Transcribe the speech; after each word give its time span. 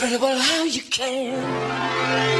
incredible 0.00 0.38
how 0.38 0.62
you 0.62 0.82
can. 0.82 2.37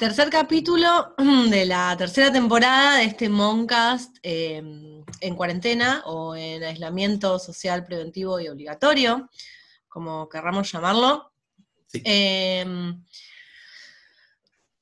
Tercer 0.00 0.30
capítulo 0.30 1.14
de 1.50 1.66
la 1.66 1.94
tercera 1.94 2.32
temporada 2.32 2.96
de 2.96 3.04
este 3.04 3.28
Moncast 3.28 4.16
em, 4.22 5.04
en 5.20 5.36
cuarentena 5.36 6.02
o 6.06 6.34
en 6.34 6.64
aislamiento 6.64 7.38
social 7.38 7.84
preventivo 7.84 8.40
y 8.40 8.48
obligatorio, 8.48 9.28
como 9.90 10.26
querramos 10.26 10.72
llamarlo. 10.72 11.34
Em, 11.92 13.04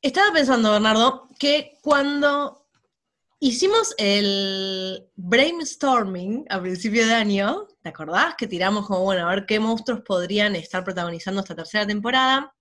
estaba 0.00 0.32
pensando, 0.32 0.70
Bernardo, 0.70 1.28
que 1.36 1.78
cuando 1.82 2.68
hicimos 3.40 3.96
el 3.98 5.10
brainstorming 5.16 6.46
a 6.48 6.60
principio 6.60 7.04
de 7.04 7.14
año, 7.14 7.66
¿te 7.82 7.88
acordás? 7.88 8.36
Que 8.36 8.46
tiramos 8.46 8.86
como, 8.86 9.02
bueno, 9.02 9.26
a 9.26 9.34
ver 9.34 9.46
qué 9.46 9.58
monstruos 9.58 10.02
podrían 10.02 10.54
estar 10.54 10.84
protagonizando 10.84 11.40
esta 11.40 11.56
tercera 11.56 11.84
temporada 11.84 12.54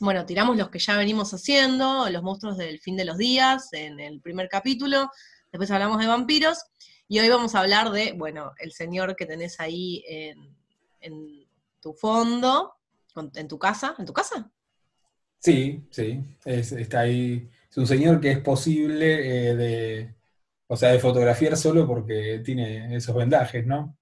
bueno, 0.00 0.24
tiramos 0.26 0.56
los 0.56 0.70
que 0.70 0.78
ya 0.78 0.96
venimos 0.96 1.32
haciendo, 1.32 2.08
los 2.10 2.22
monstruos 2.22 2.56
del 2.56 2.80
fin 2.80 2.96
de 2.96 3.04
los 3.04 3.18
días, 3.18 3.68
en 3.72 4.00
el 4.00 4.20
primer 4.20 4.48
capítulo, 4.48 5.10
después 5.50 5.70
hablamos 5.70 5.98
de 5.98 6.06
vampiros, 6.06 6.58
y 7.08 7.18
hoy 7.18 7.28
vamos 7.28 7.54
a 7.54 7.60
hablar 7.60 7.90
de, 7.90 8.12
bueno, 8.12 8.52
el 8.58 8.72
señor 8.72 9.16
que 9.16 9.26
tenés 9.26 9.60
ahí 9.60 10.04
en, 10.06 10.56
en 11.00 11.46
tu 11.80 11.94
fondo, 11.94 12.74
en 13.34 13.48
tu 13.48 13.58
casa, 13.58 13.94
¿en 13.98 14.06
tu 14.06 14.12
casa? 14.12 14.50
Sí, 15.40 15.86
sí, 15.90 16.22
está 16.44 17.00
ahí, 17.00 17.48
es 17.70 17.76
un 17.76 17.86
señor 17.86 18.20
que 18.20 18.32
es 18.32 18.40
posible 18.40 19.50
eh, 19.50 19.56
de, 19.56 20.14
o 20.66 20.76
sea, 20.76 20.90
de 20.90 20.98
fotografiar 20.98 21.56
solo 21.56 21.86
porque 21.86 22.42
tiene 22.44 22.94
esos 22.96 23.14
vendajes, 23.14 23.64
¿no? 23.66 23.96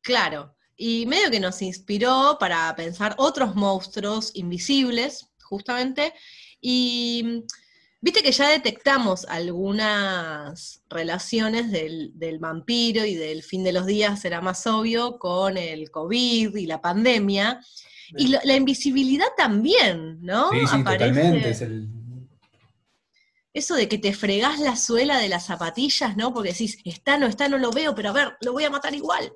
Claro, 0.00 0.56
y 0.82 1.04
medio 1.04 1.30
que 1.30 1.40
nos 1.40 1.60
inspiró 1.60 2.38
para 2.40 2.74
pensar 2.74 3.14
otros 3.18 3.54
monstruos 3.54 4.30
invisibles, 4.32 5.28
justamente, 5.42 6.14
y 6.58 7.44
viste 8.00 8.22
que 8.22 8.32
ya 8.32 8.48
detectamos 8.48 9.26
algunas 9.26 10.82
relaciones 10.88 11.70
del, 11.70 12.12
del, 12.14 12.38
vampiro 12.38 13.04
y 13.04 13.14
del 13.14 13.42
fin 13.42 13.62
de 13.62 13.72
los 13.72 13.84
días, 13.84 14.22
será 14.22 14.40
más 14.40 14.66
obvio, 14.66 15.18
con 15.18 15.58
el 15.58 15.90
COVID 15.90 16.56
y 16.56 16.64
la 16.64 16.80
pandemia, 16.80 17.60
y 18.16 18.28
la 18.28 18.56
invisibilidad 18.56 19.28
también, 19.36 20.22
¿no? 20.22 20.50
Sí, 20.50 20.60
Aparece... 20.66 21.14
totalmente, 21.14 21.90
eso 23.52 23.74
de 23.74 23.86
que 23.86 23.98
te 23.98 24.14
fregás 24.14 24.60
la 24.60 24.76
suela 24.76 25.18
de 25.18 25.28
las 25.28 25.44
zapatillas, 25.44 26.16
¿no? 26.16 26.32
Porque 26.32 26.52
decís, 26.52 26.78
está, 26.86 27.18
no 27.18 27.26
está, 27.26 27.48
no 27.50 27.58
lo 27.58 27.70
veo, 27.70 27.94
pero 27.94 28.10
a 28.10 28.12
ver, 28.12 28.36
lo 28.40 28.52
voy 28.52 28.64
a 28.64 28.70
matar 28.70 28.94
igual. 28.94 29.30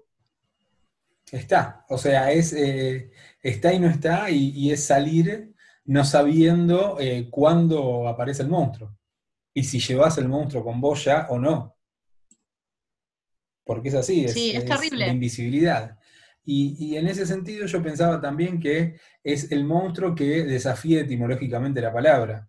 Está, 1.35 1.85
o 1.89 1.99
sea, 1.99 2.31
es 2.31 2.53
eh, 2.53 3.11
está 3.43 3.73
y 3.73 3.81
no 3.81 3.89
está, 3.89 4.31
y, 4.31 4.51
y 4.51 4.71
es 4.71 4.85
salir 4.85 5.53
no 5.87 6.05
sabiendo 6.05 6.99
eh, 7.01 7.29
cuándo 7.31 8.09
aparece 8.09 8.43
el 8.43 8.49
monstruo. 8.49 8.97
Y 9.53 9.65
si 9.65 9.81
llevas 9.81 10.17
el 10.19 10.29
monstruo 10.29 10.65
con 10.65 10.81
vos 10.81 11.05
ya 11.05 11.27
o 11.29 11.39
no. 11.39 11.77
Porque 13.65 13.89
es 13.89 13.95
así, 13.95 14.25
es, 14.25 14.33
Sí, 14.33 14.53
es 14.53 14.65
terrible. 14.65 15.07
la 15.07 15.13
invisibilidad. 15.13 15.99
Y, 16.45 16.77
y 16.79 16.97
en 16.97 17.09
ese 17.09 17.27
sentido 17.27 17.67
yo 17.67 17.83
pensaba 17.83 18.21
también 18.21 18.61
que 18.61 18.99
es 19.23 19.51
el 19.51 19.65
monstruo 19.65 20.15
que 20.15 20.45
desafía 20.45 21.01
etimológicamente 21.01 21.81
la 21.81 21.93
palabra. 21.93 22.49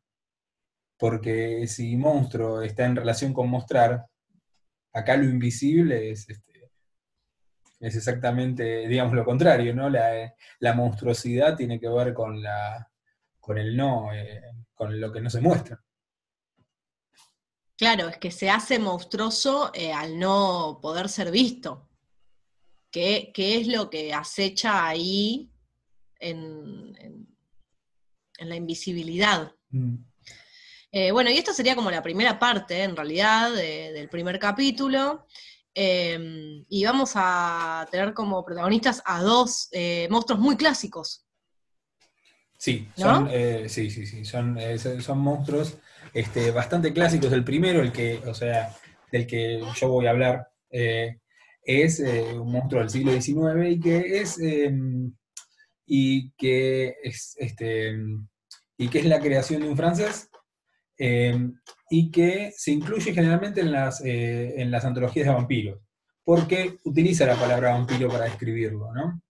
Porque 0.97 1.67
si 1.67 1.95
monstruo 1.95 2.61
está 2.61 2.85
en 2.85 2.95
relación 2.95 3.33
con 3.33 3.49
mostrar, 3.49 4.05
acá 4.93 5.17
lo 5.17 5.25
invisible 5.25 6.11
es, 6.11 6.29
este, 6.29 6.54
es 7.85 7.95
exactamente, 7.95 8.87
digamos, 8.87 9.13
lo 9.13 9.23
contrario, 9.25 9.73
¿no? 9.75 9.89
La, 9.89 10.33
la 10.59 10.73
monstruosidad 10.73 11.55
tiene 11.55 11.79
que 11.79 11.87
ver 11.89 12.13
con, 12.13 12.41
la, 12.41 12.89
con 13.39 13.57
el 13.57 13.75
no, 13.77 14.13
eh, 14.13 14.41
con 14.73 14.99
lo 14.99 15.11
que 15.11 15.21
no 15.21 15.29
se 15.29 15.41
muestra. 15.41 15.81
Claro, 17.77 18.07
es 18.07 18.17
que 18.17 18.31
se 18.31 18.49
hace 18.49 18.79
monstruoso 18.79 19.71
eh, 19.73 19.91
al 19.91 20.17
no 20.17 20.79
poder 20.81 21.09
ser 21.09 21.29
visto. 21.31 21.89
¿Qué, 22.89 23.31
qué 23.33 23.59
es 23.59 23.67
lo 23.67 23.89
que 23.89 24.13
acecha 24.13 24.87
ahí 24.87 25.51
en, 26.19 26.95
en- 26.99 27.27
en 28.37 28.49
la 28.49 28.55
invisibilidad? 28.55 29.53
Mm. 29.69 29.95
Eh, 30.91 31.11
bueno, 31.11 31.29
y 31.29 31.37
esto 31.37 31.51
sería 31.51 31.75
como 31.75 31.91
la 31.91 32.01
primera 32.01 32.39
parte, 32.39 32.83
en 32.83 32.95
realidad, 32.95 33.51
de- 33.53 33.91
del 33.91 34.07
primer 34.07 34.39
capítulo. 34.39 35.27
Eh, 35.77 36.63
y 36.69 36.85
vamos 36.85 37.11
a 37.15 37.85
tener 37.91 38.13
como 38.13 38.45
protagonistas 38.45 39.03
a 39.05 39.21
dos 39.21 39.67
eh, 39.71 40.07
monstruos 40.09 40.39
muy 40.39 40.55
clásicos. 40.55 41.25
Sí, 42.57 42.87
¿No? 42.97 43.17
son, 43.17 43.27
eh, 43.29 43.67
sí, 43.67 43.91
sí, 43.91 44.05
sí, 44.07 44.23
son, 44.23 44.57
eh, 44.57 44.79
son 44.79 45.01
son 45.01 45.19
monstruos 45.19 45.77
este, 46.13 46.51
bastante 46.51 46.93
clásicos. 46.93 47.31
El 47.33 47.43
primero, 47.43 47.81
el 47.81 47.91
que, 47.91 48.21
o 48.25 48.33
sea, 48.33 48.73
del 49.11 49.27
que 49.27 49.61
yo 49.75 49.89
voy 49.89 50.07
a 50.07 50.11
hablar, 50.11 50.47
es 50.69 51.99
un 51.99 52.51
monstruo 52.51 52.81
del 52.81 52.89
siglo 52.89 53.11
XIX 53.11 53.69
y 53.69 53.79
que 53.79 54.19
es 54.21 54.39
eh, 54.39 54.73
y 55.85 56.31
que 56.31 56.95
es 57.03 57.35
este 57.37 57.95
y 58.77 58.87
que 58.89 58.99
es 58.99 59.05
la 59.05 59.19
creación 59.19 59.61
de 59.61 59.69
un 59.69 59.77
francés 59.77 60.29
eh, 60.97 61.37
y 61.89 62.09
que 62.11 62.51
se 62.55 62.71
incluye 62.71 63.13
generalmente 63.13 63.61
en 63.61 63.71
las, 63.71 64.03
eh, 64.03 64.53
en 64.61 64.71
las 64.71 64.85
antologías 64.85 65.27
de 65.27 65.33
vampiros, 65.33 65.79
porque 66.23 66.79
utiliza 66.83 67.25
la 67.25 67.35
palabra 67.35 67.71
vampiro 67.73 68.09
para 68.09 68.25
describirlo, 68.25 68.93
¿no? 68.93 69.21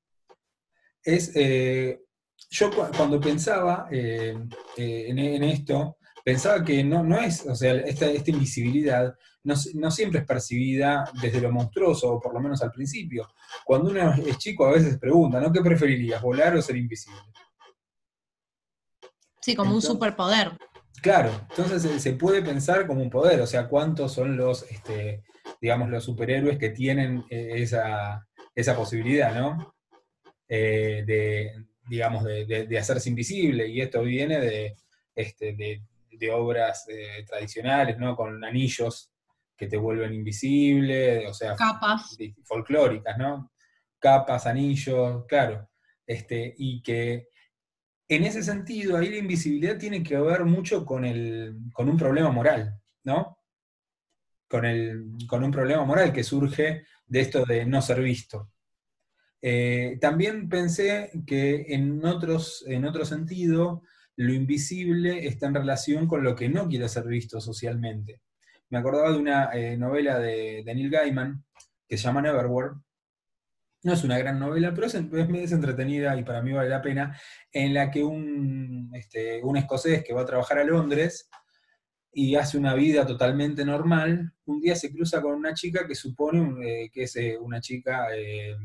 Es, 1.03 1.31
eh, 1.35 2.01
yo 2.49 2.69
cu- 2.71 2.87
cuando 2.95 3.19
pensaba 3.19 3.87
eh, 3.91 4.35
eh, 4.77 5.05
en, 5.09 5.19
en 5.19 5.43
esto, 5.43 5.97
pensaba 6.23 6.63
que 6.63 6.83
no, 6.83 7.03
no 7.03 7.19
es, 7.19 7.45
o 7.45 7.53
sea, 7.55 7.73
esta, 7.75 8.07
esta 8.09 8.31
invisibilidad 8.31 9.13
no, 9.43 9.53
no 9.75 9.91
siempre 9.91 10.21
es 10.21 10.25
percibida 10.25 11.07
desde 11.21 11.41
lo 11.41 11.51
monstruoso, 11.51 12.13
o 12.13 12.19
por 12.19 12.33
lo 12.33 12.39
menos 12.39 12.61
al 12.63 12.71
principio. 12.71 13.27
Cuando 13.63 13.91
uno 13.91 14.13
es 14.13 14.37
chico 14.39 14.65
a 14.65 14.71
veces 14.71 14.97
pregunta, 14.97 15.39
¿no? 15.39 15.51
¿Qué 15.51 15.61
preferirías, 15.61 16.19
volar 16.21 16.55
o 16.55 16.61
ser 16.63 16.77
invisible? 16.77 17.19
Sí, 19.41 19.55
como 19.55 19.69
Entonces- 19.71 19.89
un 19.91 19.95
superpoder. 19.95 20.57
Claro, 21.01 21.29
entonces 21.49 21.81
se, 21.83 21.99
se 21.99 22.13
puede 22.13 22.41
pensar 22.41 22.87
como 22.87 23.01
un 23.01 23.09
poder, 23.09 23.39
o 23.41 23.47
sea, 23.47 23.67
cuántos 23.67 24.13
son 24.13 24.37
los, 24.37 24.63
este, 24.71 25.23
digamos, 25.61 25.89
los 25.89 26.03
superhéroes 26.03 26.57
que 26.57 26.69
tienen 26.69 27.23
eh, 27.29 27.53
esa, 27.57 28.25
esa 28.55 28.75
posibilidad, 28.75 29.35
¿no? 29.35 29.75
Eh, 30.47 31.03
de, 31.05 31.51
digamos, 31.87 32.23
de, 32.23 32.45
de- 32.45 32.67
de 32.67 32.77
hacerse 32.79 33.09
invisible, 33.09 33.67
y 33.67 33.81
esto 33.81 34.01
viene 34.01 34.39
de, 34.39 34.75
este, 35.15 35.53
de, 35.55 35.81
obras 36.31 36.85
eh, 36.87 37.23
tradicionales, 37.27 37.97
¿no? 37.99 38.15
Con 38.15 38.43
anillos 38.43 39.11
que 39.57 39.67
te 39.67 39.77
vuelven 39.77 40.13
invisible, 40.13 41.27
o 41.27 41.33
sea, 41.33 41.55
Capas. 41.55 42.17
folclóricas, 42.43 43.17
¿no? 43.17 43.51
Capas, 43.99 44.45
anillos, 44.47 45.25
claro. 45.27 45.69
Este, 46.07 46.53
y 46.57 46.81
que 46.81 47.27
en 48.07 48.23
ese 48.23 48.43
sentido, 48.43 48.97
ahí 48.97 49.09
la 49.09 49.17
invisibilidad 49.17 49.77
tiene 49.77 50.03
que 50.03 50.17
ver 50.17 50.45
mucho 50.45 50.85
con, 50.85 51.05
el, 51.05 51.57
con 51.73 51.89
un 51.89 51.97
problema 51.97 52.31
moral, 52.31 52.79
¿no? 53.03 53.39
Con, 54.47 54.65
el, 54.65 55.17
con 55.27 55.43
un 55.43 55.51
problema 55.51 55.83
moral 55.85 56.13
que 56.13 56.23
surge 56.23 56.85
de 57.07 57.19
esto 57.19 57.45
de 57.45 57.65
no 57.65 57.81
ser 57.81 58.01
visto. 58.01 58.51
Eh, 59.41 59.97
también 59.99 60.47
pensé 60.49 61.11
que 61.25 61.65
en, 61.69 62.03
otros, 62.05 62.63
en 62.67 62.85
otro 62.85 63.05
sentido, 63.05 63.83
lo 64.15 64.33
invisible 64.33 65.27
está 65.27 65.47
en 65.47 65.55
relación 65.55 66.07
con 66.07 66.23
lo 66.23 66.35
que 66.35 66.49
no 66.49 66.67
quiere 66.67 66.87
ser 66.89 67.05
visto 67.05 67.41
socialmente. 67.41 68.21
Me 68.69 68.77
acordaba 68.77 69.11
de 69.11 69.17
una 69.17 69.51
eh, 69.53 69.77
novela 69.77 70.19
de, 70.19 70.63
de 70.63 70.75
Neil 70.75 70.89
Gaiman 70.89 71.43
que 71.87 71.97
se 71.97 72.03
llama 72.03 72.21
Neverwhere. 72.21 72.75
No 73.85 73.93
es 73.93 74.03
una 74.03 74.17
gran 74.17 74.39
novela, 74.39 74.73
pero 74.73 74.87
es, 74.87 74.95
es, 74.95 75.51
entretenida 75.51 76.17
y 76.17 76.23
para 76.23 76.41
mí 76.41 76.51
vale 76.51 76.69
la 76.69 76.81
pena, 76.81 77.15
en 77.51 77.71
la 77.71 77.91
que 77.91 78.03
un, 78.03 78.89
este, 78.95 79.43
un 79.43 79.57
escocés 79.57 80.03
que 80.03 80.11
va 80.11 80.23
a 80.23 80.25
trabajar 80.25 80.57
a 80.57 80.63
Londres 80.63 81.29
y 82.11 82.33
hace 82.33 82.57
una 82.57 82.73
vida 82.73 83.05
totalmente 83.05 83.63
normal, 83.63 84.33
un 84.45 84.59
día 84.59 84.75
se 84.75 84.91
cruza 84.91 85.21
con 85.21 85.35
una 85.35 85.53
chica 85.53 85.85
que 85.85 85.93
supone 85.93 86.65
eh, 86.67 86.89
que 86.91 87.03
es 87.03 87.15
eh, 87.15 87.37
una 87.39 87.61
chica 87.61 88.07
eh, 88.15 88.55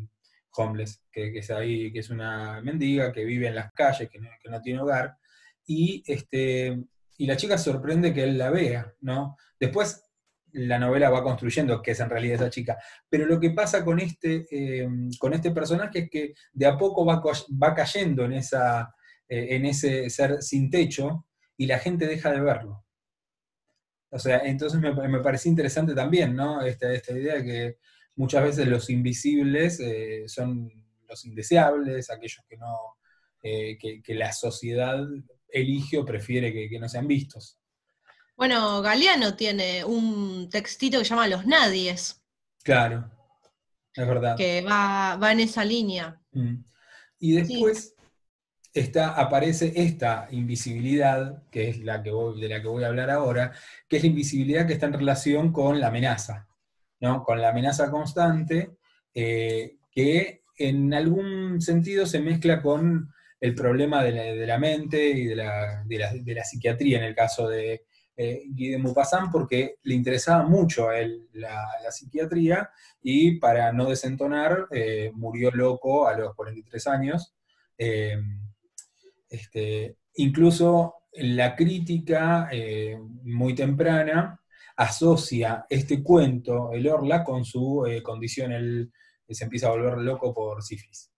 homeless, 0.53 1.03
que, 1.13 1.31
que, 1.31 1.41
es 1.41 1.51
ahí, 1.51 1.93
que 1.93 1.99
es 1.99 2.09
una 2.09 2.63
mendiga, 2.63 3.13
que 3.13 3.23
vive 3.23 3.49
en 3.49 3.57
las 3.57 3.75
calles, 3.75 4.09
que 4.09 4.21
no, 4.21 4.31
que 4.43 4.49
no 4.49 4.63
tiene 4.63 4.81
hogar, 4.81 5.19
y, 5.67 6.03
este, 6.07 6.83
y 7.19 7.27
la 7.27 7.37
chica 7.37 7.59
sorprende 7.59 8.15
que 8.15 8.25
él 8.25 8.39
la 8.39 8.49
vea, 8.49 8.95
¿no? 9.03 9.37
Después 9.59 10.03
la 10.53 10.79
novela 10.79 11.11
va 11.11 11.23
construyendo 11.23 11.81
que 11.83 11.93
es 11.93 12.01
en 12.01 12.11
realidad 12.11 12.37
esa 12.37 12.51
chica, 12.51 12.79
pero 13.09 13.27
lo 13.27 13.39
que 13.39 13.51
pasa 13.51 13.85
con 13.85 14.01
este, 14.01 14.47
eh, 14.51 14.89
con 15.19 15.35
este 15.35 15.51
personaje 15.51 16.01
es 16.01 16.11
que 16.11 16.35
de 16.53 16.67
a 16.67 16.77
poco 16.77 17.05
va, 17.05 17.23
va 17.23 17.75
cayendo 17.75 18.25
en, 18.25 18.35
esa, 18.35 18.95
eh, 19.29 19.49
en 19.51 19.67
ese 19.67 20.09
ser 20.11 20.43
sin 20.43 20.71
techo 20.71 21.27
y 21.57 21.67
la 21.67 21.79
gente 21.79 22.07
deja 22.07 22.31
de 22.33 22.41
verlo. 22.41 22.85
O 24.11 24.19
sea, 24.19 24.39
entonces 24.39 24.81
me, 24.81 24.93
me 24.93 25.21
parecía 25.21 25.51
interesante 25.51 25.95
también, 25.95 26.35
¿no? 26.35 26.63
Esta, 26.63 26.93
esta 26.93 27.13
idea 27.13 27.37
de 27.37 27.45
que 27.45 27.77
muchas 28.17 28.43
veces 28.43 28.67
los 28.67 28.91
invisibles 28.91 29.79
eh, 29.81 30.25
son 30.27 30.71
los 31.09 31.25
indeseables, 31.25 32.11
aquellos 32.11 32.45
que 32.49 32.57
no, 32.57 32.97
que, 33.41 34.01
que, 34.03 34.15
la 34.15 34.33
sociedad 34.33 35.05
elige 35.53 35.99
o 35.99 36.05
prefiere 36.05 36.53
que, 36.53 36.79
no 36.79 36.89
sean 36.89 37.07
vistos. 37.07 37.60
Bueno, 38.41 38.81
Galeano 38.81 39.35
tiene 39.37 39.85
un 39.85 40.49
textito 40.49 40.99
que 40.99 41.05
se 41.05 41.11
llama 41.11 41.29
Los 41.29 41.45
Nadies. 41.45 42.25
Claro, 42.65 43.11
es 43.93 44.09
verdad. 44.09 44.35
Que 44.35 44.63
va, 44.63 45.19
va 45.23 45.33
en 45.33 45.41
esa 45.41 45.63
línea. 45.63 46.19
Mm. 46.33 46.65
Y 47.19 47.33
después 47.33 47.95
sí. 47.95 48.71
está, 48.73 49.11
aparece 49.11 49.75
esta 49.77 50.27
invisibilidad, 50.31 51.43
que 51.51 51.69
es 51.69 51.81
la 51.81 52.03
que 52.03 52.13
voy, 52.13 52.41
de 52.41 52.49
la 52.49 52.63
que 52.63 52.69
voy 52.69 52.83
a 52.83 52.87
hablar 52.87 53.11
ahora, 53.11 53.53
que 53.87 53.99
es 53.99 54.05
la 54.05 54.09
invisibilidad 54.09 54.67
que 54.67 54.73
está 54.73 54.87
en 54.87 54.95
relación 54.95 55.53
con 55.53 55.79
la 55.79 55.89
amenaza, 55.89 56.49
¿no? 56.99 57.23
Con 57.25 57.43
la 57.43 57.51
amenaza 57.51 57.91
constante, 57.91 58.79
eh, 59.13 59.77
que 59.91 60.45
en 60.57 60.95
algún 60.95 61.61
sentido 61.61 62.07
se 62.07 62.21
mezcla 62.21 62.63
con 62.63 63.13
el 63.39 63.55
problema 63.55 64.03
de 64.03 64.13
la, 64.13 64.23
de 64.23 64.47
la 64.47 64.59
mente 64.59 65.11
y 65.11 65.27
de 65.27 65.37
la, 65.37 65.85
de, 65.85 65.99
la, 65.99 66.15
de 66.15 66.35
la, 66.35 66.45
psiquiatría 66.45 66.97
en 66.97 67.05
el 67.05 67.15
caso 67.15 67.47
de 67.47 67.85
eh, 68.23 68.43
Guy 68.51 68.69
de 68.69 68.79
Maupassant, 68.79 69.33
porque 69.33 69.77
le 69.83 69.95
interesaba 69.95 70.43
mucho 70.43 70.91
a 70.91 70.99
él 70.99 71.27
la, 71.33 71.67
psiquiatría 71.91 72.71
y 73.03 73.39
para 73.39 73.73
no 73.73 73.89
desentonar 73.89 74.69
eh, 74.71 75.11
murió 75.15 75.51
loco 75.51 76.07
a 76.07 76.17
los 76.17 76.35
43 76.35 76.87
años. 76.87 77.35
Eh, 77.79 78.21
este, 79.31 79.97
incluso 80.17 80.97
la 81.15 81.57
crítica 81.57 82.49
eh, 82.53 82.99
muy 83.23 83.55
temprana 83.55 84.39
asocia 84.77 85.65
este 85.71 86.03
cuento, 86.03 86.73
el 86.73 86.87
Orla, 86.89 87.25
con 87.25 87.45
su 87.45 87.87
eh, 87.87 88.03
condición, 88.03 88.53
él 88.53 88.93
se 89.29 89.45
empieza 89.45 89.69
a 89.69 89.71
volver 89.71 89.97
loco 89.99 90.35
por 90.35 90.63
sífilis. 90.63 91.11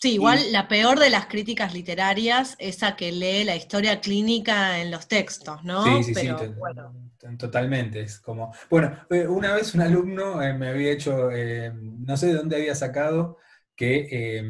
Sí, 0.00 0.12
igual 0.14 0.52
la 0.52 0.68
peor 0.68 0.98
de 1.00 1.10
las 1.10 1.26
críticas 1.26 1.72
literarias 1.74 2.54
es 2.60 2.76
esa 2.76 2.94
que 2.96 3.10
lee 3.12 3.42
la 3.44 3.56
historia 3.56 4.00
clínica 4.00 4.78
en 4.80 4.90
los 4.92 5.08
textos, 5.08 5.64
¿no? 5.64 6.02
Sí, 6.02 6.02
sí, 6.04 6.14
Pero, 6.14 6.36
sí, 6.36 6.36
bueno. 6.58 6.94
to- 7.18 7.36
totalmente. 7.38 8.00
Es 8.00 8.18
como. 8.20 8.54
Bueno, 8.70 8.96
eh, 9.10 9.26
una 9.28 9.54
vez 9.54 9.74
un 9.74 9.82
alumno 9.82 10.42
eh, 10.42 10.54
me 10.54 10.68
había 10.68 10.92
hecho, 10.92 11.30
eh, 11.30 11.72
no 11.74 12.16
sé 12.16 12.28
de 12.28 12.34
dónde 12.34 12.56
había 12.56 12.74
sacado, 12.74 13.38
que, 13.76 14.08
eh, 14.10 14.42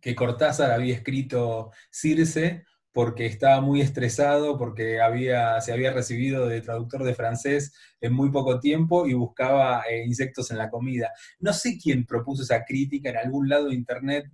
que 0.00 0.14
Cortázar 0.14 0.70
había 0.70 0.94
escrito 0.94 1.72
Circe 1.90 2.64
porque 2.98 3.26
estaba 3.26 3.60
muy 3.60 3.80
estresado, 3.80 4.58
porque 4.58 5.00
había, 5.00 5.60
se 5.60 5.72
había 5.72 5.92
recibido 5.92 6.48
de 6.48 6.60
traductor 6.62 7.04
de 7.04 7.14
francés 7.14 7.72
en 8.00 8.12
muy 8.12 8.28
poco 8.32 8.58
tiempo 8.58 9.06
y 9.06 9.12
buscaba 9.12 9.84
eh, 9.88 10.04
insectos 10.04 10.50
en 10.50 10.58
la 10.58 10.68
comida. 10.68 11.12
No 11.38 11.52
sé 11.52 11.78
quién 11.80 12.04
propuso 12.04 12.42
esa 12.42 12.64
crítica 12.64 13.10
en 13.10 13.18
algún 13.18 13.48
lado 13.48 13.68
de 13.68 13.76
internet 13.76 14.24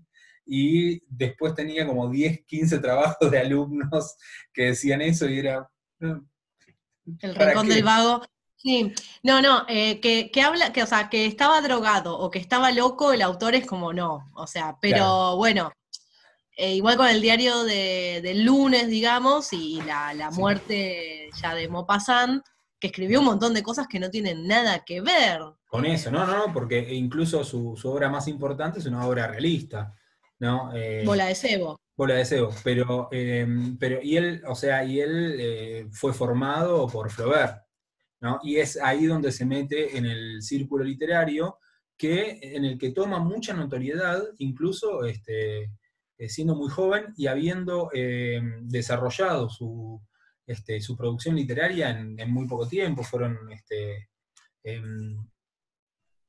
y 0.47 1.02
después 1.14 1.54
tenía 1.54 1.87
como 1.87 2.09
10, 2.09 2.47
15 2.47 2.78
trabajos 2.78 3.30
de 3.30 3.38
alumnos 3.38 4.16
que 4.50 4.62
decían 4.68 5.02
eso 5.02 5.28
y 5.28 5.40
era... 5.40 5.68
no, 5.99 6.26
El 7.21 7.35
¿Para 7.35 7.49
rincón 7.50 7.68
qué? 7.68 7.75
del 7.75 7.85
vago. 7.85 8.23
Sí, 8.56 8.94
no, 9.23 9.42
no, 9.42 9.66
eh, 9.68 10.00
que, 10.00 10.30
que 10.30 10.40
habla, 10.40 10.73
que, 10.73 10.83
o 10.83 10.87
sea, 10.87 11.11
que 11.11 11.26
estaba 11.26 11.61
drogado 11.61 12.18
o 12.18 12.30
que 12.30 12.38
estaba 12.38 12.73
loco, 12.73 13.12
el 13.12 13.21
autor 13.21 13.56
es 13.56 13.66
como 13.66 13.92
no, 13.92 14.30
o 14.35 14.47
sea, 14.47 14.78
pero 14.80 14.97
Claro. 14.97 15.37
bueno, 15.37 15.73
eh, 16.56 16.75
igual 16.75 16.96
con 16.96 17.08
el 17.08 17.20
diario 17.20 17.64
de, 17.64 18.20
del 18.23 18.44
lunes, 18.44 18.88
digamos, 18.88 19.52
y 19.52 19.80
la, 19.82 20.14
la 20.14 20.30
Sí. 20.30 20.38
muerte 20.40 21.30
ya 21.40 21.54
de 21.54 21.68
Maupassant, 21.68 22.42
que 22.78 22.88
escribió 22.88 23.20
un 23.20 23.26
montón 23.26 23.54
de 23.54 23.62
cosas 23.62 23.87
que 23.88 23.99
no 24.00 24.11
tienen 24.11 24.46
nada 24.46 24.84
que 24.84 25.00
ver. 25.00 25.40
Con 25.66 25.84
eso, 25.87 26.11
no, 26.11 26.26
no, 26.26 26.46
no, 26.46 26.52
porque 26.52 26.94
incluso 26.94 27.42
su, 27.44 27.76
su 27.76 27.88
obra 27.90 28.08
más 28.08 28.28
importante 28.28 28.78
es 28.78 28.87
una 28.87 29.06
obra 29.06 29.26
realista, 29.26 29.94
¿no? 30.38 30.70
Eh, 30.75 31.02
Bola 31.04 31.26
de 31.26 31.34
cebo. 31.34 31.80
Bola 31.96 32.14
de 32.14 32.25
Sebo, 32.25 32.52
pero, 32.64 33.08
eh, 33.12 33.46
pero 33.78 34.02
y 34.02 34.16
él, 34.16 34.42
o 34.49 34.56
sea, 34.56 34.84
y 34.84 34.99
él 35.00 35.37
eh, 35.38 35.87
fue 35.92 36.12
formado 36.12 36.88
por 36.88 37.08
Flaubert, 37.08 37.62
¿no? 38.20 38.40
Y 38.42 38.56
es 38.56 38.76
ahí 38.82 39.06
donde 39.06 39.30
se 39.30 39.46
mete 39.46 39.96
en 39.96 40.04
el 40.06 40.42
círculo 40.42 40.82
literario, 40.82 41.58
que, 41.96 42.40
en 42.42 42.64
el 42.64 42.78
que 42.78 42.90
toma 42.90 43.20
mucha 43.20 43.54
notoriedad, 43.54 44.25
incluso 44.38 45.04
este, 45.04 45.70
siendo 46.18 46.54
muy 46.54 46.71
joven 46.71 47.12
y 47.16 47.26
habiendo 47.26 47.90
eh, 47.92 48.40
desarrollado 48.62 49.49
su, 49.49 50.00
este, 50.47 50.80
su 50.80 50.97
producción 50.97 51.37
literaria 51.37 51.90
en, 51.90 52.16
muy 52.30 52.47
poco 52.47 52.68
tiempo, 52.68 53.02
fueron 53.02 53.37
este, 53.50 54.09
em, 54.62 55.16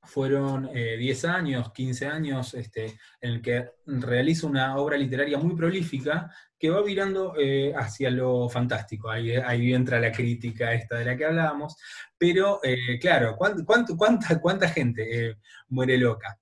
fueron 0.05 0.69
eh, 0.73 0.97
10 0.97 1.25
años, 1.25 1.71
15 1.73 2.05
años, 2.07 2.53
este, 2.53 2.85
en 3.21 3.31
el 3.31 3.41
que 3.41 3.71
realiza 3.85 4.47
una 4.47 4.77
obra 4.77 4.97
literaria 4.97 5.37
muy 5.37 5.55
prolífica 5.55 6.31
que 6.59 6.69
va 6.69 6.81
virando 6.83 7.33
eh, 7.37 7.73
hacia 7.75 8.09
lo 8.11 8.47
fantástico. 8.49 9.09
Ahí, 9.09 9.31
ahí 9.35 9.73
entra 9.73 9.99
la 9.99 10.11
crítica 10.11 10.73
esta 10.73 10.97
de 10.97 11.05
la 11.05 11.17
que 11.17 11.25
hablábamos. 11.25 11.75
Pero, 12.17 12.59
eh, 12.63 12.99
claro, 12.99 13.35
¿cuánto, 13.35 13.65
cuánto- 13.65 13.97
cuánta, 13.97 14.39
cuánta 14.39 14.69
gente 14.69 15.29
eh, 15.29 15.35
muere 15.69 15.97
loca? 15.97 16.39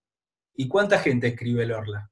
¿Y 0.56 0.68
cuánta 0.68 1.00
gente 1.00 1.28
escribe 1.28 1.64
el 1.64 1.72
Orla? 1.72 2.10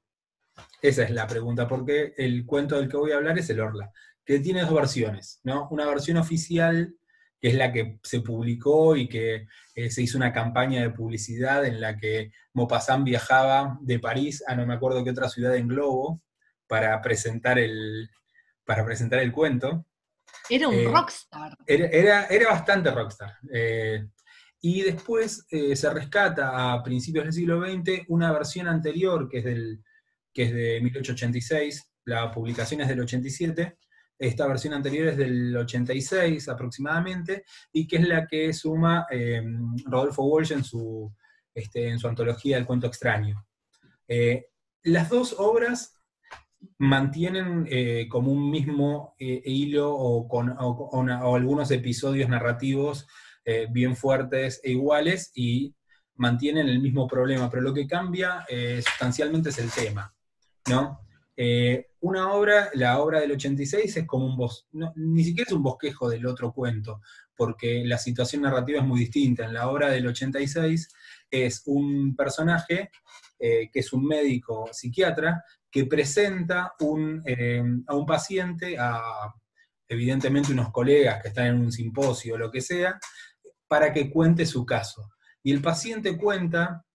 Esa 0.82 1.04
es 1.04 1.12
la 1.12 1.28
pregunta, 1.28 1.68
porque 1.68 2.14
el 2.18 2.46
cuento 2.46 2.76
del 2.78 2.90
que 2.90 2.98
voy 2.98 3.12
a 3.12 3.18
hablar 3.18 3.38
es 3.38 3.50
el 3.50 3.60
Orla, 3.60 3.92
que 4.26 4.40
tiene 4.40 4.62
dos 4.62 4.74
versiones, 4.74 5.40
¿no? 5.44 5.68
Una 5.72 5.86
versión 5.86 6.18
oficial, 6.18 6.96
que 7.40 7.50
es 7.50 7.56
la 7.56 7.72
que 7.72 8.00
se 8.04 8.22
publicó 8.22 8.96
y 8.96 9.08
que 9.10 9.48
eh, 9.76 9.90
se 9.90 10.02
hizo 10.04 10.18
una 10.18 10.32
campaña 10.32 10.82
de 10.82 10.92
publicidad 10.92 11.66
en 11.66 11.82
la 11.82 11.98
que 11.98 12.32
Maupassant 12.54 13.04
viajaba 13.04 13.78
de 13.82 14.00
París 14.00 14.44
a 14.48 14.56
no 14.56 14.66
me 14.68 14.76
acuerdo 14.76 15.04
qué 15.04 15.10
otra 15.10 15.28
ciudad 15.30 15.56
en 15.56 15.68
globo 15.68 16.22
para 16.68 17.02
presentar 17.02 17.58
el, 17.58 18.10
para 18.66 18.86
presentar 18.86 19.20
el 19.20 19.32
cuento. 19.32 19.86
Era 20.50 20.68
un 20.68 20.76
Eh, 20.76 20.88
rockstar. 20.88 21.58
Era, 21.66 21.88
era, 21.88 22.26
era 22.28 22.50
bastante 22.52 22.92
rockstar. 22.92 23.34
eh, 23.54 24.06
y 24.64 24.84
después 24.84 25.48
se 25.50 25.90
rescata 25.90 26.72
a 26.74 26.84
principios 26.84 27.26
del 27.26 27.34
siglo 27.34 27.60
XX 27.66 28.04
una 28.10 28.32
versión 28.32 28.68
anterior, 28.68 29.28
que 29.28 29.40
es, 29.40 29.44
del, 29.44 29.84
que 30.34 30.44
es 30.44 30.54
de 30.54 30.82
1886, 30.82 31.92
la 32.06 32.32
publicación 32.32 32.82
es 32.82 32.88
del 32.88 33.02
87, 33.02 33.78
esta 34.22 34.46
versión 34.46 34.76
anterior 34.76 35.08
es 35.08 35.18
del 35.18 35.58
86 35.58 36.48
aproximadamente, 36.48 37.44
y 37.74 37.88
que 37.88 37.98
es 37.98 38.08
la 38.08 38.28
que 38.28 38.54
suma 38.54 39.08
eh, 39.10 39.42
Rodolfo 39.86 40.24
Walsh 40.24 40.52
en 40.52 40.64
su, 40.64 41.12
este, 41.56 41.90
en 41.90 41.98
su 41.98 42.08
antología 42.08 42.58
del 42.58 42.68
cuento 42.68 42.86
extraño. 42.86 43.44
Eh, 44.08 44.46
las 44.84 45.10
dos 45.10 45.36
obras 45.40 46.00
mantienen 46.78 47.66
eh, 47.68 48.08
como 48.10 48.32
un 48.32 48.52
mismo 48.52 49.16
hilo 49.18 49.92
o, 49.92 50.28
con, 50.28 50.50
o, 50.52 50.70
o 50.70 51.36
algunos 51.36 51.72
episodios 51.72 52.30
narrativos 52.30 53.08
bien 53.72 53.96
fuertes 53.96 54.62
e 54.64 54.70
iguales 54.70 55.32
y 55.34 55.76
mantienen 56.14 56.70
el 56.70 56.80
mismo 56.80 57.08
problema, 57.08 57.50
pero 57.50 57.64
lo 57.64 57.74
que 57.74 57.88
cambia 57.88 58.46
sustancialmente 58.84 59.50
es 59.50 59.58
el 59.58 59.72
tema, 59.72 60.14
¿no? 60.70 61.02
Eh, 61.44 61.88
una 62.02 62.34
obra, 62.34 62.70
la 62.74 63.00
obra 63.00 63.20
del 63.20 63.32
86 63.32 63.98
es 63.98 64.06
como 64.06 64.26
un 64.26 64.38
bos, 64.38 64.68
no, 64.74 64.94
ni 64.96 65.24
siquiera 65.24 65.48
es 65.48 65.54
un 65.54 65.64
bosquejo 65.64 66.10
del 66.10 66.26
otro 66.26 66.52
cuento, 66.54 67.02
porque 67.36 67.84
la 67.86 67.98
situación 67.98 68.44
narrativa 68.44 68.80
es 68.80 68.86
muy 68.86 69.00
distinta. 69.00 69.46
En 69.46 69.54
la 69.54 69.70
obra 69.70 69.90
del 69.90 70.08
86 70.08 70.90
es 71.30 71.64
un 71.66 72.16
personaje 72.16 72.92
eh, 73.40 73.70
que 73.72 73.80
es 73.80 73.94
un 73.94 74.06
médico 74.06 74.70
psiquiatra 74.72 75.44
que 75.72 75.86
presenta 75.86 76.74
un, 76.82 77.24
eh, 77.26 77.64
a 77.88 77.96
un 77.96 78.06
paciente, 78.06 78.78
a 78.78 79.34
evidentemente 79.88 80.52
unos 80.52 80.72
colegas 80.72 81.22
que 81.22 81.30
están 81.30 81.48
en 81.48 81.60
un 81.60 81.72
simposio 81.72 82.36
o 82.36 82.38
lo 82.38 82.52
que 82.52 82.62
sea, 82.62 83.00
para 83.68 83.94
que 83.94 84.12
cuente 84.12 84.46
su 84.46 84.66
caso. 84.66 85.10
Y 85.42 85.52
el 85.54 85.62
paciente 85.62 86.18
cuenta 86.18 86.86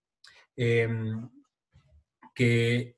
que 2.35 2.96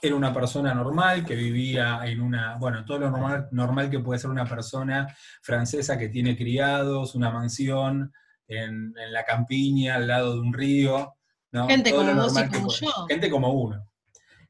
era 0.00 0.14
una 0.14 0.32
persona 0.32 0.72
normal, 0.74 1.24
que 1.24 1.34
vivía 1.34 2.00
en 2.04 2.20
una, 2.20 2.56
bueno, 2.56 2.84
todo 2.84 2.98
lo 3.00 3.10
normal, 3.10 3.48
normal 3.50 3.90
que 3.90 3.98
puede 3.98 4.20
ser 4.20 4.30
una 4.30 4.44
persona 4.44 5.06
francesa 5.42 5.98
que 5.98 6.08
tiene 6.08 6.36
criados, 6.36 7.14
una 7.14 7.30
mansión 7.30 8.12
en, 8.46 8.94
en 8.96 9.12
la 9.12 9.24
campiña, 9.24 9.96
al 9.96 10.06
lado 10.06 10.34
de 10.34 10.40
un 10.40 10.52
río. 10.52 11.14
¿no? 11.50 11.66
Gente 11.68 11.90
Todo 11.90 12.00
como 12.06 12.14
vos 12.14 12.32
y 12.32 12.34
normal 12.34 12.50
que 12.50 12.56
como 12.58 12.66
puede- 12.68 12.80
yo. 12.80 13.06
Gente 13.08 13.30
como 13.30 13.52
uno. 13.52 13.84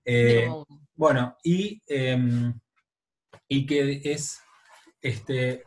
Eh, 0.04 0.50
bueno, 0.94 1.36
y, 1.42 1.80
eh, 1.86 2.52
y 3.46 3.66
que 3.66 4.00
es, 4.04 4.40
este, 5.00 5.64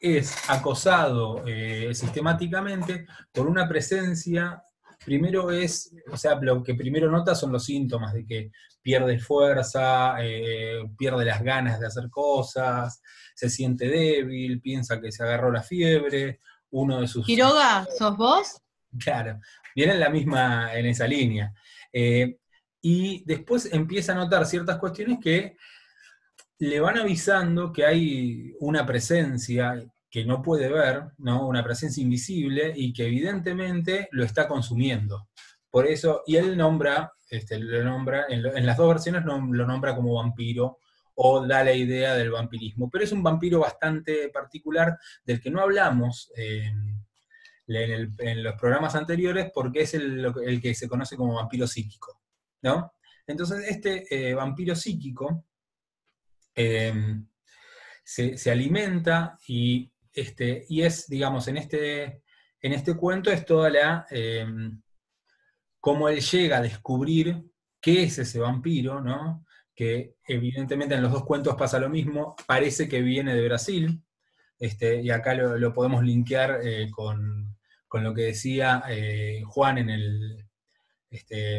es 0.00 0.50
acosado 0.50 1.44
eh, 1.46 1.94
sistemáticamente 1.94 3.06
por 3.32 3.46
una 3.46 3.68
presencia, 3.68 4.62
primero 5.04 5.50
es, 5.50 5.94
o 6.10 6.16
sea, 6.16 6.34
lo 6.36 6.62
que 6.62 6.74
primero 6.74 7.10
nota 7.10 7.34
son 7.34 7.52
los 7.52 7.64
síntomas 7.64 8.12
de 8.12 8.26
que 8.26 8.50
pierde 8.82 9.18
fuerza, 9.18 10.16
eh, 10.20 10.82
pierde 10.96 11.24
las 11.24 11.42
ganas 11.42 11.80
de 11.80 11.86
hacer 11.86 12.08
cosas, 12.10 13.00
se 13.34 13.48
siente 13.50 13.88
débil, 13.88 14.60
piensa 14.60 15.00
que 15.00 15.12
se 15.12 15.22
agarró 15.22 15.50
la 15.52 15.62
fiebre, 15.62 16.40
uno 16.70 17.00
de 17.00 17.06
sus... 17.06 17.24
Quiroga, 17.24 17.86
¿sos 17.96 18.16
vos? 18.16 18.60
Claro, 18.98 19.40
viene 19.74 19.94
en 19.94 20.00
la 20.00 20.08
misma, 20.08 20.74
en 20.74 20.86
esa 20.86 21.06
línea. 21.06 21.52
Eh, 21.92 22.38
y 22.80 23.24
después 23.24 23.72
empieza 23.72 24.12
a 24.12 24.16
notar 24.16 24.46
ciertas 24.46 24.78
cuestiones 24.78 25.18
que 25.22 25.56
le 26.58 26.80
van 26.80 26.98
avisando 26.98 27.72
que 27.72 27.84
hay 27.84 28.52
una 28.60 28.84
presencia 28.84 29.82
que 30.10 30.24
no 30.24 30.42
puede 30.42 30.68
ver, 30.70 31.04
¿no? 31.18 31.46
Una 31.46 31.62
presencia 31.64 32.02
invisible 32.02 32.72
y 32.74 32.92
que 32.92 33.06
evidentemente 33.06 34.08
lo 34.12 34.24
está 34.24 34.48
consumiendo. 34.48 35.28
Por 35.70 35.86
eso, 35.86 36.22
y 36.26 36.36
él 36.36 36.56
nombra, 36.56 37.12
este, 37.30 37.58
lo 37.58 37.84
nombra, 37.84 38.26
en, 38.28 38.42
lo- 38.42 38.54
las 38.58 38.76
dos 38.76 38.88
versiones 38.88 39.22
nom- 39.24 39.52
lo 39.54 39.66
nombra 39.66 39.94
como 39.94 40.14
vampiro 40.14 40.78
o 41.14 41.46
da 41.46 41.64
la 41.64 41.72
idea 41.74 42.14
del 42.14 42.30
vampirismo, 42.30 42.88
pero 42.90 43.04
es 43.04 43.12
un 43.12 43.22
vampiro 43.22 43.60
bastante 43.60 44.28
particular 44.30 44.96
del 45.24 45.40
que 45.40 45.50
no 45.50 45.60
hablamos 45.60 46.32
en, 46.36 47.04
los 48.42 48.54
programas 48.54 48.94
anteriores 48.94 49.50
porque 49.52 49.82
es 49.82 49.94
el, 49.94 50.22
lo 50.22 50.32
que- 50.32 50.44
el 50.44 50.60
que 50.60 50.74
se 50.74 50.88
conoce 50.88 51.16
como 51.16 51.34
vampiro 51.34 51.66
psíquico, 51.66 52.20
¿no? 52.62 52.92
Entonces, 53.26 53.64
este 53.68 54.06
eh, 54.30 54.34
vampiro 54.34 54.74
psíquico 54.74 55.44
eh, 56.54 56.92
se, 58.04 58.38
se 58.38 58.50
alimenta 58.50 59.38
y, 59.46 59.90
este, 60.12 60.64
y 60.68 60.82
es, 60.82 61.06
digamos, 61.08 61.48
en 61.48 61.56
este, 61.56 62.22
en 62.60 62.72
este 62.72 62.94
cuento 62.96 63.30
es 63.30 63.44
toda 63.44 63.70
la... 63.70 64.06
eh, 64.10 64.46
cómo 65.80 66.08
él 66.08 66.20
llega 66.20 66.58
a 66.58 66.62
descubrir 66.62 67.42
qué 67.80 68.02
es 68.04 68.18
ese 68.18 68.40
vampiro, 68.40 69.00
¿no? 69.00 69.44
Que 69.74 70.16
evidentemente 70.26 70.94
en 70.94 71.02
los 71.02 71.12
dos 71.12 71.24
cuentos 71.24 71.54
pasa 71.56 71.78
lo 71.78 71.88
mismo, 71.88 72.34
parece 72.46 72.88
que 72.88 73.00
viene 73.00 73.34
de 73.34 73.44
Brasil, 73.46 74.02
este, 74.58 75.00
y 75.02 75.10
acá 75.10 75.34
lo, 75.34 75.72
podemos 75.72 76.02
linkear 76.02 76.60
eh, 76.64 76.90
con, 76.90 77.56
con 77.86 78.02
lo 78.02 78.12
que 78.12 78.22
decía 78.22 78.82
eh, 78.88 79.42
Juan 79.46 79.78
en 79.78 79.90
el, 79.90 80.48
este, 81.10 81.58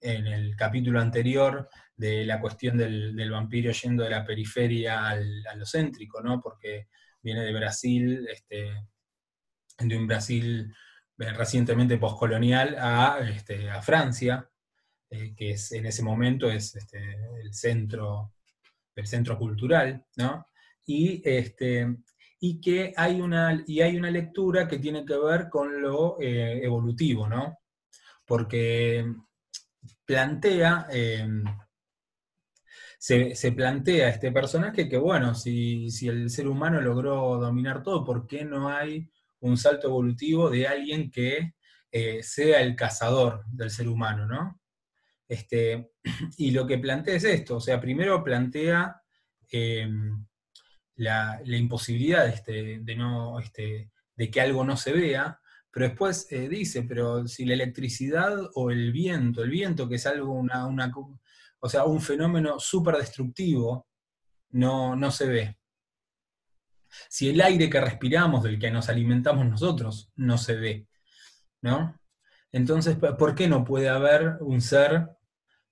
en 0.00 0.26
el 0.26 0.56
capítulo 0.56 1.00
anterior 1.00 1.68
de 1.96 2.24
la 2.24 2.40
cuestión 2.40 2.76
del, 2.76 3.14
del 3.14 3.30
vampiro 3.30 3.70
yendo 3.70 4.02
de 4.02 4.10
la 4.10 4.24
periferia 4.24 5.08
al, 5.08 5.46
a 5.46 5.54
lo 5.54 5.64
céntrico, 5.64 6.20
¿no? 6.20 6.40
Porque 6.40 6.88
viene 7.22 7.42
de 7.42 7.52
Brasil, 7.52 8.26
este, 8.30 8.86
de 9.78 9.96
un 9.96 10.06
Brasil 10.06 10.74
eh, 11.18 11.32
recientemente 11.32 11.98
postcolonial 11.98 12.76
a, 12.78 13.18
este, 13.20 13.68
Francia, 13.82 14.48
eh, 15.10 15.34
que 15.36 15.52
es, 15.52 15.72
en 15.72 15.86
ese 15.86 16.02
momento 16.02 16.50
es 16.50 16.74
este, 16.76 16.98
el, 17.42 17.52
centro, 17.52 18.34
el 18.94 19.06
centro 19.06 19.38
cultural, 19.38 20.04
¿no? 20.16 20.46
Y, 20.86 21.20
este, 21.28 21.96
y 22.40 22.60
que 22.60 22.94
hay 22.96 23.20
una, 23.20 23.62
y 23.66 23.80
hay 23.82 23.96
una 23.96 24.10
lectura 24.10 24.66
que 24.66 24.78
tiene 24.78 25.04
que 25.04 25.18
ver 25.18 25.48
con 25.50 25.80
lo 25.82 26.18
eh, 26.20 26.64
evolutivo, 26.64 27.28
¿no? 27.28 27.58
Porque 28.24 29.04
plantea, 30.06 30.86
em, 30.90 31.44
se, 33.00 33.52
plantea 33.52 34.10
este 34.10 34.30
personaje 34.30 34.86
que, 34.86 34.98
bueno, 34.98 35.34
si, 35.34 35.90
si 35.90 36.08
el 36.08 36.28
ser 36.28 36.46
humano 36.46 36.82
logró 36.82 37.38
dominar 37.38 37.82
todo, 37.82 38.04
¿por 38.04 38.26
qué 38.26 38.44
no 38.44 38.68
hay 38.68 39.10
un 39.40 39.56
salto 39.56 39.88
evolutivo 39.88 40.50
de 40.50 40.68
alguien 40.68 41.10
que 41.10 41.54
eh, 41.90 42.22
sea 42.22 42.60
el 42.60 42.76
cazador 42.76 43.46
del 43.46 43.70
ser 43.70 43.88
humano, 43.88 44.26
¿no? 44.26 44.60
Este, 45.26 45.92
y 46.36 46.50
lo 46.50 46.66
que 46.66 46.76
plantea 46.76 47.14
es 47.14 47.24
esto, 47.24 47.56
o 47.56 47.60
sea, 47.60 47.80
primero 47.80 48.22
plantea 48.22 49.00
em, 49.50 50.26
la, 50.96 51.40
imposibilidad 51.46 52.28
este, 52.28 52.80
de, 52.80 52.96
no, 52.96 53.40
este, 53.40 53.90
de 54.14 54.30
que 54.30 54.40
algo 54.42 54.62
no 54.62 54.76
se 54.76 54.92
vea, 54.92 55.40
pero 55.70 55.88
después 55.88 56.30
eh, 56.30 56.50
dice, 56.50 56.82
pero 56.82 57.26
si 57.26 57.46
la 57.46 57.54
electricidad 57.54 58.36
o 58.54 58.70
el 58.70 58.92
viento, 58.92 59.42
el 59.42 59.50
viento 59.50 59.88
que 59.88 59.94
es 59.94 60.06
algo, 60.06 60.34
una 60.34 60.90
o 61.60 61.68
sea, 61.68 61.84
un 61.84 62.00
fenómeno 62.00 62.58
súper 62.58 62.96
destructivo, 62.96 63.86
no, 64.50 64.96
no 64.96 65.10
se 65.10 65.26
ve. 65.26 65.58
Si 67.08 67.28
el 67.28 67.40
aire 67.40 67.70
que 67.70 67.80
respiramos, 67.80 68.42
del 68.42 68.58
que 68.58 68.70
nos 68.70 68.88
alimentamos 68.88 69.46
nosotros, 69.46 70.10
no 70.16 70.38
se 70.38 70.56
ve, 70.56 70.88
¿no? 71.62 71.96
Entonces, 72.52 72.96
¿por 72.96 73.34
qué 73.34 73.46
no 73.46 73.64
puede 73.64 73.88
haber 73.88 74.38
un 74.40 74.60
ser 74.60 75.08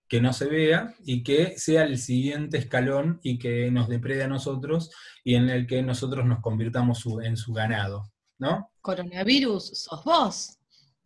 que 0.08 0.20
no 0.20 0.32
se 0.32 0.46
vea 0.46 0.94
y 1.04 1.22
que 1.22 1.58
sea 1.58 1.82
el 1.82 1.98
siguiente 1.98 2.56
escalón 2.56 3.20
y 3.22 3.38
que 3.38 3.70
nos 3.70 3.88
deprede 3.88 4.24
a 4.24 4.28
nosotros 4.28 4.90
y 5.22 5.34
en 5.34 5.50
el 5.50 5.66
que 5.66 5.82
nosotros 5.82 6.24
nos 6.24 6.40
convirtamos 6.40 7.04
en 7.22 7.36
su 7.36 7.52
ganado, 7.52 8.10
¿no? 8.38 8.72
Coronavirus, 8.80 9.82
sos 9.82 10.04
vos. 10.04 10.57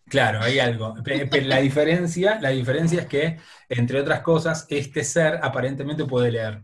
Claro, 0.08 0.40
hay 0.42 0.58
algo. 0.58 0.94
Pero 1.04 1.46
la 1.46 1.58
diferencia, 1.58 2.38
la 2.40 2.50
diferencia 2.50 3.02
es 3.02 3.06
que, 3.06 3.38
entre 3.68 4.00
otras 4.00 4.20
cosas, 4.20 4.66
este 4.68 5.04
ser 5.04 5.38
aparentemente 5.42 6.04
puede 6.04 6.32
leer 6.32 6.62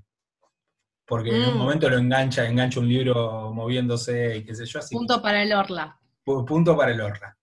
porque 1.08 1.30
en 1.30 1.48
un 1.48 1.54
mm. 1.54 1.58
momento 1.58 1.88
lo 1.88 1.96
engancha, 1.96 2.46
engancha 2.46 2.80
un 2.80 2.88
libro 2.88 3.50
moviéndose 3.52 4.36
y 4.36 4.44
qué 4.44 4.54
sé 4.54 4.66
yo. 4.66 4.78
Así 4.78 4.94
punto 4.94 5.22
para 5.22 5.42
el 5.42 5.52
Orla. 5.54 5.98
Punto 6.22 6.76
para 6.76 6.92
el 6.92 7.00
Orla. 7.00 7.34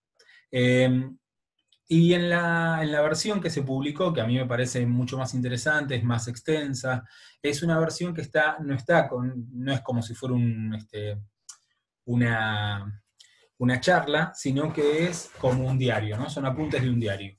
Em, 0.51 1.17
y 1.87 2.13
en 2.13 2.29
la, 2.29 2.79
versión 3.01 3.41
que 3.41 3.49
se 3.49 3.63
publicó, 3.63 4.13
que 4.13 4.21
a 4.21 4.27
mí 4.27 4.37
me 4.37 4.45
parece 4.45 4.85
mucho 4.85 5.17
más 5.17 5.33
interesante, 5.33 5.95
es 5.95 6.03
más 6.03 6.27
extensa, 6.27 7.03
es 7.41 7.63
una 7.63 7.79
versión 7.79 8.13
que 8.13 8.21
está, 8.21 8.57
no 8.59 8.75
está 8.75 9.07
con, 9.07 9.47
no 9.51 9.73
es 9.73 9.81
como 9.81 10.03
si 10.03 10.13
fuera 10.13 10.35
un, 10.35 10.75
este, 10.75 11.17
una, 12.05 13.03
una 13.57 13.79
charla, 13.79 14.33
sino 14.35 14.73
que 14.73 15.07
es 15.07 15.31
como 15.39 15.67
un 15.67 15.77
diario, 15.77 16.17
¿no? 16.17 16.29
Son 16.29 16.45
apuntes 16.45 16.81
de 16.81 16.89
un 16.89 16.99
diario, 16.99 17.37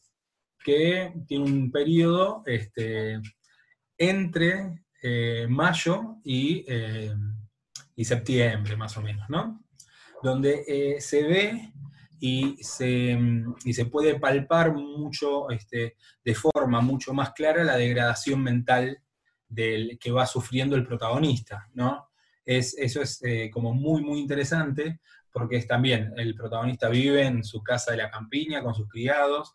que 0.65 1.13
tiene 1.27 1.45
un 1.45 1.71
periodo 1.71 2.43
este, 2.47 3.21
entre 3.99 4.87
eh, 5.03 5.47
mayo 5.49 6.17
eh, 6.25 7.15
y, 7.95 8.05
septiembre, 8.05 8.77
más 8.77 8.97
o 8.97 9.03
menos, 9.03 9.29
¿no? 9.29 9.65
Donde 10.23 10.65
eh, 10.67 11.01
se 11.01 11.23
ve 11.23 11.73
y 12.19 12.57
se, 12.63 13.19
se, 13.73 13.85
puede 13.87 14.19
palpar 14.19 14.73
mucho, 14.73 15.51
este, 15.51 15.97
de 16.25 16.35
forma 16.35 16.81
mucho 16.81 17.13
más 17.13 17.33
clara, 17.33 17.63
la 17.63 17.77
degradación 17.77 18.43
mental 18.43 18.99
del, 19.47 19.99
que 20.01 20.11
va 20.11 20.27
sufriendo 20.27 20.77
el 20.77 20.87
protagonista, 20.87 21.69
¿no? 21.75 22.09
Es, 22.45 22.77
eso 22.79 23.03
es 23.03 23.21
como 23.53 23.75
muy, 23.75 24.03
muy 24.03 24.21
interesante, 24.21 25.01
porque 25.37 25.57
es 25.57 25.67
también, 25.67 26.15
el 26.17 26.35
protagonista 26.35 26.89
vive 26.89 27.27
en 27.27 27.45
su 27.45 27.63
casa 27.63 27.91
de 27.91 27.99
la 27.99 28.11
campiña 28.11 28.63
con 28.63 28.75
sus 28.75 28.89
criados, 28.89 29.55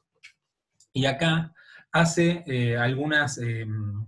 y 0.93 1.07
acá 1.07 1.51
hace 1.91 2.77
algunas 2.77 3.39
em, 3.39 4.05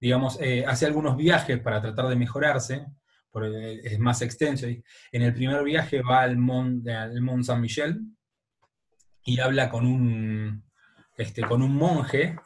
digamos, 0.00 0.38
eh, 0.40 0.64
hace 0.66 0.84
algunos 0.84 1.16
viajes 1.16 1.58
para 1.60 1.80
tratar 1.80 2.08
de 2.08 2.16
mejorarse, 2.16 2.86
porque 3.30 3.80
es 3.82 3.98
más 3.98 4.22
extenso. 4.22 4.66
En 4.66 5.22
el 5.22 5.34
primer 5.34 5.64
viaje 5.64 6.02
va 6.02 6.22
al 6.22 6.36
Mont, 6.36 6.86
Mont 7.20 7.44
Saint 7.44 7.60
Michel 7.62 8.00
y 9.24 9.40
habla 9.40 9.70
con 9.70 9.86
un, 9.86 10.64
este, 11.16 11.42
con 11.42 11.62
un 11.62 11.74
monje 11.74 12.36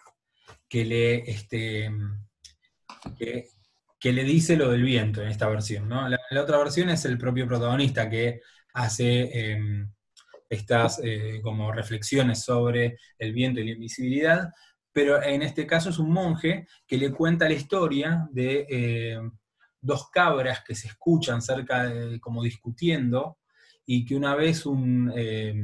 que 0.68 0.85
le, 0.85 1.31
este, 1.31 1.90
que, 3.18 3.49
le 4.10 4.24
dice 4.24 4.56
lo 4.56 4.70
del 4.70 4.82
viento 4.82 5.22
en 5.22 5.28
esta 5.28 5.48
versión. 5.48 5.88
La, 5.88 6.18
otra 6.42 6.58
versión 6.58 6.88
es 6.90 7.04
el 7.04 7.18
propio 7.18 7.46
protagonista 7.46 8.10
que 8.10 8.40
hace 8.74 9.52
em, 9.52 9.88
estas 10.48 11.00
eh, 11.04 11.40
como 11.42 11.70
reflexiones 11.70 12.42
sobre 12.42 12.98
el 13.18 13.32
viento 13.32 13.60
y 13.60 13.64
la 13.64 13.72
invisibilidad, 13.72 14.52
pero 14.90 15.22
en 15.22 15.42
este 15.42 15.66
caso 15.66 15.90
es 15.90 15.98
un 15.98 16.10
monje 16.10 16.66
que 16.86 16.98
le 16.98 17.12
cuenta 17.12 17.48
la 17.48 17.54
historia 17.54 18.28
de 18.32 18.66
eh, 18.68 19.20
dos 19.80 20.10
cabras 20.10 20.62
que 20.66 20.74
se 20.74 20.88
escuchan 20.88 21.40
cerca, 21.40 21.84
de, 21.84 22.18
como 22.18 22.42
discutiendo, 22.42 23.38
y 23.86 24.04
que 24.04 24.16
una 24.16 24.34
vez 24.34 24.66
un, 24.66 25.12
eh, 25.14 25.54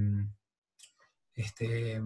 este, 1.34 2.00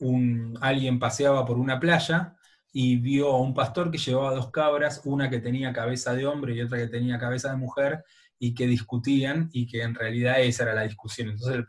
un, 0.00 0.58
alguien 0.60 0.98
paseaba 0.98 1.44
por 1.44 1.58
una 1.58 1.78
playa 1.78 2.36
y 2.76 2.96
vio 2.96 3.30
a 3.30 3.40
un 3.40 3.54
pastor 3.54 3.88
que 3.88 3.98
llevaba 3.98 4.34
dos 4.34 4.50
cabras, 4.50 5.00
una 5.04 5.30
que 5.30 5.38
tenía 5.38 5.72
cabeza 5.72 6.12
de 6.12 6.26
hombre 6.26 6.54
y 6.54 6.60
otra 6.60 6.76
que 6.76 6.88
tenía 6.88 7.20
cabeza 7.20 7.52
de 7.52 7.56
mujer, 7.56 8.04
y 8.36 8.52
que 8.52 8.66
discutían 8.66 9.48
y 9.52 9.64
que 9.64 9.82
en 9.82 9.94
realidad 9.94 10.40
esa 10.40 10.64
era 10.64 10.74
la 10.74 10.82
discusión. 10.82 11.28
Entonces 11.30 11.64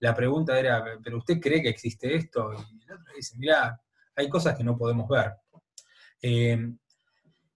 la 0.00 0.16
pregunta 0.16 0.58
era, 0.58 0.84
¿pero 1.02 1.18
usted 1.18 1.38
cree 1.40 1.62
que 1.62 1.68
existe 1.68 2.12
esto? 2.12 2.52
Y 2.52 2.82
el 2.82 2.92
otro 2.92 3.14
dice, 3.14 3.36
mira, 3.38 3.80
hay 4.16 4.28
cosas 4.28 4.58
que 4.58 4.64
no 4.64 4.76
podemos 4.76 5.08
ver. 5.08 5.32
Eh, 6.20 6.74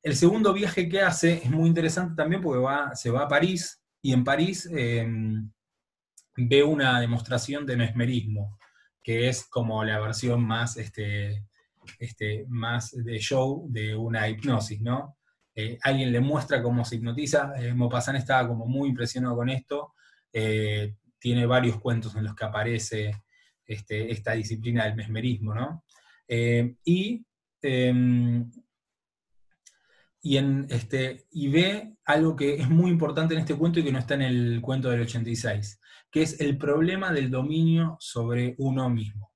el 0.01 0.17
segundo 0.17 0.53
viaje 0.53 0.89
que 0.89 1.01
hace 1.01 1.43
es 1.43 1.51
muy 1.51 1.69
interesante 1.69 2.15
también 2.15 2.41
porque 2.41 2.61
va, 2.61 2.95
se 2.95 3.11
va 3.11 3.23
a 3.25 3.29
París 3.29 3.83
y 4.01 4.13
en 4.13 4.23
París 4.23 4.71
eh, 4.73 5.05
ve 6.37 6.63
una 6.63 7.01
demostración 7.01 7.67
de 7.67 7.77
mesmerismo, 7.77 8.61
que 9.03 9.29
es 9.29 9.45
como 9.49 9.83
la 9.83 9.99
versión 9.99 10.45
más, 10.45 10.77
este, 10.77 11.45
este, 11.99 12.45
más 12.49 12.93
de 12.93 13.19
show 13.19 13.67
de 13.69 13.95
una 13.95 14.29
hipnosis, 14.29 14.81
¿no? 14.81 15.17
Eh, 15.55 15.79
alguien 15.83 16.11
le 16.13 16.21
muestra 16.21 16.63
cómo 16.63 16.85
se 16.85 16.97
hipnotiza, 16.97 17.53
Maupassant 17.75 18.19
estaba 18.19 18.49
como 18.49 18.67
muy 18.67 18.89
impresionado 18.89 19.37
con 19.37 19.51
esto, 19.51 19.95
tiene 21.19 21.47
varios 21.47 21.79
cuentos 21.79 22.17
en 22.17 22.25
los 22.25 22.35
que 22.35 22.45
aparece 22.45 23.13
este, 23.65 24.11
esta 24.11 24.33
disciplina 24.33 24.85
del 24.85 24.97
mesmerismo, 24.97 25.55
¿no? 25.55 25.85
Eh, 26.29 26.77
y, 26.85 27.25
em, 27.63 28.51
este, 30.69 31.27
y 31.31 31.49
ve 31.49 31.95
algo 32.05 32.37
que 32.37 32.55
es 32.55 32.69
muy 32.69 32.91
importante 32.91 33.35
en 33.35 33.41
este 33.41 33.55
cuento 33.55 33.81
y 33.81 33.85
que 33.85 33.93
no 33.93 33.99
está 33.99 34.15
en 34.15 34.23
el 34.23 34.61
cuento 34.61 34.91
del 34.91 35.03
86, 35.03 35.81
que 36.11 36.23
es 36.23 36.41
el 36.41 36.59
problema 36.59 37.13
del 37.13 37.31
dominio 37.31 37.97
sobre 38.01 38.55
uno 38.59 38.89
mismo. 38.89 39.32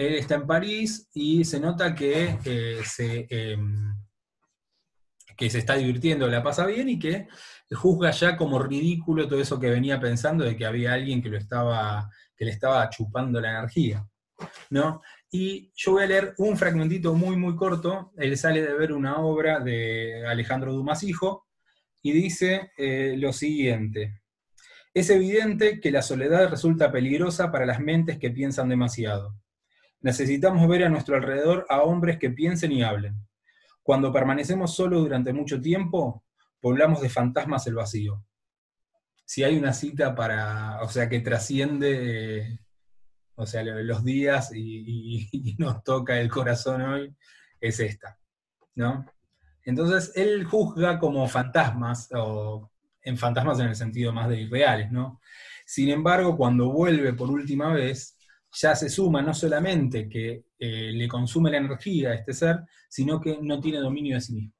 Él 0.00 0.14
está 0.14 0.36
en 0.36 0.46
París 0.46 1.10
y 1.12 1.44
se 1.44 1.60
nota 1.60 1.94
que, 1.94 2.38
eh, 2.46 2.80
se, 2.84 3.26
em, 3.28 3.94
que 5.36 5.50
se 5.50 5.58
está 5.58 5.74
divirtiendo, 5.74 6.26
la 6.26 6.42
pasa 6.42 6.64
bien 6.64 6.88
y 6.88 6.98
que 6.98 7.28
juzga 7.70 8.10
ya 8.10 8.34
como 8.36 8.58
ridículo 8.58 9.28
todo 9.28 9.40
eso 9.40 9.60
que 9.60 9.68
venía 9.68 10.00
pensando 10.00 10.44
de 10.44 10.56
que 10.56 10.64
había 10.64 10.94
alguien 10.94 11.22
que, 11.22 11.28
lo 11.28 11.36
estaba, 11.36 12.10
que 12.34 12.46
le 12.46 12.50
estaba 12.50 12.88
chupando 12.88 13.40
la 13.42 13.50
energía. 13.50 14.06
¿no? 14.70 15.02
Y 15.30 15.70
yo 15.74 15.92
voy 15.92 16.04
a 16.04 16.06
leer 16.06 16.34
un 16.38 16.56
fragmentito 16.56 17.12
muy, 17.14 17.36
muy 17.36 17.54
corto. 17.54 18.12
Él 18.16 18.38
sale 18.38 18.62
de 18.62 18.72
ver 18.72 18.92
una 18.92 19.18
obra 19.18 19.60
de 19.60 20.26
Alejandro 20.26 20.72
Dumas 20.72 21.02
Hijo 21.02 21.46
y 22.00 22.12
dice 22.12 22.72
eh, 22.78 23.16
lo 23.18 23.34
siguiente. 23.34 24.22
Es 24.94 25.10
evidente 25.10 25.78
que 25.78 25.90
la 25.90 26.00
soledad 26.00 26.48
resulta 26.48 26.90
peligrosa 26.90 27.52
para 27.52 27.66
las 27.66 27.80
mentes 27.80 28.18
que 28.18 28.30
piensan 28.30 28.70
demasiado. 28.70 29.36
Necesitamos 30.00 30.66
ver 30.68 30.84
a 30.84 30.88
nuestro 30.88 31.16
alrededor 31.16 31.66
a 31.68 31.82
hombres 31.82 32.18
que 32.18 32.30
piensen 32.30 32.72
y 32.72 32.82
hablen. 32.82 33.16
Cuando 33.82 34.12
permanecemos 34.12 34.74
solos 34.74 35.02
durante 35.02 35.32
mucho 35.32 35.60
tiempo, 35.60 36.24
poblamos 36.60 37.00
de 37.00 37.08
fantasmas 37.08 37.66
el 37.66 37.74
vacío. 37.74 38.24
Si 39.24 39.44
hay 39.44 39.56
una 39.56 39.72
cita 39.72 40.14
para, 40.14 40.82
o 40.82 40.88
sea, 40.88 41.08
que 41.08 41.20
trasciende 41.20 42.60
O 43.36 43.46
sea, 43.46 43.62
los 43.62 44.04
días 44.04 44.50
y 44.54 45.56
nos 45.58 45.82
toca 45.82 46.20
el 46.20 46.30
corazón 46.30 46.82
hoy 46.82 47.16
es 47.60 47.80
esta, 47.80 48.18
¿no? 48.74 49.06
Entonces, 49.64 50.12
él 50.16 50.44
juzga 50.44 50.98
como 50.98 51.28
fantasmas, 51.28 52.08
o 52.12 52.70
en 53.02 53.18
fantasmas 53.18 53.60
en 53.60 53.68
el 53.68 53.76
sentido 53.76 54.12
más 54.12 54.28
de 54.28 54.40
irreales, 54.40 54.90
¿no? 54.90 55.20
Sin 55.66 55.90
embargo, 55.90 56.36
cuando 56.36 56.70
vuelve 56.70 57.12
por 57.12 57.30
última 57.30 57.72
vez, 57.72 58.16
ya 58.52 58.74
se 58.74 58.88
suma 58.88 59.22
no 59.22 59.34
solamente 59.34 60.08
que 60.08 60.44
eh, 60.58 60.92
le 60.92 61.08
consume 61.08 61.50
la 61.50 61.58
energía 61.58 62.10
a 62.10 62.14
este 62.14 62.32
ser, 62.32 62.60
sino 62.88 63.20
que 63.20 63.38
no 63.40 63.60
tiene 63.60 63.78
dominio 63.78 64.16
de 64.16 64.20
sí 64.20 64.34
mismo. 64.34 64.54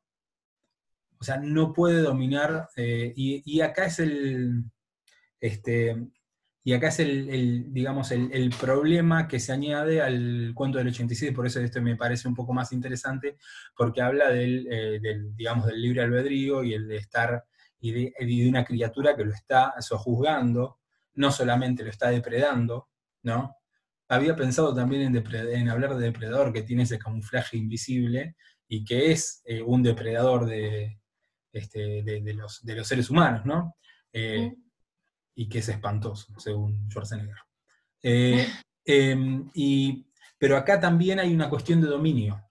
O 1.18 1.24
sea, 1.24 1.36
no 1.36 1.72
puede 1.72 2.00
dominar, 2.00 2.68
eh, 2.76 3.12
y, 3.14 3.42
y 3.44 3.60
acá 3.60 3.86
es 3.86 3.98
el, 3.98 4.64
este, 5.38 5.96
y 6.62 6.72
acá 6.72 6.88
es 6.88 7.00
el, 7.00 7.72
digamos, 7.72 8.10
el, 8.10 8.30
el 8.32 8.50
problema 8.50 9.26
que 9.26 9.40
se 9.40 9.52
añade 9.52 10.02
al 10.02 10.52
cuento 10.54 10.78
del 10.78 10.88
86, 10.88 11.32
por 11.32 11.46
eso 11.46 11.60
esto 11.60 11.80
me 11.82 11.96
parece 11.96 12.28
un 12.28 12.34
poco 12.34 12.52
más 12.52 12.72
interesante, 12.72 13.36
porque 13.76 14.02
habla 14.02 14.30
del, 14.30 14.66
eh, 14.70 15.00
del, 15.00 15.34
digamos, 15.34 15.66
del 15.66 15.80
libre 15.80 16.02
albedrío 16.02 16.62
y 16.62 16.74
el 16.74 16.88
de 16.88 16.96
estar, 16.96 17.44
y 17.80 17.92
de, 17.92 18.14
y 18.18 18.42
de 18.42 18.48
una 18.48 18.64
criatura 18.64 19.16
que 19.16 19.24
lo 19.24 19.32
está 19.32 19.74
sojuzgando, 19.80 20.80
no 21.14 21.32
solamente 21.32 21.82
lo 21.82 21.90
está 21.90 22.10
depredando, 22.10 22.88
¿no? 23.22 23.56
Había 24.10 24.34
pensado 24.34 24.74
también 24.74 25.14
en, 25.14 25.68
hablar 25.68 25.96
de 25.96 26.06
depredador, 26.06 26.52
que 26.52 26.62
tiene 26.62 26.82
ese 26.82 26.98
camuflaje 26.98 27.56
invisible 27.56 28.34
y 28.66 28.84
que 28.84 29.12
es 29.12 29.40
eh, 29.44 29.62
un 29.62 29.84
depredador 29.84 30.46
de, 30.46 30.98
este, 31.52 32.02
de, 32.02 32.20
de 32.20 32.34
los, 32.34 32.60
de 32.64 32.74
los 32.74 32.88
seres 32.88 33.08
humanos, 33.08 33.46
¿no? 33.46 33.76
Eh, 34.12 34.52
y 35.36 35.48
que 35.48 35.60
es 35.60 35.68
espantoso, 35.68 36.32
según 36.40 36.90
Schwarzenegger. 36.90 37.36
Eh, 38.02 38.48
em, 38.84 39.48
y, 39.54 40.04
pero 40.36 40.56
acá 40.56 40.80
también 40.80 41.20
hay 41.20 41.32
una 41.32 41.48
cuestión 41.48 41.80
de 41.80 41.86
dominio, 41.86 42.42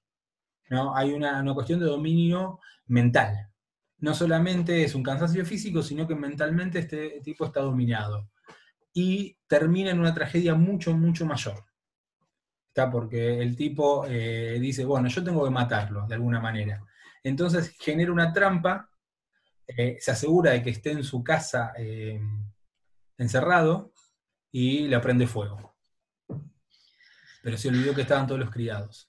¿no? 0.69 0.95
Hay 0.95 1.11
una, 1.11 1.41
una 1.41 1.53
cuestión 1.53 1.81
de 1.81 1.87
dominio 1.87 2.61
mental. 2.87 3.49
No 3.97 4.13
solamente 4.13 4.85
es 4.85 4.95
un 4.95 5.03
cansancio 5.03 5.45
físico, 5.45 5.83
sino 5.83 6.07
que 6.07 6.15
mentalmente 6.15 6.79
este 6.79 7.19
tipo 7.21 7.45
está 7.45 7.59
dominado. 7.59 8.29
Y 9.01 9.37
termina 9.47 9.91
en 9.91 9.99
una 10.01 10.13
tragedia 10.13 10.55
mucho, 10.55 10.91
mucho 10.93 11.25
mayor. 11.25 11.63
¿Está? 12.67 12.91
Porque 12.91 13.41
el 13.41 13.55
tipo 13.55 14.05
eh, 14.05 14.57
dice, 14.59 14.83
bueno, 14.83 15.07
yo 15.07 15.23
tengo 15.23 15.45
que 15.45 15.49
matarlo 15.49 16.05
de 16.05 16.15
alguna 16.15 16.41
manera. 16.41 16.83
Entonces 17.23 17.77
genera 17.79 18.11
una 18.11 18.33
trampa, 18.33 18.89
eh, 19.65 19.95
se 20.01 20.11
asegura 20.11 20.51
de 20.51 20.61
que 20.61 20.71
esté 20.71 20.91
en 20.91 21.05
su 21.05 21.23
casa 21.23 21.71
eh, 21.77 22.19
encerrado 23.17 23.93
y 24.51 24.89
le 24.89 24.99
prende 24.99 25.27
fuego. 25.27 25.77
Pero 27.41 27.55
se 27.55 27.69
olvidó 27.69 27.95
que 27.95 28.01
estaban 28.01 28.27
todos 28.27 28.41
los 28.41 28.51
criados. 28.51 29.08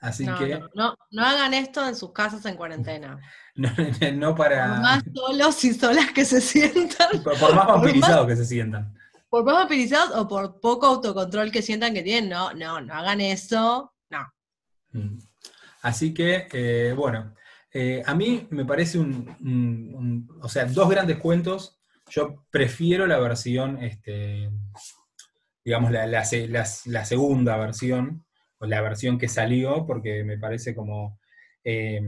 Así 0.00 0.24
No, 0.26 0.38
que, 0.38 0.58
no, 0.58 0.68
no, 0.74 0.94
no 1.10 1.24
hagan 1.24 1.54
esto 1.54 1.86
en 1.88 1.96
sus 1.96 2.12
casas 2.12 2.44
en 2.46 2.56
cuarentena. 2.56 3.18
no, 3.54 3.70
no 4.14 4.34
Por 4.34 4.46
para. 4.48 4.80
más 4.80 5.02
solos 5.14 5.64
y 5.64 5.72
solas 5.74 6.12
que 6.12 6.24
se 6.24 6.40
sientan, 6.40 7.22
Por, 7.24 7.38
por 7.38 7.54
más 7.54 7.66
vampirizados 7.66 8.26
que 8.26 8.36
se 8.36 8.44
sientan. 8.44 8.94
por 9.30 9.44
más 9.44 9.54
vaporizados 9.54 10.14
o 10.16 10.28
por 10.28 10.60
poco 10.60 10.86
autocontrol 10.86 11.50
que 11.50 11.62
sientan 11.62 11.94
que 11.94 12.02
tienen, 12.02 12.28
no, 12.30 12.52
no, 12.52 12.80
no 12.80 12.94
hagan 12.94 13.20
eso, 13.22 13.94
no. 14.10 14.32
Mm. 14.92 15.18
Así 15.82 16.12
que, 16.12 16.46
eh, 16.52 16.92
bueno, 16.96 17.34
eh, 17.72 18.02
a 18.04 18.14
mí 18.14 18.46
me 18.50 18.64
parece 18.66 18.98
un, 18.98 19.34
un- 19.40 19.94
un- 19.94 20.38
O 20.42 20.48
sea, 20.48 20.66
dos 20.66 20.88
grandes 20.90 21.16
cuentos. 21.18 21.78
Yo 22.10 22.44
prefiero 22.50 23.06
la 23.06 23.18
versión, 23.18 23.82
este, 23.82 24.50
digamos, 25.64 25.90
la, 25.90 26.06
la 26.06 26.22
la- 26.48 26.66
la 26.84 27.04
segunda 27.04 27.56
versión, 27.56 28.24
la 28.60 28.80
versión 28.82 29.18
que 29.18 29.28
salió, 29.28 29.86
porque 29.86 30.24
me 30.24 30.38
parece 30.38 30.74
como. 30.74 31.18
eh, 31.64 32.00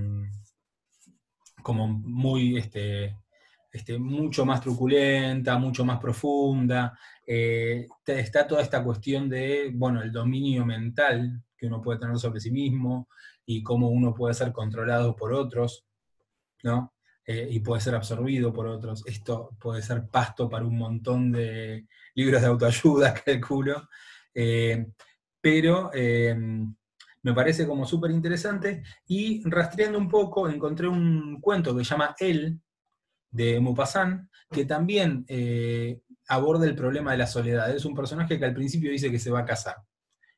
como 1.63 1.89
muy. 1.89 2.57
Este, 2.59 3.17
este, 3.73 3.99
mucho 3.99 4.45
más 4.47 4.61
truculenta, 4.61 5.59
mucho 5.59 5.85
más 5.85 5.99
profunda. 6.01 6.99
eh, 7.27 7.87
está 8.07 8.47
toda 8.47 8.63
esta 8.63 8.83
cuestión 8.83 9.29
de, 9.29 9.71
bueno, 9.75 10.03
el 10.03 10.11
dominio 10.13 10.65
mental 10.67 11.43
que 11.57 11.67
uno 11.67 11.83
puede 11.83 11.99
tener 12.01 12.19
sobre 12.19 12.41
sí 12.41 12.51
mismo 12.51 13.09
y 13.45 13.63
cómo 13.63 13.89
uno 13.89 14.15
puede 14.15 14.35
ser 14.35 14.53
controlado 14.53 15.15
por 15.17 15.33
otros, 15.35 15.85
¿no? 16.63 16.95
Eh, 17.27 17.49
y 17.51 17.61
puede 17.61 17.81
ser 17.83 17.95
absorbido 17.95 18.53
por 18.53 18.67
otros. 18.69 19.05
Esto 19.07 19.51
puede 19.61 19.83
ser 19.83 20.09
pasto 20.09 20.49
para 20.49 20.65
un 20.65 20.79
montón 20.79 21.33
de 21.33 21.87
libros 22.15 22.41
de 22.43 22.49
autoayuda, 22.49 23.15
calculo. 23.25 23.89
Pero 25.41 25.91
eh, 25.95 26.37
me 27.23 27.33
parece 27.35 27.67
como 27.67 27.87
súper 27.87 28.11
interesante. 28.11 28.83
Y 29.07 29.43
rastreando 29.49 29.99
un 29.99 30.09
poco, 30.09 30.49
encontré 30.49 30.89
un 30.89 31.41
cuento 31.41 31.77
que 31.77 31.85
se 31.85 31.91
llama 31.91 32.15
Él, 32.19 32.61
de 33.31 33.61
Maupassant, 33.61 34.29
que 34.51 34.65
también 34.65 35.25
eh, 35.29 36.01
aborda 36.29 36.67
el 36.67 36.75
problema 36.75 37.13
de 37.13 37.19
la 37.19 37.27
soledad. 37.27 37.75
Es 37.75 37.85
un 37.85 37.95
personaje 37.95 38.39
que 38.39 38.45
al 38.45 38.55
principio 38.55 38.91
dice 38.91 39.11
que 39.11 39.19
se 39.19 39.31
va 39.31 39.41
a 39.41 39.45
casar. 39.45 39.77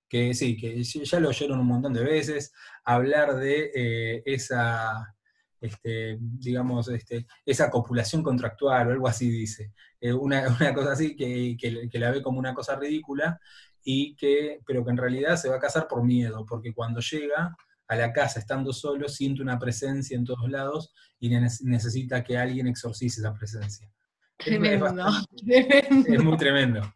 Que 0.08 0.34
sí, 0.34 0.56
que 0.56 0.82
ya 0.84 1.20
lo 1.20 1.28
oyeron 1.28 1.60
un 1.60 1.66
montón 1.68 1.92
de 1.94 2.02
veces, 2.04 2.52
hablar 2.84 3.36
de 3.36 3.70
eh, 3.74 4.22
esa, 4.26 5.14
este, 5.60 6.18
digamos, 6.20 6.88
este, 6.88 7.26
esa 7.46 7.70
copulación 7.70 8.22
contractual 8.22 8.88
o 8.88 8.92
algo 8.92 9.08
así 9.08 9.30
dice. 9.30 9.72
Eh, 10.00 10.12
una, 10.12 10.48
una 10.60 10.74
cosa 10.74 10.92
así 10.92 11.16
que- 11.16 11.56
que 11.90 11.98
la 11.98 12.10
ve 12.10 12.22
como 12.22 12.38
una 12.40 12.54
cosa 12.54 12.76
ridícula, 12.76 13.40
y 13.84 14.14
que, 14.16 14.60
pero 14.66 14.84
que 14.84 14.90
en 14.90 14.96
realidad 14.96 15.36
se 15.36 15.48
va 15.48 15.56
a 15.56 15.60
casar 15.60 15.88
por 15.88 16.04
miedo, 16.04 16.44
porque 16.46 16.72
cuando 16.74 17.00
llega 17.00 17.56
a 17.88 17.96
la 17.96 18.12
casa 18.12 18.38
estando 18.40 18.72
solo, 18.72 19.08
siente 19.08 19.42
una 19.42 19.58
presencia 19.58 20.16
en 20.16 20.24
todos 20.24 20.48
lados 20.50 20.92
y 21.18 21.28
ne- 21.28 21.48
necesita 21.62 22.22
que 22.22 22.38
alguien 22.38 22.66
exorcice 22.68 23.20
esa 23.20 23.34
presencia. 23.34 23.86
Es- 23.86 23.92
es 24.38 24.44
Tremendo, 24.46 24.84
bastante- 24.86 25.26
tremendo. 25.44 26.12
es 26.14 26.22
muy 26.24 26.36
tremendo. 26.36 26.94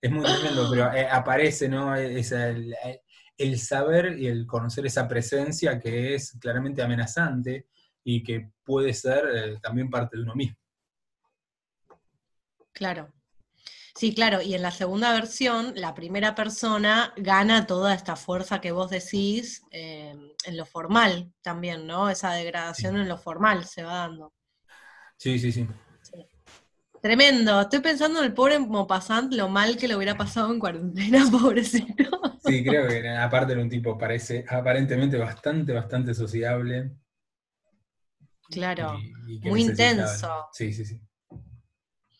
Es 0.00 0.10
muy 0.12 0.24
tremendo, 0.24 0.68
pero 0.70 0.92
eh, 0.92 1.08
aparece, 1.10 1.68
¿no? 1.68 1.94
Es 1.96 2.30
el, 2.32 2.74
el 3.36 3.58
saber 3.58 4.18
y 4.18 4.26
el 4.28 4.46
conocer 4.46 4.86
esa 4.86 5.08
presencia 5.08 5.80
que 5.80 6.14
es 6.14 6.36
claramente 6.40 6.82
amenazante 6.82 7.66
y 8.04 8.22
que 8.22 8.50
puede 8.64 8.92
ser 8.94 9.24
eh, 9.34 9.58
también 9.60 9.90
parte 9.90 10.16
de 10.16 10.22
uno 10.22 10.34
mismo. 10.36 10.56
Claro. 12.72 13.12
Sí, 13.98 14.14
claro, 14.14 14.40
y 14.40 14.54
en 14.54 14.62
la 14.62 14.70
segunda 14.70 15.12
versión, 15.12 15.72
la 15.74 15.92
primera 15.92 16.36
persona 16.36 17.12
gana 17.16 17.66
toda 17.66 17.94
esta 17.94 18.14
fuerza 18.14 18.60
que 18.60 18.70
vos 18.70 18.90
decís 18.90 19.64
eh, 19.72 20.14
en 20.44 20.56
lo 20.56 20.64
formal 20.64 21.32
también, 21.42 21.84
¿no? 21.84 22.08
Esa 22.08 22.30
degradación 22.32 22.96
en 22.96 23.08
lo 23.08 23.18
formal 23.18 23.64
se 23.64 23.82
va 23.82 23.94
dando. 23.94 24.32
Sí, 25.16 25.36
sí, 25.40 25.50
sí. 25.50 25.66
Tremendo, 27.02 27.60
estoy 27.60 27.80
pensando 27.80 28.20
en 28.20 28.26
el 28.26 28.34
pobre 28.34 28.60
Maupassant, 28.60 29.34
lo 29.34 29.48
mal 29.48 29.76
que 29.76 29.88
le 29.88 29.96
hubiera 29.96 30.16
pasado 30.16 30.52
en 30.52 30.60
cuarentena, 30.60 31.24
pobrecito. 31.32 32.04
Sí, 32.40 32.62
creo 32.62 32.86
que 32.86 33.08
aparte 33.08 33.52
era 33.54 33.62
un 33.62 33.68
tipo 33.68 33.98
parece 33.98 34.44
aparentemente 34.48 35.16
bastante, 35.18 35.72
bastante 35.72 36.14
sociable. 36.14 36.92
Claro, 38.48 38.94
y- 39.26 39.34
y 39.34 39.40
que 39.40 39.48
muy 39.48 39.64
necesitaba- 39.64 40.12
intenso. 40.12 40.46
Sí, 40.52 40.72
sí, 40.72 40.84
sí. 40.84 41.00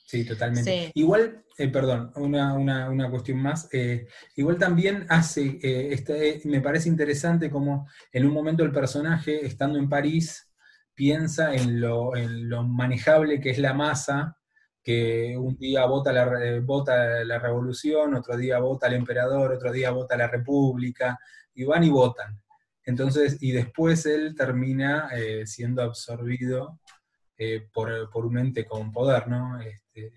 Sí, 0.08 0.24
totalmente. 0.24 0.86
Sí. 0.86 0.90
Igual, 0.94 1.44
eh, 1.58 1.68
perdón, 1.68 2.12
una, 2.16 2.54
una- 2.54 2.88
una 2.88 3.10
cuestión 3.10 3.38
más. 3.42 3.68
eh, 3.74 4.06
igual 4.36 4.56
también 4.58 5.04
hace, 5.10 5.58
eh, 5.62 5.90
este, 5.92 6.40
me 6.46 6.62
parece 6.62 6.88
interesante 6.88 7.50
como 7.50 7.86
en 8.12 8.24
un 8.26 8.32
momento 8.32 8.64
el 8.64 8.72
personaje, 8.72 9.44
estando 9.44 9.78
en 9.78 9.88
París, 9.88 10.50
piensa 10.94 11.54
en 11.54 11.80
lo, 11.80 12.16
en 12.16 12.48
lo 12.48 12.62
manejable 12.64 13.38
que 13.40 13.50
es 13.50 13.58
la 13.58 13.74
masa, 13.74 14.36
que 14.82 15.36
un 15.36 15.58
día 15.58 15.84
vota 15.84 16.10
la, 16.12 16.58
vota 16.62 17.22
la 17.24 17.38
revolución, 17.38 18.14
otro 18.14 18.36
día 18.38 18.58
vota 18.60 18.86
el 18.86 18.94
emperador, 18.94 19.52
otro 19.52 19.70
día 19.72 19.90
vota 19.90 20.16
la 20.16 20.28
república, 20.28 21.18
y 21.54 21.64
van 21.64 21.84
y 21.84 21.90
votan. 21.90 22.40
Entonces, 22.84 23.36
y 23.42 23.52
después 23.52 24.06
él 24.06 24.34
termina 24.34 25.10
eh, 25.14 25.46
siendo 25.46 25.82
absorbido 25.82 26.80
eh, 27.38 27.68
por, 27.72 28.10
por 28.10 28.26
un 28.26 28.38
ente 28.38 28.66
con 28.66 28.92
poder, 28.92 29.28
¿no? 29.28 29.60
Este, 29.60 30.12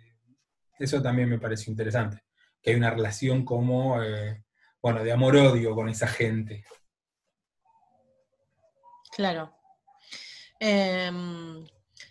eso 0.77 1.01
también 1.01 1.29
me 1.29 1.39
pareció 1.39 1.71
interesante, 1.71 2.23
que 2.62 2.71
hay 2.71 2.75
una 2.75 2.89
relación 2.89 3.45
como, 3.45 4.01
eh, 4.01 4.43
bueno, 4.81 5.03
de 5.03 5.12
amor-odio 5.12 5.75
con 5.75 5.88
esa 5.88 6.07
gente. 6.07 6.65
Claro. 9.15 9.53
Em, 10.60 11.65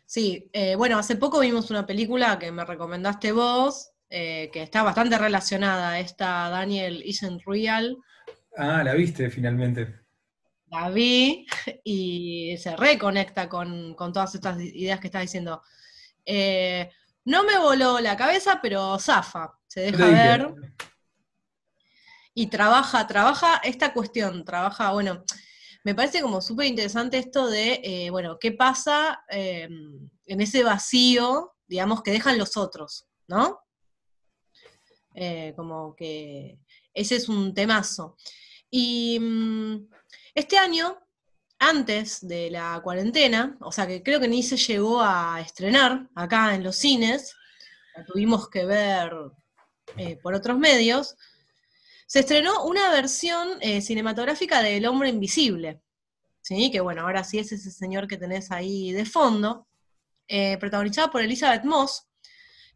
sí, 0.06 0.48
eh, 0.52 0.74
bueno, 0.76 0.98
hace 0.98 1.16
poco 1.16 1.40
vimos 1.40 1.70
una 1.70 1.86
película 1.86 2.38
que 2.38 2.52
me 2.52 2.64
recomendaste 2.64 3.32
vos, 3.32 3.92
que 4.08 4.50
está 4.52 4.82
bastante 4.82 5.16
relacionada, 5.18 6.00
esta 6.00 6.48
Daniel 6.48 7.00
Isn't 7.04 7.42
Real, 7.46 7.96
Ah, 8.56 8.82
la 8.82 8.94
viste 8.94 9.30
finalmente. 9.30 9.99
La 10.70 10.88
vi 10.88 11.46
y 11.84 12.56
se 12.58 12.76
reconecta 12.76 13.48
con, 13.48 13.94
con 13.94 14.12
todas 14.12 14.34
estas 14.34 14.60
ideas 14.60 15.00
que 15.00 15.08
estás 15.08 15.22
diciendo. 15.22 15.62
Eh, 16.24 16.88
no 17.24 17.44
me 17.44 17.58
voló 17.58 17.98
la 18.00 18.16
cabeza, 18.16 18.60
pero 18.62 18.98
zafa, 18.98 19.58
se 19.66 19.80
deja 19.80 20.06
ver 20.06 20.54
y 22.34 22.46
trabaja, 22.46 23.06
trabaja 23.06 23.56
esta 23.64 23.92
cuestión, 23.92 24.44
trabaja, 24.44 24.92
bueno, 24.92 25.24
me 25.82 25.94
parece 25.94 26.22
como 26.22 26.40
súper 26.40 26.66
interesante 26.66 27.18
esto 27.18 27.48
de, 27.48 27.80
eh, 27.82 28.10
bueno, 28.10 28.38
qué 28.38 28.52
pasa 28.52 29.24
eh, 29.28 29.68
en 30.26 30.40
ese 30.40 30.62
vacío, 30.62 31.52
digamos, 31.66 32.02
que 32.02 32.12
dejan 32.12 32.38
los 32.38 32.56
otros, 32.56 33.06
¿no? 33.26 33.60
Como 35.56 35.94
que 35.96 36.58
ese 36.94 37.16
es 37.16 37.28
un 37.28 37.52
temazo. 37.52 38.16
Y 38.70 39.18
mm, 39.20 39.88
este 40.34 40.58
año, 40.58 40.98
antes 41.58 42.26
de 42.26 42.50
la 42.50 42.80
cuarentena, 42.82 43.56
o 43.60 43.72
sea 43.72 43.86
que 43.86 44.02
creo 44.02 44.20
que 44.20 44.28
ni 44.28 44.42
se 44.42 44.56
llegó 44.56 45.00
a 45.02 45.40
estrenar 45.40 46.08
acá 46.14 46.54
en 46.54 46.62
los 46.62 46.76
cines, 46.76 47.34
la 47.96 48.04
tuvimos 48.04 48.48
que 48.48 48.64
ver 48.64 49.12
eh, 49.96 50.16
por 50.22 50.34
otros 50.34 50.58
medios, 50.58 51.16
se 52.06 52.20
estrenó 52.20 52.64
una 52.64 52.90
versión 52.90 53.58
eh, 53.60 53.82
cinematográfica 53.82 54.62
de 54.62 54.76
El 54.76 54.86
Hombre 54.86 55.10
Invisible, 55.10 55.82
¿sí? 56.40 56.70
que 56.70 56.80
bueno, 56.80 57.02
ahora 57.02 57.24
sí 57.24 57.38
es 57.38 57.52
ese 57.52 57.70
señor 57.70 58.06
que 58.08 58.16
tenés 58.16 58.50
ahí 58.50 58.92
de 58.92 59.04
fondo, 59.04 59.68
eh, 60.28 60.56
protagonizada 60.58 61.10
por 61.10 61.22
Elizabeth 61.22 61.64
Moss, 61.64 62.08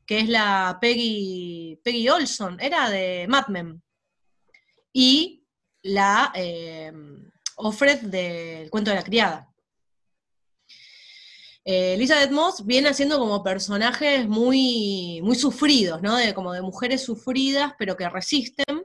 que 0.07 0.19
es 0.19 0.29
la 0.29 0.77
Peggy, 0.81 1.81
Peggy 1.83 2.09
Olson, 2.09 2.61
era 2.61 2.91
de 2.91 3.27
Mad 3.29 3.47
Men, 3.49 3.83
y 4.93 5.47
la 5.83 6.33
Offred 7.57 8.01
del 8.03 8.71
cuento 8.71 8.91
de 8.91 8.97
la 8.97 9.03
criada. 9.05 9.51
Eh, 11.65 11.95
Elizabeth 11.95 12.31
Moss 12.31 12.67
viene 12.67 12.91
haciendo 12.91 13.19
como 13.19 13.43
personajes 13.43 14.29
muy, 14.29 15.21
muy 15.23 15.35
sufridos, 15.35 16.03
¿no? 16.03 16.17
Como 16.35 16.53
de 16.53 16.61
mujeres 16.61 17.03
sufridas, 17.03 17.73
pero 17.79 17.97
que 17.97 18.09
resisten. 18.09 18.85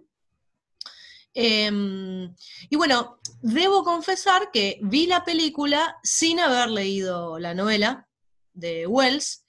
Eh, 1.34 2.30
y 2.70 2.76
bueno, 2.76 3.20
debo 3.42 3.84
confesar 3.84 4.50
que 4.52 4.80
vi 4.82 5.08
la 5.08 5.24
película 5.24 5.98
sin 6.04 6.40
haber 6.40 6.70
leído 6.70 7.38
la 7.38 7.54
novela 7.54 8.08
de 8.54 8.88
Wells. 8.88 9.46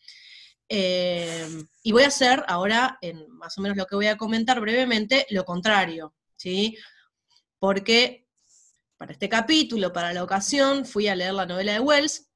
eh, 0.69 1.49
y 1.83 1.93
voy 1.93 2.05
a 2.05 2.09
hacer 2.09 2.45
ahora, 2.47 2.99
en 3.01 3.29
más 3.31 3.59
o 3.59 3.61
menos 3.61 3.77
lo 3.77 3.87
que 3.87 3.97
voy 3.97 4.07
a 4.07 4.17
comentar 4.17 4.61
brevemente, 4.61 5.27
lo 5.31 5.45
contrario, 5.45 6.15
¿sí? 6.37 6.77
Porque 7.59 8.27
para 9.01 9.13
este 9.15 9.31
capítulo, 9.31 9.95
para 9.95 10.13
la 10.13 10.23
ocasión, 10.23 10.85
fui 10.85 11.09
a 11.09 11.15
leer 11.15 11.33
la 11.33 11.47
novela 11.47 11.73
de 11.73 11.81
Wells. 11.81 12.31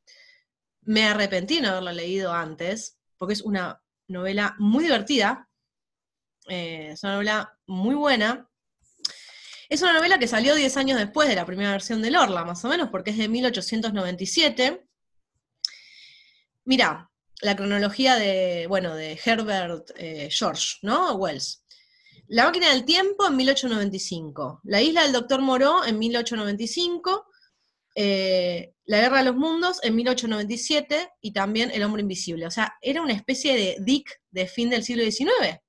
Me 0.81 1.05
arrepentí 1.05 1.57
de 1.57 1.61
no 1.61 1.69
haberla 1.69 1.93
leído 1.93 2.33
antes, 2.33 2.99
porque 3.19 3.35
es 3.35 3.43
una 3.43 3.83
novela 4.09 4.57
muy 4.59 4.85
divertida, 4.85 5.51
eh, 6.49 6.93
es 6.93 7.03
una 7.03 7.17
novela 7.17 7.59
muy 7.67 7.95
buena. 7.95 8.49
Es 9.69 9.83
una 9.83 9.93
novela 9.93 10.19
que 10.19 10.27
salió 10.27 10.55
10 10.55 10.75
años 10.79 10.99
después 10.99 11.29
de 11.29 11.35
la 11.35 11.45
primera 11.45 11.71
versión 11.71 12.01
de 12.01 12.11
Lorla, 12.11 12.47
más 12.47 12.65
o 12.65 12.69
menos, 12.69 12.89
porque 12.89 13.11
es 13.11 13.19
de 13.19 13.29
1897. 13.29 14.87
Mira, 16.65 17.11
la 17.43 17.57
cronología 17.57 18.17
de, 18.17 18.65
bueno, 18.69 18.95
de 18.95 19.21
Herbert 19.23 19.91
eh, 19.97 20.31
George, 20.31 20.79
¿no? 20.81 21.15
Wells. 21.17 21.63
La 22.29 22.45
máquina 22.47 22.71
del 22.71 22.85
tiempo 22.85 23.27
en 23.27 23.37
1895. 23.37 24.61
La 24.65 24.81
isla 24.81 25.03
del 25.03 25.13
Doctor 25.13 25.41
Moreau 25.43 25.85
en 25.85 25.99
1895. 25.99 27.27
eh, 27.97 28.73
la 28.87 28.99
Guerra 29.01 29.19
de 29.19 29.25
los 29.25 29.37
Mundos 29.37 29.79
en 29.83 29.95
1897 29.95 31.11
y 31.21 31.33
también 31.33 31.71
El 31.71 31.83
Hombre 31.85 32.03
Invisible. 32.03 32.47
O 32.47 32.51
sea, 32.51 32.75
era 32.83 33.01
una 33.03 33.13
especie 33.15 33.55
de 33.57 33.77
Dick 33.81 34.21
de 34.31 34.47
fin 34.47 34.69
del 34.69 34.83
siglo 34.85 35.03
XIX. 35.05 35.61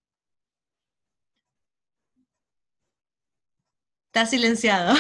Está 4.08 4.26
silenciado. 4.26 4.96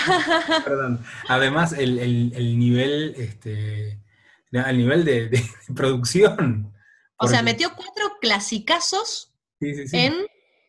Perdón. 0.63 1.03
Además, 1.29 1.73
el, 1.73 1.99
el- 1.99 2.33
el 2.35 2.59
nivel, 2.59 3.15
este, 3.17 4.01
el 4.51 4.77
nivel 4.77 5.05
de, 5.05 5.29
de 5.29 5.43
producción. 5.75 6.73
O 7.17 7.27
sea, 7.27 7.41
metió 7.41 7.73
cuatro 7.75 8.17
clasicazos 8.19 9.33
sí, 9.61 9.73
sí, 9.73 9.87
sí. 9.87 9.97
en 9.97 10.13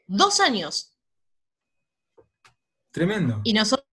dos 0.06 0.40
años. 0.40 0.96
Tremendo. 2.90 3.40
Y 3.44 3.52
nosotros 3.52 3.86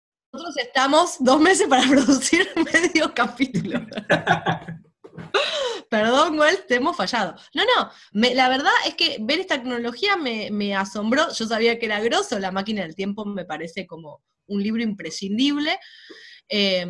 estamos 0.58 1.18
dos 1.20 1.40
meses 1.40 1.68
para 1.68 1.84
producir 1.90 2.48
medio 2.56 3.14
capítulo. 3.14 3.82
Perdón, 5.90 6.40
Wells, 6.40 6.66
te 6.66 6.76
hemos 6.76 6.98
fallado. 6.98 7.36
No, 7.54 7.64
no, 7.66 7.92
me- 8.14 8.34
la 8.34 8.50
verdad 8.50 8.72
es 8.88 8.96
que 8.96 9.18
ver 9.22 9.40
esta 9.40 9.62
cronología 9.62 10.18
me, 10.18 10.50
me 10.52 10.76
asombró. 10.76 11.32
Yo 11.32 11.46
sabía 11.46 11.78
que 11.78 11.86
era 11.86 12.00
grosso, 12.00 12.40
La 12.40 12.52
máquina 12.52 12.82
del 12.82 12.96
tiempo 12.96 13.26
me 13.26 13.46
parece 13.46 13.86
como 13.86 14.24
un 14.48 14.64
libro 14.64 14.82
imprescindible. 14.82 15.78
Eh, 16.50 16.88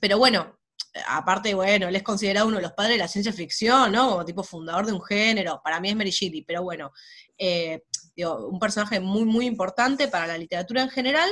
pero 0.00 0.16
bueno, 0.18 0.58
aparte, 1.06 1.52
bueno, 1.54 1.88
él 1.88 1.96
es 1.96 2.02
considerado 2.02 2.46
uno 2.46 2.56
de 2.56 2.62
los 2.62 2.72
padres 2.72 2.94
de 2.94 2.98
la 3.02 3.08
ciencia 3.08 3.32
ficción, 3.32 3.92
¿no? 3.92 4.08
Como 4.10 4.24
tipo 4.24 4.42
fundador 4.42 4.86
de 4.86 4.92
un 4.92 5.02
género. 5.02 5.60
Para 5.62 5.78
mí 5.80 5.90
es 5.90 5.96
Mary 5.96 6.10
Shelley, 6.10 6.42
pero 6.42 6.62
bueno, 6.62 6.92
eh, 7.36 7.82
un 8.16 8.58
personaje 8.58 9.00
muy, 9.00 9.24
muy 9.24 9.46
importante 9.46 10.08
para 10.08 10.26
la 10.26 10.38
literatura 10.38 10.82
en 10.82 10.90
general. 10.90 11.30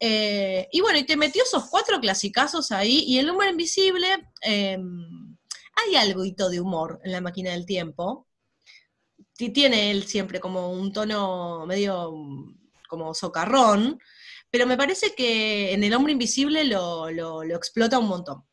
Eh, 0.00 0.68
y 0.72 0.80
bueno, 0.80 0.98
y 0.98 1.04
te 1.04 1.16
metió 1.16 1.42
esos 1.42 1.64
cuatro 1.70 1.98
clasicazos 2.00 2.70
ahí, 2.72 3.04
y 3.06 3.18
el 3.18 3.30
humor 3.30 3.48
invisible, 3.48 4.06
eh, 4.42 4.78
hay 5.88 5.96
algo 5.96 6.22
de 6.22 6.60
humor 6.60 7.00
en 7.04 7.12
la 7.12 7.20
máquina 7.20 7.52
del 7.52 7.66
tiempo. 7.66 8.26
Ti- 9.36 9.50
Tiene 9.50 9.90
él 9.90 10.04
siempre 10.06 10.40
como 10.40 10.70
un 10.70 10.92
tono 10.92 11.64
medio 11.66 12.12
como 12.88 13.14
socarrón, 13.14 13.98
pero 14.50 14.66
me 14.66 14.76
parece 14.76 15.14
que 15.14 15.72
en 15.72 15.82
El 15.84 15.92
Hombre 15.94 16.12
Invisible 16.12 16.64
lo, 16.64 17.10
lo- 17.10 17.42
lo 17.44 17.56
explota 17.56 17.98
un 17.98 18.08
montón. 18.08 18.44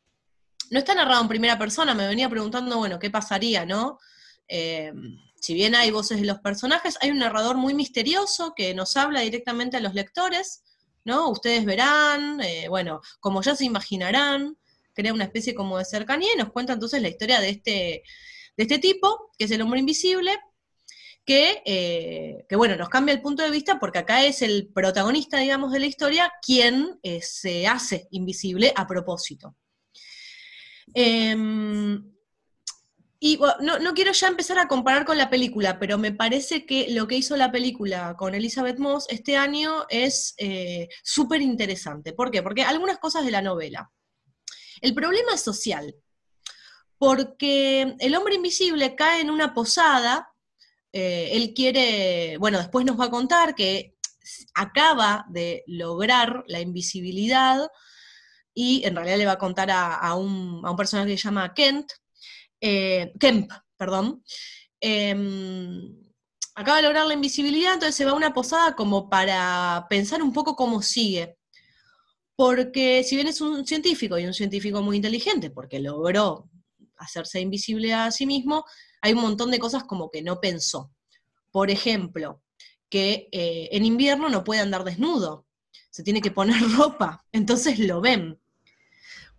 No 0.71 0.79
está 0.79 0.95
narrado 0.95 1.21
en 1.21 1.27
primera 1.27 1.57
persona, 1.59 1.93
me 1.93 2.07
venía 2.07 2.29
preguntando, 2.29 2.77
bueno, 2.79 2.97
¿qué 2.99 3.09
pasaría, 3.11 3.65
no? 3.65 3.99
Eh, 4.47 4.91
si 5.43 5.53
bien 5.53 5.75
hay 5.75 5.91
voces 5.91 6.21
de 6.21 6.25
los 6.25 6.39
personajes, 6.39 6.97
hay 7.01 7.11
un 7.11 7.17
narrador 7.17 7.57
muy 7.57 7.73
misterioso 7.73 8.53
que 8.55 8.73
nos 8.73 8.95
habla 8.95 9.19
directamente 9.19 9.75
a 9.75 9.81
los 9.81 9.93
lectores, 9.93 10.63
¿no? 11.03 11.29
Ustedes 11.29 11.65
verán, 11.65 12.39
eh, 12.39 12.69
bueno, 12.69 13.01
como 13.19 13.41
ya 13.41 13.53
se 13.53 13.65
imaginarán, 13.65 14.57
crea 14.93 15.11
una 15.11 15.25
especie 15.25 15.53
como 15.53 15.77
de 15.77 15.83
cercanía 15.83 16.29
y 16.33 16.37
nos 16.37 16.53
cuenta 16.53 16.71
entonces 16.71 17.01
la 17.01 17.09
historia 17.09 17.41
de 17.41 17.49
este, 17.49 18.03
de 18.55 18.63
este 18.63 18.79
tipo, 18.79 19.31
que 19.37 19.43
es 19.43 19.51
el 19.51 19.61
hombre 19.61 19.81
invisible, 19.81 20.39
que, 21.25 21.61
eh, 21.65 22.45
que, 22.47 22.55
bueno, 22.55 22.77
nos 22.77 22.87
cambia 22.87 23.13
el 23.13 23.21
punto 23.21 23.43
de 23.43 23.51
vista 23.51 23.81
porque 23.81 23.99
acá 23.99 24.23
es 24.23 24.41
el 24.43 24.69
protagonista, 24.73 25.39
digamos, 25.39 25.73
de 25.73 25.79
la 25.81 25.87
historia 25.87 26.31
quien 26.41 27.01
eh, 27.03 27.21
se 27.21 27.67
hace 27.67 28.07
invisible 28.11 28.71
a 28.77 28.87
propósito. 28.87 29.57
Em, 30.93 32.12
y 33.25 33.39
no, 33.61 33.79
no 33.79 33.93
quiero 33.93 34.11
ya 34.11 34.27
empezar 34.27 34.59
a 34.59 34.67
comparar 34.67 35.05
con 35.05 35.17
la 35.17 35.29
película, 35.29 35.79
pero 35.79 35.97
me 35.97 36.11
parece 36.11 36.65
que 36.65 36.89
lo 36.89 37.07
que 37.07 37.15
hizo 37.15 37.37
la 37.37 37.53
película 37.53 38.17
con 38.17 38.35
Elizabeth 38.35 38.79
Moss 38.79 39.05
este 39.07 39.37
año 39.37 39.85
es 39.87 40.33
eh, 40.39 40.89
súper 41.05 41.41
interesante. 41.41 42.11
¿Por 42.11 42.31
qué? 42.31 42.43
Porque 42.43 42.63
algunas 42.63 42.97
cosas 42.97 43.23
de 43.23 43.31
la 43.31 43.41
novela. 43.41 43.89
El 44.81 44.93
problema 44.93 45.35
es 45.35 45.39
social, 45.39 45.95
porque 46.97 47.95
el 47.97 48.13
hombre 48.13 48.35
invisible 48.35 48.93
cae 48.93 49.21
en 49.21 49.29
una 49.29 49.53
posada, 49.53 50.27
eh, 50.91 51.29
él 51.31 51.53
quiere, 51.55 52.35
bueno, 52.39 52.57
después 52.57 52.85
nos 52.85 52.99
va 52.99 53.05
a 53.05 53.09
contar 53.09 53.55
que 53.55 53.95
acaba 54.53 55.25
de 55.29 55.63
lograr 55.65 56.43
la 56.47 56.59
invisibilidad 56.59 57.69
y 58.53 58.83
en 58.83 58.97
realidad 58.97 59.17
le 59.17 59.25
va 59.27 59.31
a 59.31 59.37
contar 59.37 59.71
a, 59.71 59.95
a 59.95 60.13
un, 60.15 60.59
a 60.65 60.71
un 60.71 60.75
personaje 60.75 61.11
que 61.11 61.17
se 61.17 61.23
llama 61.23 61.53
Kent, 61.53 61.89
eh, 62.65 63.11
Kemp, 63.19 63.51
perdón, 63.75 64.23
eh, 64.79 65.13
acaba 66.55 66.77
de 66.77 66.83
lograr 66.83 67.05
la 67.05 67.13
invisibilidad, 67.13 67.73
entonces 67.73 67.95
se 67.95 68.05
va 68.05 68.11
a 68.11 68.15
una 68.15 68.33
posada 68.33 68.73
como 68.75 69.09
para 69.09 69.85
pensar 69.89 70.23
un 70.23 70.31
poco 70.31 70.55
cómo 70.55 70.81
sigue. 70.81 71.37
Porque 72.35 73.03
si 73.03 73.15
bien 73.15 73.27
es 73.27 73.41
un 73.41 73.67
científico 73.67 74.17
y 74.17 74.25
un 74.25 74.33
científico 74.33 74.81
muy 74.81 74.95
inteligente, 74.95 75.51
porque 75.51 75.79
logró 75.79 76.49
hacerse 76.97 77.41
invisible 77.41 77.93
a 77.93 78.11
sí 78.11 78.25
mismo, 78.25 78.63
hay 79.01 79.11
un 79.13 79.21
montón 79.21 79.51
de 79.51 79.59
cosas 79.59 79.83
como 79.83 80.09
que 80.09 80.21
no 80.21 80.39
pensó. 80.39 80.91
Por 81.51 81.69
ejemplo, 81.69 82.41
que 82.89 83.27
eh, 83.31 83.69
en 83.73 83.85
invierno 83.85 84.29
no 84.29 84.45
puede 84.45 84.61
andar 84.61 84.85
desnudo, 84.85 85.45
se 85.91 86.01
tiene 86.01 86.21
que 86.21 86.31
poner 86.31 86.55
ropa, 86.77 87.25
entonces 87.33 87.77
lo 87.77 87.99
ven 87.99 88.39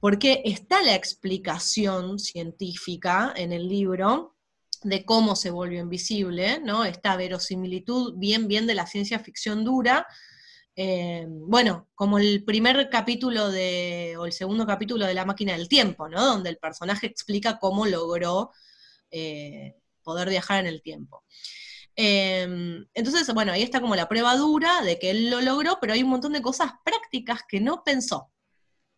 porque 0.05 0.43
está 0.45 0.83
la 0.83 0.95
explicación 0.95 2.19
científica 2.19 3.33
en 3.35 3.55
el 3.55 3.67
libro 3.71 4.37
de 4.83 5.03
cómo 5.03 5.35
se 5.35 5.51
volvió 5.51 5.81
invisible, 5.81 6.61
¿no? 6.61 6.85
Esta 6.85 7.17
verosimilitud 7.17 8.13
bien, 8.19 8.47
bien 8.47 8.67
de 8.67 8.75
la 8.75 8.87
ciencia 8.87 9.19
ficción 9.19 9.65
dura. 9.65 10.07
Eh, 10.77 11.25
bueno, 11.27 11.89
como 11.95 12.19
el 12.19 12.45
primer 12.45 12.91
capítulo 12.91 13.51
de, 13.51 14.15
o 14.19 14.27
el 14.27 14.33
segundo 14.33 14.67
capítulo 14.67 15.07
de 15.07 15.15
La 15.15 15.25
máquina 15.25 15.55
del 15.55 15.71
tiempo, 15.71 16.07
¿no? 16.07 16.23
Donde 16.23 16.51
el 16.51 16.59
personaje 16.59 17.07
explica 17.07 17.59
cómo 17.59 17.87
logró 17.87 18.51
eh, 19.11 19.75
poder 20.03 20.29
viajar 20.29 20.61
en 20.61 20.67
el 20.67 20.83
tiempo. 20.83 21.25
Em, 21.97 22.87
entonces, 22.93 23.33
bueno, 23.33 23.53
ahí 23.53 23.63
está 23.63 23.81
como 23.81 23.97
la 23.97 24.07
prueba 24.07 24.37
dura 24.37 24.83
de 24.83 24.99
que 24.99 25.11
él 25.13 25.31
lo 25.31 25.41
logró, 25.41 25.79
pero 25.81 25.95
hay 25.95 26.03
un 26.03 26.11
montón 26.11 26.35
de 26.35 26.43
cosas 26.43 26.73
prácticas 26.85 27.41
que 27.49 27.59
no 27.59 27.83
pensó. 27.83 28.34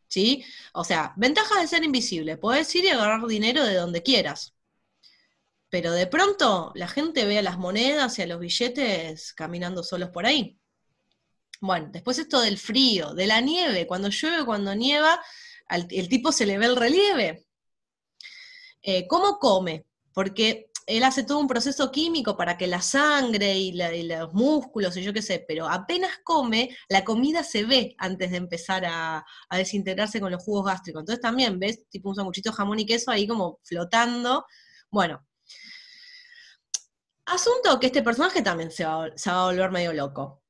¿Sí? 0.08 0.44
O 0.72 0.84
sea, 0.84 1.12
ventajas 1.16 1.60
de 1.60 1.68
ser 1.68 1.84
invisible. 1.84 2.36
Podés 2.36 2.74
ir 2.74 2.84
y 2.84 2.88
agarrar 2.88 3.26
dinero 3.26 3.64
de 3.64 3.74
donde 3.74 4.02
quieras. 4.02 4.54
Pero 5.68 5.92
de 5.92 6.06
pronto 6.06 6.72
la 6.74 6.88
gente 6.88 7.24
ve 7.24 7.38
a 7.38 7.42
las 7.42 7.58
monedas 7.58 8.18
y 8.18 8.22
a 8.22 8.26
los 8.26 8.40
billetes 8.40 9.32
caminando 9.34 9.82
solos 9.82 10.10
por 10.10 10.26
ahí. 10.26 10.58
Bueno, 11.60 11.88
después 11.92 12.18
esto 12.18 12.40
del 12.40 12.58
frío, 12.58 13.14
de 13.14 13.26
la 13.26 13.40
nieve, 13.40 13.86
cuando 13.86 14.08
llueve, 14.08 14.44
cuando 14.44 14.74
nieva, 14.74 15.20
el 15.68 16.08
tipo 16.08 16.32
se 16.32 16.46
le 16.46 16.58
ve 16.58 16.66
el 16.66 16.76
relieve. 16.76 17.46
Eh, 18.82 19.06
¿Cómo 19.08 19.38
come? 19.40 19.84
Porque 20.12 20.65
él 20.86 21.02
hace 21.02 21.24
todo 21.24 21.40
un 21.40 21.48
proceso 21.48 21.90
químico 21.90 22.36
para 22.36 22.56
que 22.56 22.68
la 22.68 22.80
sangre 22.80 23.58
y, 23.58 23.72
los 23.72 24.32
músculos 24.32 24.96
y 24.96 25.02
yo 25.02 25.12
qué 25.12 25.20
sé, 25.20 25.44
pero 25.46 25.68
apenas 25.68 26.20
come, 26.22 26.76
la 26.88 27.04
comida 27.04 27.42
se 27.42 27.64
ve 27.64 27.96
antes 27.98 28.30
de 28.30 28.36
empezar 28.36 28.84
a, 28.86 29.24
desintegrarse 29.50 30.20
con 30.20 30.30
los 30.30 30.42
jugos 30.42 30.66
gástricos. 30.66 31.00
Entonces 31.00 31.20
también 31.20 31.58
ves 31.58 31.88
tipo 31.90 32.08
un 32.08 32.14
sanguchito 32.14 32.52
jamón 32.52 32.78
y 32.78 32.86
queso 32.86 33.10
ahí 33.10 33.26
como 33.26 33.58
flotando. 33.64 34.46
Bueno. 34.90 35.26
Asunto 37.26 37.80
que 37.80 37.86
este 37.86 38.02
personaje 38.02 38.40
también 38.40 38.70
se 38.70 38.84
va, 38.84 39.06
a 39.06 39.44
volver 39.44 39.72
medio 39.72 39.92
loco. 39.92 40.44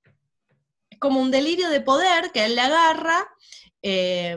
Es 0.91 0.99
como 0.99 1.21
un 1.21 1.31
delirio 1.31 1.71
de 1.71 1.81
poder 1.81 2.31
que 2.33 2.45
él 2.45 2.55
le 2.55 2.61
agarra. 2.61 3.27
Eh, 3.81 4.37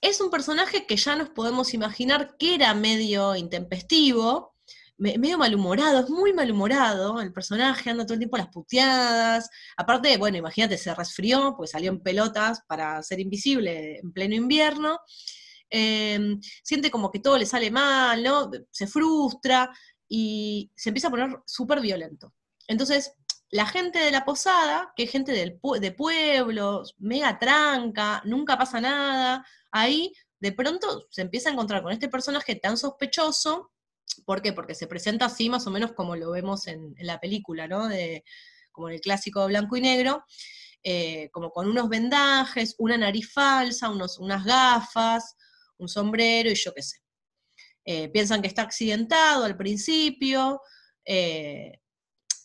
es 0.00 0.20
un 0.20 0.30
personaje 0.30 0.86
que 0.86 0.96
ya 0.96 1.16
nos 1.16 1.30
podemos 1.30 1.74
imaginar 1.74 2.36
que 2.38 2.54
era 2.54 2.72
medio 2.74 3.34
intempestivo, 3.34 4.54
medio 4.98 5.38
malhumorado, 5.38 6.00
es 6.00 6.10
muy 6.10 6.32
malhumorado 6.32 7.20
el 7.20 7.32
personaje, 7.32 7.90
anda 7.90 8.04
todo 8.04 8.14
el 8.14 8.20
tiempo 8.20 8.36
a 8.36 8.40
las 8.40 8.48
puteadas. 8.48 9.48
Aparte, 9.76 10.16
bueno, 10.16 10.36
imagínate, 10.36 10.76
se 10.76 10.94
resfrió, 10.94 11.54
pues 11.56 11.70
salió 11.70 11.90
en 11.90 12.00
pelotas 12.00 12.62
para 12.66 13.02
ser 13.02 13.20
invisible 13.20 13.98
en 13.98 14.12
pleno 14.12 14.34
invierno. 14.34 14.98
Em, 15.70 16.40
siente 16.62 16.90
como 16.90 17.10
que 17.10 17.20
todo 17.20 17.38
le 17.38 17.46
sale 17.46 17.70
mal, 17.70 18.22
¿no? 18.22 18.50
Se 18.70 18.86
frustra 18.86 19.70
y 20.08 20.70
se 20.74 20.90
empieza 20.90 21.08
a 21.08 21.10
poner 21.10 21.38
súper 21.46 21.80
violento. 21.80 22.34
Entonces, 22.66 23.12
la 23.50 23.66
gente 23.66 23.98
de 23.98 24.10
la 24.10 24.24
posada, 24.24 24.92
que 24.96 25.04
es 25.04 25.10
gente 25.10 25.32
del, 25.32 25.60
de 25.80 25.92
pueblos, 25.92 26.94
mega 26.98 27.38
tranca, 27.38 28.22
nunca 28.24 28.58
pasa 28.58 28.80
nada, 28.80 29.46
ahí 29.70 30.12
de 30.40 30.52
pronto 30.52 31.06
se 31.10 31.22
empieza 31.22 31.48
a 31.48 31.52
encontrar 31.52 31.82
con 31.82 31.92
este 31.92 32.08
personaje 32.08 32.56
tan 32.56 32.76
sospechoso 32.76 33.72
¿Por 34.24 34.42
qué? 34.42 34.52
Porque 34.52 34.74
se 34.74 34.86
presenta 34.86 35.26
así 35.26 35.48
más 35.48 35.66
o 35.66 35.70
menos 35.70 35.92
como 35.92 36.16
lo 36.16 36.30
vemos 36.30 36.66
en, 36.66 36.94
la 36.98 37.20
película, 37.20 37.68
¿no? 37.68 37.88
Como 38.72 38.88
en 38.88 38.94
el 38.94 39.00
clásico 39.00 39.46
blanco 39.46 39.76
y 39.76 39.80
negro, 39.80 40.24
eh, 40.82 41.28
como 41.32 41.50
con 41.50 41.68
unos 41.68 41.88
vendajes, 41.88 42.74
una 42.78 42.96
nariz 42.96 43.32
falsa, 43.32 43.90
unos, 43.90 44.18
unas 44.18 44.44
gafas, 44.44 45.36
un 45.78 45.88
sombrero 45.88 46.50
y 46.50 46.54
yo 46.54 46.72
qué 46.72 46.82
sé. 46.82 46.98
Eh, 47.84 48.08
piensan 48.08 48.42
que 48.42 48.48
está 48.48 48.62
accidentado 48.62 49.44
al 49.44 49.56
principio, 49.56 50.60
eh, 51.04 51.80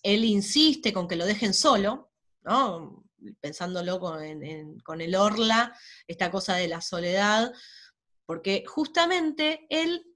él 0.02 0.26
insiste 0.26 0.94
con 0.94 1.08
que 1.08 1.16
lo 1.16 1.26
dejen 1.26 1.54
solo, 1.54 2.12
¿no? 2.44 3.04
pensándolo 3.40 4.00
con 4.02 5.02
el 5.02 5.16
orla, 5.16 5.74
esta 6.08 6.30
cosa 6.30 6.56
de 6.56 6.68
la 6.68 6.82
soledad, 6.82 7.54
porque 8.26 8.66
justamente 8.68 9.66
él 9.70 10.13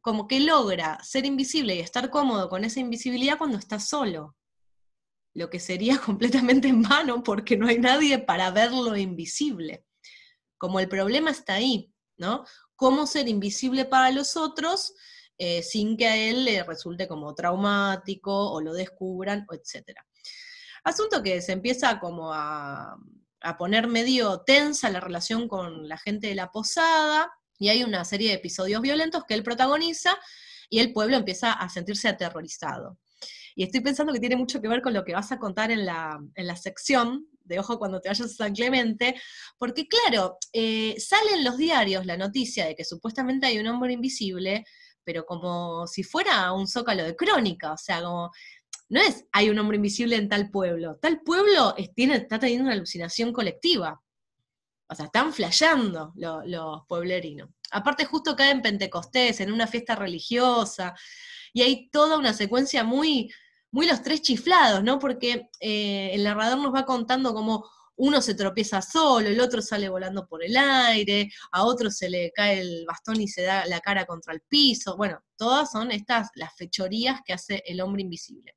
como 0.00 0.26
que 0.26 0.40
logra 0.40 0.98
ser 1.02 1.26
invisible 1.26 1.74
y 1.74 1.80
estar 1.80 2.10
cómodo 2.10 2.48
con 2.48 2.64
esa 2.64 2.80
invisibilidad 2.80 3.38
cuando 3.38 3.58
está 3.58 3.78
solo. 3.78 4.36
Lo 5.34 5.50
que 5.50 5.60
sería 5.60 5.98
completamente 6.04 6.68
en 6.68 6.82
vano 6.82 7.22
porque 7.22 7.56
no 7.56 7.68
hay 7.68 7.78
nadie 7.78 8.18
para 8.18 8.50
verlo 8.50 8.96
invisible. 8.96 9.84
Como 10.58 10.80
el 10.80 10.88
problema 10.88 11.30
está 11.30 11.54
ahí, 11.54 11.92
¿no? 12.18 12.44
Cómo 12.76 13.06
ser 13.06 13.28
invisible 13.28 13.84
para 13.84 14.10
los 14.10 14.36
otros 14.36 14.94
eh, 15.38 15.62
sin 15.62 15.96
que 15.96 16.06
a 16.06 16.16
él 16.16 16.44
le 16.44 16.62
resulte 16.64 17.08
como 17.08 17.34
traumático 17.34 18.52
o 18.52 18.60
lo 18.60 18.74
descubran, 18.74 19.46
etc. 19.50 19.98
Asunto 20.84 21.22
que 21.22 21.40
se 21.40 21.52
empieza 21.52 21.98
como 21.98 22.32
a 22.32 22.96
poner 23.58 23.86
medio 23.86 24.42
tensa 24.42 24.90
la 24.90 25.00
relación 25.00 25.48
con 25.48 25.88
la 25.88 25.96
gente 25.96 26.26
de 26.26 26.34
la 26.34 26.50
posada, 26.50 27.30
y 27.60 27.68
hay 27.68 27.84
una 27.84 28.04
serie 28.04 28.30
de 28.30 28.34
episodios 28.36 28.80
violentos 28.80 29.24
que 29.28 29.34
él 29.34 29.44
protagoniza 29.44 30.18
y 30.70 30.80
el 30.80 30.92
pueblo 30.92 31.16
empieza 31.16 31.52
a 31.52 31.68
sentirse 31.68 32.08
aterrorizado. 32.08 32.98
Y 33.54 33.64
estoy 33.64 33.80
pensando 33.80 34.12
que 34.12 34.20
tiene 34.20 34.36
mucho 34.36 34.62
que 34.62 34.68
ver 34.68 34.80
con 34.80 34.94
lo 34.94 35.04
que 35.04 35.12
vas 35.12 35.30
a 35.30 35.38
contar 35.38 35.70
en 35.70 35.84
la, 35.84 36.56
sección 36.56 37.26
de 37.44 37.58
Ojo 37.58 37.78
cuando 37.78 38.00
te 38.00 38.08
vayas 38.08 38.30
a 38.30 38.34
San 38.34 38.54
Clemente, 38.54 39.20
porque 39.58 39.86
claro, 39.86 40.38
eh, 40.52 40.96
sale 40.98 41.34
en 41.34 41.44
los 41.44 41.58
diarios 41.58 42.06
la 42.06 42.16
noticia 42.16 42.64
de 42.64 42.74
que 42.74 42.84
supuestamente 42.84 43.46
hay 43.46 43.58
un 43.58 43.66
hombre 43.66 43.92
invisible, 43.92 44.64
pero 45.04 45.26
como 45.26 45.86
si 45.86 46.02
fuera 46.02 46.52
un 46.52 46.66
zócalo 46.66 47.04
de 47.04 47.16
crónica, 47.16 47.72
o 47.72 47.76
sea, 47.76 48.00
como, 48.02 48.30
no 48.88 49.00
es 49.02 49.26
hay 49.32 49.50
un 49.50 49.58
hombre 49.58 49.76
invisible 49.76 50.16
en 50.16 50.30
tal 50.30 50.50
pueblo, 50.50 50.96
tal 50.96 51.20
pueblo 51.20 51.74
tiene, 51.94 52.16
está 52.16 52.38
teniendo 52.38 52.64
una 52.64 52.74
alucinación 52.74 53.32
colectiva. 53.32 54.00
O 54.90 54.94
sea, 54.94 55.06
están 55.06 55.32
flasheando 55.32 56.12
los 56.16 56.86
pueblerinos. 56.88 57.48
Aparte, 57.70 58.04
justo 58.04 58.34
cae 58.34 58.50
en 58.50 58.60
Pentecostés, 58.60 59.40
en 59.40 59.52
una 59.52 59.68
fiesta 59.68 59.94
religiosa, 59.94 60.94
y 61.52 61.62
hay 61.62 61.88
toda 61.90 62.18
una 62.18 62.34
secuencia 62.34 62.82
muy, 62.82 63.32
muy 63.70 63.86
los 63.86 64.02
tres 64.02 64.20
chiflados, 64.22 64.82
¿no? 64.82 64.98
Porque 64.98 65.48
eh, 65.60 66.10
el 66.12 66.24
narrador 66.24 66.58
nos 66.58 66.74
va 66.74 66.84
contando 66.84 67.32
cómo 67.32 67.70
uno 67.96 68.20
se 68.20 68.34
tropieza 68.34 68.82
solo, 68.82 69.28
el 69.28 69.40
otro 69.40 69.62
sale 69.62 69.88
volando 69.88 70.26
por 70.26 70.42
el 70.42 70.56
aire, 70.56 71.30
a 71.52 71.64
otro 71.64 71.90
se 71.90 72.08
le 72.10 72.32
cae 72.32 72.60
el 72.60 72.84
bastón 72.86 73.20
y 73.20 73.28
se 73.28 73.42
da 73.42 73.66
la 73.66 73.80
cara 73.80 74.06
contra 74.06 74.32
el 74.32 74.40
piso. 74.40 74.96
Bueno, 74.96 75.22
todas 75.36 75.70
son 75.70 75.92
estas 75.92 76.30
las 76.34 76.56
fechorías 76.56 77.20
que 77.24 77.34
hace 77.34 77.62
el 77.66 77.80
hombre 77.80 78.02
invisible. 78.02 78.56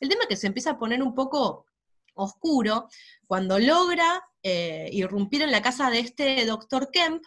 El 0.00 0.08
tema 0.08 0.22
es 0.22 0.28
que 0.28 0.36
se 0.36 0.46
empieza 0.46 0.70
a 0.70 0.78
poner 0.78 1.02
un 1.02 1.14
poco 1.14 1.66
oscuro 2.14 2.88
cuando 3.26 3.58
logra 3.58 4.22
eh, 4.42 4.88
irrumpir 4.92 5.42
en 5.42 5.50
la 5.50 5.62
casa 5.62 5.90
de 5.90 6.00
este 6.00 6.44
doctor 6.46 6.90
Kemp, 6.92 7.22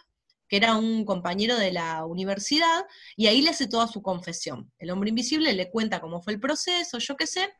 que 0.48 0.56
era 0.56 0.76
un 0.76 1.04
compañero 1.04 1.56
de 1.56 1.72
la 1.72 2.04
universidad, 2.06 2.84
y 3.16 3.26
ahí 3.26 3.42
le 3.42 3.50
hace 3.50 3.68
toda 3.68 3.86
su 3.86 4.02
confesión. 4.02 4.72
El 4.78 4.90
hombre 4.90 5.10
invisible 5.10 5.52
le 5.52 5.70
cuenta 5.70 6.00
cómo 6.00 6.22
fue 6.22 6.32
el 6.32 6.40
proceso, 6.40 6.98
yo 6.98 7.16
qué 7.16 7.26
sé, 7.26 7.52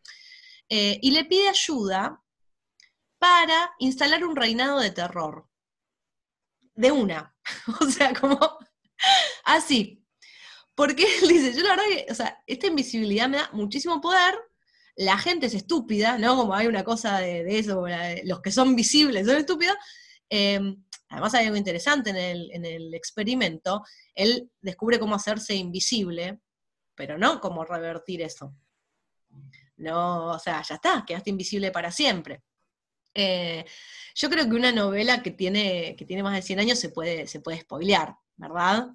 eh, 0.68 0.98
y 1.02 1.10
le 1.10 1.24
pide 1.24 1.48
ayuda 1.48 2.22
para 3.18 3.72
instalar 3.78 4.24
un 4.24 4.36
reinado 4.36 4.80
de 4.80 4.90
terror. 4.90 5.48
De 6.74 6.92
una. 6.92 7.34
o 7.80 7.86
sea, 7.86 8.14
como 8.14 8.38
así. 9.44 10.04
Porque 10.74 11.04
él 11.22 11.28
dice, 11.28 11.52
yo 11.54 11.62
la 11.62 11.70
verdad 11.70 11.84
que, 11.88 12.06
o 12.10 12.14
sea, 12.14 12.42
esta 12.46 12.66
invisibilidad 12.66 13.28
me 13.28 13.38
da 13.38 13.50
muchísimo 13.52 14.00
poder, 14.00 14.34
la 14.98 15.16
gente 15.16 15.46
es 15.46 15.54
estúpida, 15.54 16.18
¿no? 16.18 16.36
Como 16.36 16.54
hay 16.54 16.66
una 16.66 16.82
cosa 16.82 17.20
de, 17.20 17.58
eso, 17.58 17.84
los 18.24 18.40
que 18.40 18.50
son 18.50 18.74
visibles 18.74 19.26
son 19.26 19.36
estúpidos. 19.36 19.76
Em, 20.28 20.84
además 21.08 21.34
hay 21.34 21.46
algo 21.46 21.56
interesante 21.56 22.10
en 22.10 22.64
el, 22.64 22.92
experimento, 22.94 23.84
él 24.14 24.50
descubre 24.60 24.98
cómo 24.98 25.14
hacerse 25.14 25.54
invisible, 25.54 26.40
pero 26.96 27.16
no 27.16 27.40
cómo 27.40 27.64
revertir 27.64 28.22
eso. 28.22 28.56
No, 29.76 30.32
o 30.32 30.38
sea, 30.40 30.62
ya 30.62 30.74
está, 30.74 31.04
quedaste 31.06 31.30
invisible 31.30 31.70
para 31.70 31.92
siempre. 31.92 32.42
Eh, 33.14 33.64
yo 34.16 34.28
creo 34.28 34.48
que 34.48 34.56
una 34.56 34.72
novela 34.72 35.22
que 35.22 35.30
tiene, 35.30 35.94
que 35.96 36.04
tiene 36.04 36.24
más 36.24 36.34
de 36.34 36.42
100 36.42 36.58
años 36.58 36.78
se 36.80 36.88
puede, 36.88 37.28
se 37.28 37.38
puede 37.38 37.60
spoilear, 37.60 38.16
¿verdad? 38.36 38.88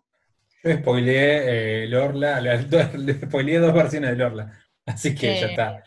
Yo 0.66 0.74
spoileé 0.74 1.84
eh, 1.84 1.88
Lorla, 1.88 2.42
le, 2.42 3.14
spoileé 3.26 3.60
dos 3.60 3.74
versiones 3.74 4.10
de 4.10 4.16
Lorla, 4.18 4.52
así 4.86 5.16
que 5.16 5.40
ya 5.40 5.48
eh, 5.48 5.50
está 5.52 5.84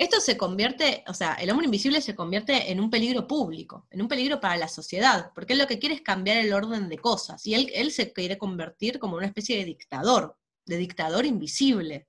esto 0.00 0.18
se 0.18 0.36
convierte, 0.38 1.04
o 1.08 1.14
sea, 1.14 1.34
el 1.34 1.50
hombre 1.50 1.66
invisible 1.66 2.00
se 2.00 2.14
convierte 2.14 2.72
en 2.72 2.80
un 2.80 2.88
peligro 2.88 3.28
público, 3.28 3.86
en 3.90 4.00
un 4.00 4.08
peligro 4.08 4.40
para 4.40 4.56
la 4.56 4.66
sociedad, 4.66 5.30
porque 5.34 5.52
él 5.52 5.58
lo 5.58 5.66
que 5.66 5.78
quiere 5.78 5.94
es 5.94 6.00
cambiar 6.00 6.38
el 6.38 6.54
orden 6.54 6.88
de 6.88 6.96
cosas, 6.96 7.46
y 7.46 7.54
él, 7.54 7.70
él 7.74 7.92
se 7.92 8.10
quiere 8.10 8.38
convertir 8.38 8.98
como 8.98 9.18
una 9.18 9.26
especie 9.26 9.58
de 9.58 9.66
dictador, 9.66 10.38
de 10.64 10.78
dictador 10.78 11.26
invisible. 11.26 12.08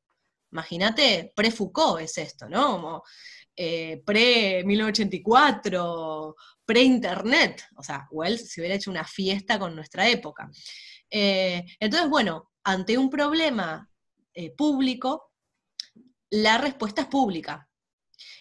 Imagínate, 0.54 1.34
pre-Foucault 1.36 2.00
es 2.00 2.18
esto, 2.18 2.48
¿no? 2.48 2.72
Como 2.72 3.04
eh, 3.58 4.02
pre-1984, 4.06 6.36
pre-internet, 6.66 7.62
o 7.76 7.84
sea, 7.84 8.08
Wells 8.10 8.54
se 8.54 8.62
hubiera 8.62 8.78
hecho 8.78 8.90
una 8.90 9.04
fiesta 9.04 9.60
con 9.60 9.76
nuestra 9.76 10.08
época. 10.08 10.50
Eh, 11.10 11.66
entonces, 11.78 12.10
bueno, 12.10 12.54
ante 12.64 12.98
un 12.98 13.10
problema 13.10 13.86
eh, 14.34 14.56
público, 14.56 15.34
la 16.30 16.58
respuesta 16.58 17.02
es 17.02 17.10
pública 17.10 17.68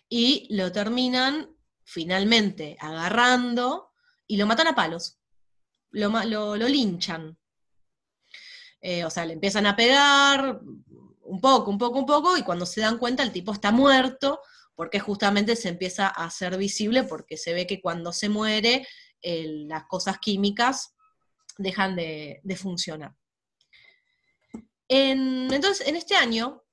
y 0.09 0.47
lo 0.55 0.73
terminan 0.73 1.55
finalmente 1.85 2.77
agarrando 2.81 3.93
y 4.27 4.37
lo 4.37 4.47
matan 4.47 4.69
a 4.69 4.75
palos, 4.75 5.19
lo, 5.91 6.09
lo, 6.25 6.69
linchan. 6.69 7.37
Eh, 8.81 9.05
o 9.05 9.11
sea, 9.11 9.27
le 9.27 9.35
empiezan 9.35 9.67
a 9.67 9.77
pegar, 9.77 10.61
un 11.23 11.41
poco, 11.41 11.71
un 11.71 11.79
poco, 11.79 11.99
un 11.99 12.07
poco, 12.07 12.37
y 12.37 12.43
cuando 12.43 12.65
se 12.65 12.81
dan 12.81 12.99
cuenta 12.99 13.23
el 13.23 13.33
tipo 13.33 13.53
está 13.53 13.73
muerto, 13.73 14.41
porque 14.75 15.01
justamente 15.01 15.57
se 15.57 15.69
empieza 15.69 16.07
a 16.09 16.25
hacer 16.25 16.57
visible, 16.57 17.03
porque 17.03 17.37
se 17.37 17.53
ve 17.53 17.67
que 17.67 17.81
cuando 17.81 18.13
se 18.13 18.29
muere 18.29 18.87
las 19.23 19.85
cosas 19.85 20.19
químicas 20.19 20.95
dejan 21.59 21.95
de, 21.97 22.41
funcionar. 22.57 23.15
entonces, 24.89 25.87
en 25.87 25.97
este 25.97 26.17
año 26.17 26.65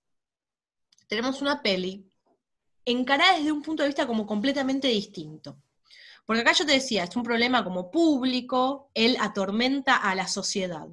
tenemos 1.07 1.41
una 1.41 1.61
peli 1.61 2.06
encarada 2.87 3.37
desde 3.37 3.51
un 3.51 3.61
punto 3.61 3.83
de 3.83 3.89
vista 3.89 4.07
como 4.07 4.25
completamente 4.25 4.87
distinto. 4.87 5.61
Porque 6.25 6.41
acá 6.41 6.53
yo 6.53 6.65
te 6.65 6.73
decía, 6.73 7.03
es 7.03 7.15
un 7.15 7.23
problema 7.23 7.63
como 7.63 7.91
público, 7.91 8.89
él 8.93 9.17
atormenta 9.19 9.97
a 9.97 10.15
la 10.15 10.27
sociedad. 10.27 10.87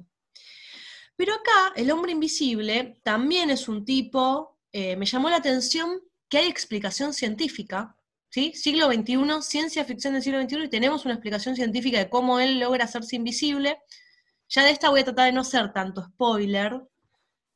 Pero 1.15 1.33
acá, 1.33 1.73
el 1.75 1.89
hombre 1.91 2.11
invisible 2.11 2.99
también 3.03 3.49
es 3.49 3.67
un 3.67 3.85
tipo, 3.85 4.59
eh, 4.71 4.95
me 4.97 5.05
llamó 5.05 5.29
la 5.29 5.37
atención 5.37 6.01
que 6.27 6.39
hay 6.39 6.47
explicación 6.47 7.13
científica, 7.13 7.95
¿sí? 8.29 8.53
Siglo 8.53 8.91
XXI, 8.91 9.41
ciencia 9.41 9.85
ficción 9.85 10.13
del 10.13 10.23
siglo 10.23 10.41
XXI, 10.41 10.65
y 10.65 10.69
tenemos 10.69 11.05
una 11.05 11.13
explicación 11.13 11.55
científica 11.55 11.97
de 11.97 12.09
cómo 12.09 12.39
él 12.39 12.59
logra 12.59 12.83
hacerse 12.83 13.15
invisible. 13.15 13.77
Ya 14.49 14.63
de 14.63 14.71
esta 14.71 14.89
voy 14.89 15.01
a 15.01 15.05
tratar 15.05 15.27
de 15.27 15.31
no 15.31 15.45
ser 15.45 15.71
tanto 15.71 16.03
spoiler, 16.03 16.81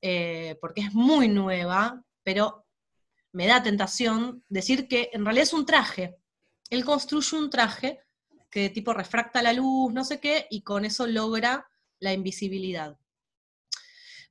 eh, 0.02 0.58
porque 0.62 0.82
es 0.82 0.94
muy 0.94 1.28
nueva, 1.28 2.02
pero 2.24 2.66
me 3.32 3.48
da 3.48 3.64
tentación 3.64 4.44
decir 4.50 4.88
que 4.88 5.10
en 5.14 5.24
realidad 5.24 5.44
es 5.44 5.54
un 5.54 5.66
traje. 5.66 6.18
Él 6.70 6.86
construye 6.86 7.38
un 7.38 7.50
traje 7.50 8.02
que 8.50 8.70
tipo 8.70 8.94
refracta 8.94 9.42
la 9.42 9.54
luz, 9.54 9.94
no 9.94 10.04
sé 10.04 10.20
qué, 10.20 10.48
y 10.50 10.62
con 10.62 10.86
eso 10.86 11.06
logra 11.08 11.70
la 12.00 12.14
invisibilidad. 12.14 12.98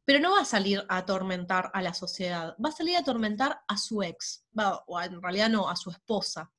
Pero 0.05 0.21
no 0.21 0.33
va 0.33 0.41
a 0.41 0.47
salir 0.47 0.85
a 0.89 0.97
atormentar 0.99 1.71
a 1.75 1.83
la 1.83 1.95
sociedad, 1.95 2.57
va 2.65 2.71
a 2.71 2.73
salir 2.73 2.97
a 2.97 3.01
atormentar 3.01 3.61
a 3.69 3.77
su 3.77 4.03
ex, 4.03 4.45
o 4.87 5.01
en 5.01 5.23
realidad 5.23 5.51
no, 5.51 5.69
a 5.69 5.77
su 5.77 5.91
esposa, 5.91 6.51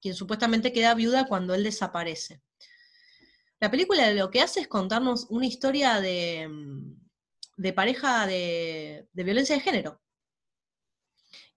quien 0.00 0.14
supuestamente 0.14 0.72
queda 0.72 0.94
viuda 0.94 1.26
cuando 1.26 1.54
él 1.54 1.64
desaparece. 1.64 2.40
La 3.60 3.70
película 3.70 4.10
lo 4.12 4.30
que 4.30 4.40
hace 4.40 4.60
es 4.60 4.68
contarnos 4.68 5.26
una 5.30 5.46
historia 5.46 6.00
de, 6.00 6.48
mm, 6.48 7.74
pareja 7.74 8.26
de, 8.26 9.08
violencia 9.12 9.56
de 9.56 9.60
género. 9.60 10.00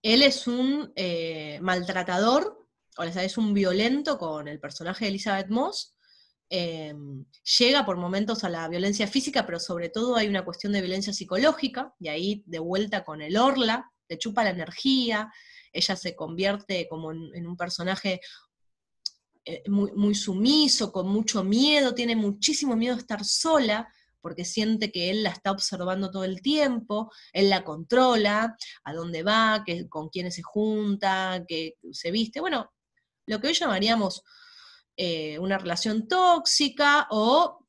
Él 0.02 0.22
es 0.24 0.47
un 0.47 0.91
eh, 0.95 1.60
maltratador, 1.62 2.68
o 2.97 3.04
sea, 3.12 3.24
es 3.24 3.38
un 3.38 3.54
violento 3.54 4.18
con 4.18 4.47
el 4.47 4.60
personaje 4.60 5.06
de 5.06 5.10
Elizabeth 5.10 5.49
Moss, 5.49 5.95
Em, 6.54 7.24
llega 7.60 7.86
por 7.86 7.95
momentos 7.95 8.43
a 8.43 8.49
la 8.49 8.68
violencia 8.68 9.08
física, 9.08 9.45
pero 9.45 9.58
sobre 9.58 9.88
todo 9.88 10.18
hay 10.18 10.28
una 10.28 10.43
cuestión 10.43 10.74
de 10.74 10.82
violencia 10.82 11.14
psicológica, 11.14 11.95
y 11.97 12.10
ahí 12.10 12.43
de 12.45 12.60
vuelta 12.60 13.06
con 13.06 13.22
el 13.22 13.38
Orla, 13.38 13.89
le 14.10 14.18
chupa 14.18 14.43
la 14.43 14.49
energía, 14.49 15.32
ella 15.72 15.95
se 15.95 16.14
convierte 16.14 16.89
como 16.89 17.14
en, 17.14 17.47
un 17.47 17.56
personaje 17.56 18.20
eh, 19.45 19.64
muy, 19.70 19.93
muy, 19.93 20.14
sumiso, 20.14 20.91
con 20.91 21.08
mucho 21.08 21.41
miedo, 21.41 21.95
tiene 21.95 22.18
muchísimo 22.18 22.76
miedo 22.76 22.95
de 22.95 23.02
estar 23.02 23.24
sola, 23.24 23.88
porque 24.22 24.45
siente 24.45 24.91
que 24.91 25.09
él 25.09 25.24
la 25.24 25.32
está 25.32 25.51
observando 25.51 26.11
todo 26.11 26.24
el 26.24 26.41
tiempo, 26.41 27.11
él 27.34 27.49
la 27.49 27.63
controla, 27.63 28.55
a 28.84 28.93
dónde 28.93 29.24
va, 29.24 29.63
que, 29.65 29.89
con 29.89 30.09
quiénes 30.09 30.36
se 30.36 30.43
junta, 30.43 31.43
que 31.47 31.76
se 31.91 32.11
viste, 32.11 32.39
bueno, 32.39 32.72
lo 33.26 33.39
que 33.39 33.47
hoy 33.47 33.53
llamaríamos 33.53 34.24
eh, 34.97 35.39
una 35.39 35.57
relación 35.57 36.07
tóxica 36.07 37.07
o, 37.09 37.65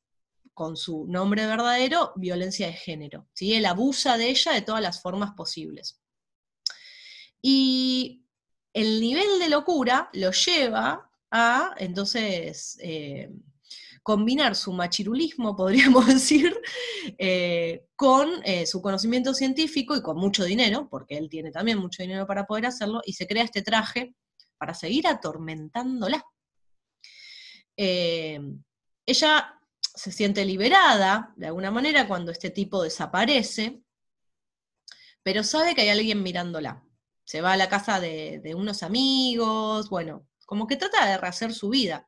con 0.53 0.77
su 0.77 1.07
nombre 1.07 1.45
verdadero, 1.47 2.13
violencia 2.15 2.67
de 2.67 2.73
género. 2.73 3.27
¿sí? 3.33 3.53
Él 3.53 3.65
abusa 3.65 4.17
de 4.17 4.29
ella 4.29 4.51
de 4.51 4.61
todas 4.61 4.81
las 4.81 5.01
formas 5.01 5.31
posibles. 5.31 5.99
Y 7.41 8.25
el 8.73 9.01
nivel 9.01 9.39
de 9.39 9.49
locura 9.49 10.09
lo 10.13 10.31
lleva 10.31 11.09
a, 11.31 11.73
entonces, 11.77 12.77
eh, 12.81 13.31
combinar 14.03 14.55
su 14.55 14.71
machirulismo, 14.73 15.55
podríamos 15.55 16.05
decir, 16.05 16.55
eh, 17.17 17.85
con 17.95 18.29
su 18.65 18.81
conocimiento 18.81 19.33
científico 19.33 19.95
y 19.95 20.01
con 20.01 20.17
mucho 20.17 20.43
dinero, 20.43 20.87
porque 20.89 21.17
él 21.17 21.29
tiene 21.29 21.51
también 21.51 21.79
mucho 21.79 22.03
dinero 22.03 22.27
para 22.27 22.45
poder 22.45 22.67
hacerlo, 22.67 23.01
y 23.05 23.13
se 23.13 23.25
crea 23.25 23.43
este 23.43 23.61
traje 23.61 24.13
para 24.57 24.73
seguir 24.73 25.07
atormentándola. 25.07 26.23
Eh, 27.75 28.39
ella 29.05 29.59
se 29.79 30.11
siente 30.11 30.45
liberada 30.45 31.33
de 31.35 31.47
alguna 31.47 31.71
manera 31.71 32.07
cuando 32.07 32.31
este 32.31 32.49
tipo 32.49 32.81
desaparece, 32.81 33.81
pero 35.21 35.43
sabe 35.43 35.75
que 35.75 35.81
hay 35.81 35.89
alguien 35.89 36.23
mirándola. 36.23 36.83
Se 37.25 37.41
va 37.41 37.53
a 37.53 37.57
la 37.57 37.69
casa 37.69 37.99
de, 37.99 38.53
unos 38.55 38.83
amigos, 38.83 39.89
bueno, 39.89 40.27
como 40.45 40.67
que 40.67 40.75
trata 40.75 41.05
de 41.07 41.17
rehacer 41.17 41.53
su 41.53 41.69
vida. 41.69 42.07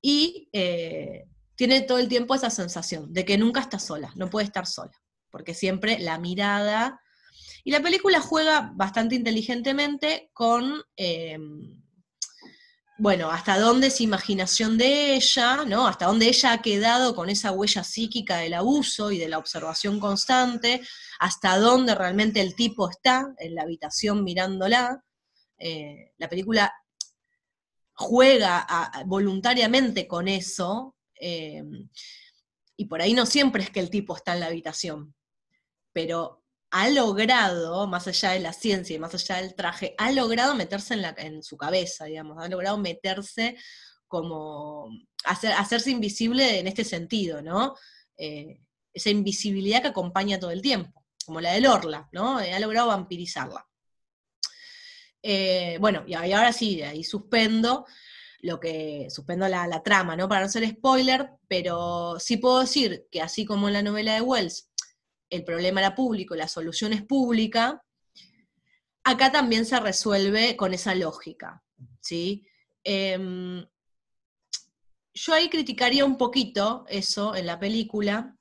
Y 0.00 0.48
eh, 0.52 1.26
tiene 1.54 1.82
todo 1.82 1.98
el 1.98 2.08
tiempo 2.08 2.34
esa 2.34 2.50
sensación 2.50 3.12
de 3.12 3.24
que 3.24 3.38
nunca 3.38 3.60
está 3.60 3.78
sola, 3.78 4.12
no 4.16 4.30
puede 4.30 4.46
estar 4.46 4.66
sola, 4.66 4.92
porque 5.30 5.54
siempre 5.54 5.98
la 5.98 6.18
mirada... 6.18 7.00
Y 7.62 7.72
la 7.72 7.82
película 7.82 8.20
juega 8.20 8.72
bastante 8.74 9.14
inteligentemente 9.16 10.30
con... 10.32 10.82
Eh, 10.96 11.38
bueno, 13.00 13.30
hasta 13.30 13.58
dónde 13.58 13.86
es 13.86 14.02
imaginación 14.02 14.76
de 14.76 15.14
ella, 15.14 15.64
¿no? 15.64 15.86
Hasta 15.86 16.04
dónde 16.04 16.28
ella 16.28 16.52
ha 16.52 16.60
quedado 16.60 17.14
con 17.14 17.30
esa 17.30 17.50
huella 17.50 17.82
psíquica 17.82 18.36
del 18.36 18.52
abuso 18.52 19.10
y 19.10 19.16
de 19.16 19.26
la 19.26 19.38
observación 19.38 19.98
constante, 19.98 20.82
hasta 21.18 21.56
dónde 21.56 21.94
realmente 21.94 22.42
el 22.42 22.54
tipo 22.54 22.90
está 22.90 23.32
en 23.38 23.54
la 23.54 23.62
habitación 23.62 24.22
mirándola. 24.22 25.02
Eh, 25.58 26.12
la 26.18 26.28
película 26.28 26.70
juega 28.00 28.66
voluntariamente 29.04 30.08
con 30.08 30.26
eso, 30.26 30.96
eh, 31.20 31.62
y 32.74 32.86
por 32.86 33.02
ahí 33.02 33.12
no 33.12 33.26
siempre 33.26 33.62
es 33.62 33.70
que 33.70 33.80
el 33.80 33.90
tipo 33.90 34.16
está 34.16 34.32
en 34.32 34.40
la 34.40 34.46
habitación, 34.46 35.14
pero 35.92 36.42
ha 36.70 36.88
logrado, 36.88 37.86
más 37.86 38.08
allá 38.08 38.30
de 38.30 38.40
la 38.40 38.54
ciencia 38.54 38.96
y 38.96 38.98
más 38.98 39.14
allá 39.14 39.42
del 39.42 39.54
traje, 39.54 39.94
ha 39.98 40.12
logrado 40.12 40.54
meterse 40.54 40.94
en, 41.18 41.42
su 41.42 41.58
cabeza, 41.58 42.06
digamos, 42.06 42.42
ha 42.42 42.48
logrado 42.48 42.78
meterse 42.78 43.58
como, 44.08 44.88
hacer, 45.24 45.52
hacerse 45.52 45.90
invisible 45.90 46.58
en 46.58 46.68
este 46.68 46.84
sentido, 46.84 47.42
¿no? 47.42 47.76
Eh, 48.16 48.62
esa 48.94 49.10
invisibilidad 49.10 49.82
que 49.82 49.88
acompaña 49.88 50.40
todo 50.40 50.52
el 50.52 50.62
tiempo, 50.62 51.04
como 51.26 51.42
la 51.42 51.52
del 51.52 51.66
Orla, 51.66 52.08
¿no? 52.12 52.40
Eh, 52.40 52.54
ha 52.54 52.60
logrado 52.60 52.88
vampirizarla. 52.88 53.69
Eh, 55.22 55.76
bueno, 55.80 56.04
y 56.06 56.14
ahora 56.14 56.52
sí, 56.52 56.82
ahí 56.82 57.04
suspendo 57.04 57.86
lo 58.42 58.58
que, 58.58 59.08
suspendo 59.10 59.46
la, 59.48 59.82
trama, 59.82 60.16
¿no? 60.16 60.28
Para 60.28 60.42
no 60.42 60.48
ser 60.48 60.68
spoiler, 60.68 61.30
pero 61.46 62.18
sí 62.18 62.38
puedo 62.38 62.60
decir 62.60 63.06
que 63.10 63.20
así 63.20 63.44
como 63.44 63.68
en 63.68 63.74
la 63.74 63.82
novela 63.82 64.14
de 64.14 64.22
Wells, 64.22 64.70
el 65.28 65.44
problema 65.44 65.80
era 65.80 65.94
público, 65.94 66.34
la 66.34 66.48
solución 66.48 66.92
es 66.92 67.02
pública, 67.02 67.84
acá 69.04 69.30
también 69.30 69.66
se 69.66 69.78
resuelve 69.78 70.56
con 70.56 70.74
esa 70.74 70.94
lógica, 70.94 71.62
¿sí? 72.00 72.46
Em, 72.82 73.64
yo 75.12 75.34
ahí 75.34 75.50
criticaría 75.50 76.04
un 76.04 76.16
poquito 76.16 76.84
eso 76.88 77.34
en 77.36 77.46
la 77.46 77.58
película, 77.58 78.36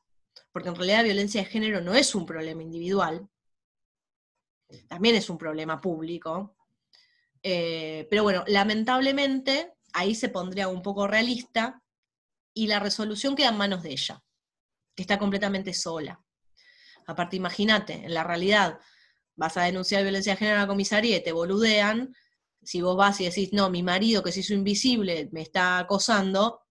porque 0.52 0.70
en 0.70 0.76
realidad 0.76 0.98
la 0.98 1.04
violencia 1.04 1.42
de 1.42 1.50
género 1.50 1.82
no 1.82 1.94
es 1.94 2.16
un 2.16 2.26
problema 2.26 2.64
individual, 2.64 3.30
también 4.88 5.16
es 5.16 5.30
un 5.30 5.38
problema 5.38 5.80
público. 5.82 6.56
Eh, 7.44 8.08
pero 8.10 8.24
bueno, 8.24 8.44
lamentablemente 8.48 9.74
ahí 9.94 10.16
se 10.16 10.30
pondría 10.30 10.68
un 10.68 10.82
poco 10.82 11.08
realista 11.08 11.82
y 12.54 12.68
la 12.68 12.80
resolución 12.80 13.36
queda 13.36 13.50
en 13.50 13.58
manos 13.58 13.84
de 13.84 13.92
ella, 13.92 14.22
que 14.96 15.04
está 15.04 15.18
completamente 15.18 15.74
sola. 15.74 16.22
Aparte, 17.08 17.38
imagínate, 17.38 17.94
en 17.94 18.14
la 18.14 18.24
realidad, 18.24 18.80
vas 19.36 19.58
a 19.58 19.64
denunciar 19.64 20.04
violencia 20.04 20.34
de 20.34 20.38
género 20.38 20.58
a 20.58 20.62
la 20.62 20.68
comisaría 20.68 21.18
y 21.18 21.24
te 21.24 21.32
boludean, 21.32 22.14
si 22.62 22.82
vos 22.82 22.98
vas 22.98 23.20
y 23.22 23.26
decís, 23.26 23.54
no, 23.54 23.70
mi 23.70 23.84
marido 23.84 24.22
que 24.22 24.32
se 24.32 24.42
hizo 24.42 24.54
invisible 24.54 25.30
me 25.32 25.42
está 25.42 25.80
acosando, 25.80 26.62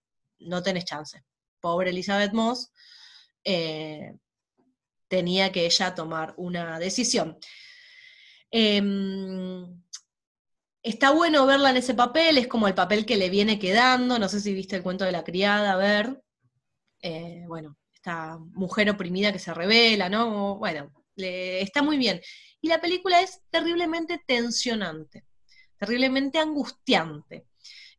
no 0.41 0.63
tenés 0.63 0.85
chance. 0.85 1.25
Pobre 1.61 1.91
Elizabeth 1.91 2.33
Moss, 2.33 2.71
eh, 3.43 4.15
tenía 5.09 5.51
que 5.51 5.67
ella 5.67 5.95
tomar 5.95 6.35
una 6.37 6.79
decisión. 6.79 7.39
Em, 8.51 9.83
está 10.83 11.11
bueno 11.11 11.47
verla 11.47 11.71
en 11.71 11.77
ese 11.77 11.95
papel, 11.95 12.39
es 12.39 12.47
como 12.49 12.69
el 12.69 12.75
papel 12.75 13.07
que 13.07 13.17
le 13.17 13.31
viene 13.31 13.59
quedando, 13.59 14.19
no 14.19 14.29
sé 14.29 14.41
si 14.41 14.55
viste 14.55 14.77
el 14.77 14.83
cuento 14.83 15.05
de 15.05 15.13
la 15.13 15.25
criada, 15.25 15.73
a 15.73 15.77
ver. 15.77 16.23
Eh, 17.03 17.45
bueno, 17.47 17.77
esta 17.93 18.39
mujer 18.39 18.91
oprimida 18.91 19.33
que 19.33 19.39
se 19.39 19.55
revela, 19.55 20.09
¿no? 20.09 20.57
Bueno, 20.57 20.93
está 21.17 21.83
muy 21.83 21.97
bien. 21.97 22.21
Y 22.61 22.69
la 22.69 22.81
película 22.81 23.21
es 23.21 23.41
terriblemente 23.51 24.23
tensionante, 24.27 25.25
terriblemente 25.77 26.39
angustiante. 26.39 27.47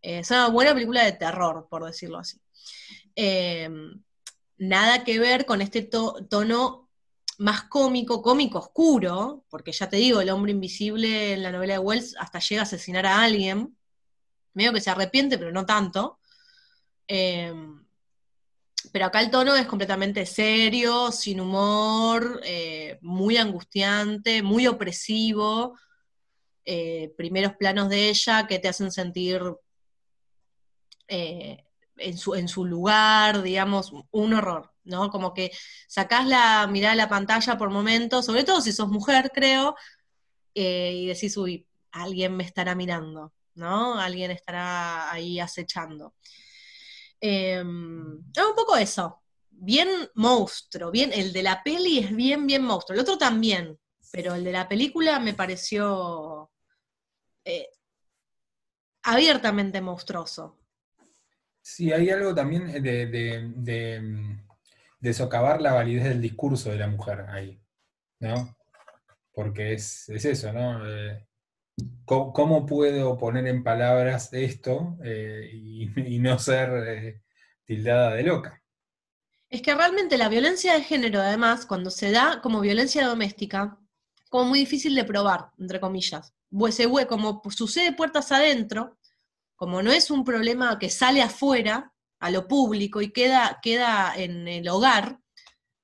Eh, 0.02 0.20
es 0.20 0.32
una 0.32 0.48
buena 0.50 0.74
película 0.74 1.04
de 1.04 1.14
terror, 1.14 1.68
por 1.70 1.86
decirlo 1.86 2.20
así. 2.20 2.40
Em, 3.16 4.02
nada 4.58 5.04
que 5.04 5.20
ver 5.20 5.46
con 5.46 5.62
este 5.62 5.84
tono 5.84 6.89
más 7.40 7.64
cómico, 7.64 8.22
cómico 8.22 8.60
oscuro, 8.60 9.46
porque 9.50 9.72
ya 9.72 9.90
te 9.90 9.98
digo, 9.98 10.22
el 10.22 10.30
hombre 10.30 10.52
invisible 10.52 11.34
en 11.34 11.44
la 11.44 11.52
novela 11.52 11.74
de 11.74 11.80
Wells 11.80 12.16
hasta 12.20 12.40
llega 12.40 12.62
a 12.62 12.64
asesinar 12.64 13.06
a 13.06 13.22
alguien, 13.22 13.76
medio 14.54 14.74
que 14.74 14.82
se 14.82 14.90
arrepiente, 14.90 15.38
pero 15.38 15.52
no 15.52 15.66
tanto. 15.66 16.20
Eh, 17.08 17.54
pero 18.92 19.06
acá 19.06 19.22
el 19.22 19.32
tono 19.32 19.56
es 19.56 19.68
completamente 19.68 20.26
serio, 20.26 21.12
sin 21.12 21.42
humor, 21.42 22.42
eh, 22.44 22.98
muy 23.02 23.38
angustiante, 23.38 24.42
muy 24.44 24.68
opresivo. 24.68 25.78
eh, 26.66 27.14
primeros 27.18 27.54
planos 27.56 27.90
de 27.90 28.10
ella 28.10 28.46
que 28.48 28.60
te 28.60 28.68
hacen 28.68 28.92
sentir 28.92 29.42
eh, 31.08 31.64
en, 32.00 32.18
su, 32.18 32.36
en 32.36 32.48
su 32.48 32.66
lugar, 32.66 33.42
digamos, 33.42 33.94
un 34.12 34.34
horror, 34.34 34.72
¿no? 34.84 35.10
Como 35.10 35.34
que 35.34 35.52
sacás 35.88 36.28
la 36.28 36.68
mirada 36.68 36.94
a 36.94 36.98
la 36.98 37.10
pantalla 37.10 37.58
por 37.58 37.70
momentos, 37.70 38.26
sobre 38.26 38.44
todo 38.44 38.62
si 38.62 38.72
sos 38.72 38.90
mujer, 38.90 39.32
creo, 39.34 39.76
eh, 40.56 40.94
y 40.96 41.08
decís, 41.08 41.38
uy, 41.38 41.68
alguien 41.92 42.36
me 42.36 42.44
estará 42.44 42.76
mirando, 42.76 43.34
¿no? 43.56 44.00
Alguien 44.00 44.32
estará 44.32 45.12
ahí 45.12 45.40
acechando. 45.40 46.14
Eh, 47.22 47.62
un 47.62 48.24
poco 48.56 48.78
eso. 48.78 49.22
Bien 49.52 49.90
monstruo, 50.16 50.92
bien, 50.92 51.12
el 51.14 51.34
de 51.34 51.44
la 51.44 51.62
peli 51.64 52.00
es 52.00 52.16
bien, 52.16 52.48
bien 52.48 52.64
monstruo. 52.64 52.96
El 52.96 53.02
otro 53.02 53.18
también, 53.18 53.78
pero 54.12 54.36
el 54.36 54.44
de 54.44 54.54
la 54.54 54.68
película 54.70 55.20
me 55.20 55.34
pareció 55.34 56.50
eh, 57.44 57.70
abiertamente 59.04 59.82
monstruoso. 59.82 60.59
Sí, 61.76 61.94
hay 61.94 62.10
algo 62.10 62.34
también 62.34 62.66
de, 62.82 64.00
mm, 64.02 64.40
de 65.00 65.14
socavar 65.14 65.62
la 65.62 65.74
validez 65.74 66.06
del 66.06 66.22
discurso 66.22 66.72
de 66.72 66.78
la 66.80 66.88
mujer 66.88 67.26
ahí, 67.30 67.62
¿no? 68.20 68.58
Porque 69.34 69.74
es, 69.74 70.10
es 70.10 70.26
eso, 70.26 70.54
¿no? 70.54 70.88
Eh, 70.90 71.28
¿cómo, 72.06 72.66
puedo 72.66 73.18
poner 73.18 73.48
en 73.48 73.64
palabras 73.64 74.34
esto 74.34 74.98
eh, 75.04 75.50
y, 75.54 76.20
no 76.20 76.40
ser 76.40 76.70
eh, 76.88 77.22
tildada 77.66 78.16
de 78.16 78.24
loca? 78.24 78.64
Es 79.50 79.62
que 79.62 79.76
realmente 79.76 80.18
la 80.18 80.30
violencia 80.30 80.74
de 80.74 80.84
género, 80.84 81.22
además, 81.22 81.68
cuando 81.68 81.92
se 81.92 82.12
da 82.12 82.42
como 82.42 82.62
violencia 82.62 83.08
doméstica, 83.08 83.78
como 84.30 84.46
muy 84.46 84.60
difícil 84.60 84.96
de 84.96 85.06
probar, 85.06 85.52
entre 85.60 85.80
comillas. 85.80 86.34
Se 86.72 86.88
hue- 86.88 87.08
como 87.08 87.42
sucede 87.52 87.94
puertas 87.94 88.32
adentro, 88.32 88.99
como 89.60 89.84
no 89.84 89.92
es 89.92 90.10
un 90.10 90.24
problema 90.24 90.80
que 90.80 90.90
sale 90.90 91.22
afuera, 91.22 91.94
a 92.20 92.32
lo 92.32 92.48
público, 92.48 93.02
y 93.02 93.12
queda, 93.12 93.60
queda 93.62 94.14
en 94.16 94.48
el 94.48 94.68
hogar, 94.70 95.20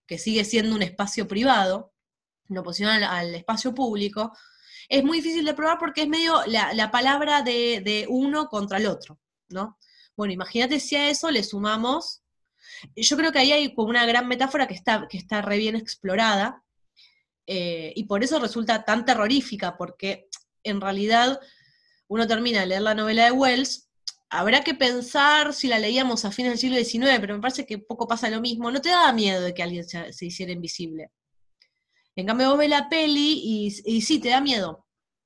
que 0.07 0.17
sigue 0.17 0.45
siendo 0.45 0.75
un 0.75 0.81
espacio 0.81 1.27
privado, 1.27 1.93
en 2.49 2.57
oposición 2.57 3.03
al, 3.03 3.35
espacio 3.35 3.75
público, 3.75 4.31
es 4.89 5.03
muy 5.03 5.17
difícil 5.17 5.45
de 5.45 5.53
probar 5.53 5.77
porque 5.77 6.03
es 6.03 6.07
medio 6.07 6.41
la, 6.47 6.73
la 6.73 6.89
palabra 6.89 7.41
de, 7.41 7.81
de 7.83 8.05
uno 8.09 8.47
contra 8.47 8.77
el 8.77 8.87
otro, 8.87 9.19
¿no? 9.49 9.77
Bueno, 10.15 10.33
imagínate 10.33 10.79
si 10.79 10.95
a 10.95 11.09
eso 11.09 11.29
le 11.29 11.43
sumamos 11.43 12.23
yo 12.95 13.17
creo 13.17 13.31
que 13.31 13.39
ahí 13.39 13.51
hay 13.51 13.73
como 13.73 13.89
una 13.89 14.05
gran 14.05 14.27
metáfora 14.27 14.67
que 14.67 14.73
está, 14.73 15.07
que 15.07 15.17
está 15.17 15.41
re 15.41 15.57
bien 15.57 15.75
explorada, 15.75 16.63
eh, 17.47 17.93
y 17.95 18.05
por 18.05 18.23
eso 18.23 18.39
resulta 18.39 18.83
tan 18.83 19.05
terrorífica, 19.05 19.77
porque 19.77 20.27
en 20.63 20.81
realidad 20.81 21.39
uno 22.07 22.27
termina 22.27 22.61
de 22.61 22.67
leer 22.67 22.81
la 22.81 22.95
novela 22.95 23.25
de 23.25 23.31
Wells, 23.31 23.89
habrá 24.29 24.63
que 24.63 24.73
pensar 24.73 25.53
si 25.53 25.67
la 25.67 25.79
leíamos 25.79 26.25
a 26.25 26.31
fines 26.31 26.51
del 26.51 26.59
siglo 26.59 26.77
XIX, 26.77 27.19
pero 27.19 27.35
me 27.35 27.41
parece 27.41 27.65
que 27.65 27.77
poco 27.77 28.07
pasa 28.07 28.29
lo 28.29 28.41
mismo, 28.41 28.71
no 28.71 28.81
te 28.81 28.89
da 28.89 29.11
miedo 29.13 29.41
de 29.41 29.53
que 29.53 29.63
alguien 29.63 29.83
se, 29.87 30.25
hiciera 30.25 30.51
invisible. 30.51 31.11
En 32.15 32.25
cambio 32.25 32.49
vos 32.49 32.57
ves 32.57 32.69
la 32.69 32.89
peli 32.89 33.41
y, 33.43 33.75
y 33.85 34.01
sí, 34.01 34.19
te 34.19 34.29
da 34.29 34.41
miedo. 34.41 34.85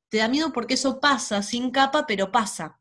Te 0.09 0.17
da 0.17 0.27
miedo 0.27 0.51
porque 0.51 0.73
eso 0.73 0.99
pasa 0.99 1.43
sin 1.43 1.71
capa, 1.71 2.05
pero 2.07 2.31
pasa. 2.31 2.79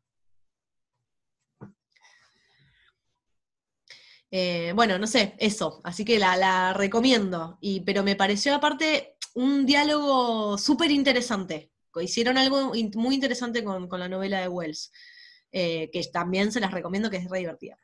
Eh, 4.31 4.73
bueno, 4.75 4.99
no 4.99 5.07
sé, 5.07 5.35
eso, 5.39 5.81
así 5.83 6.05
que 6.05 6.19
la, 6.19 6.35
la 6.37 6.73
recomiendo. 6.73 7.57
Y, 7.61 7.81
pero 7.81 8.03
me 8.03 8.15
pareció 8.15 8.55
aparte 8.55 9.17
un 9.35 9.65
diálogo 9.65 10.57
súper 10.57 10.91
interesante. 10.91 11.71
Hicieron 12.01 12.37
algo 12.37 12.73
muy 12.95 13.15
interesante 13.15 13.63
con, 13.63 13.87
con 13.87 13.99
la 13.99 14.09
novela 14.09 14.41
de 14.41 14.47
Wells, 14.47 14.91
eh, 15.51 15.89
que 15.91 16.01
también 16.11 16.51
se 16.51 16.59
las 16.59 16.71
recomiendo, 16.71 17.09
que 17.09 17.17
es 17.17 17.29
re 17.29 17.39
divertida. 17.39 17.77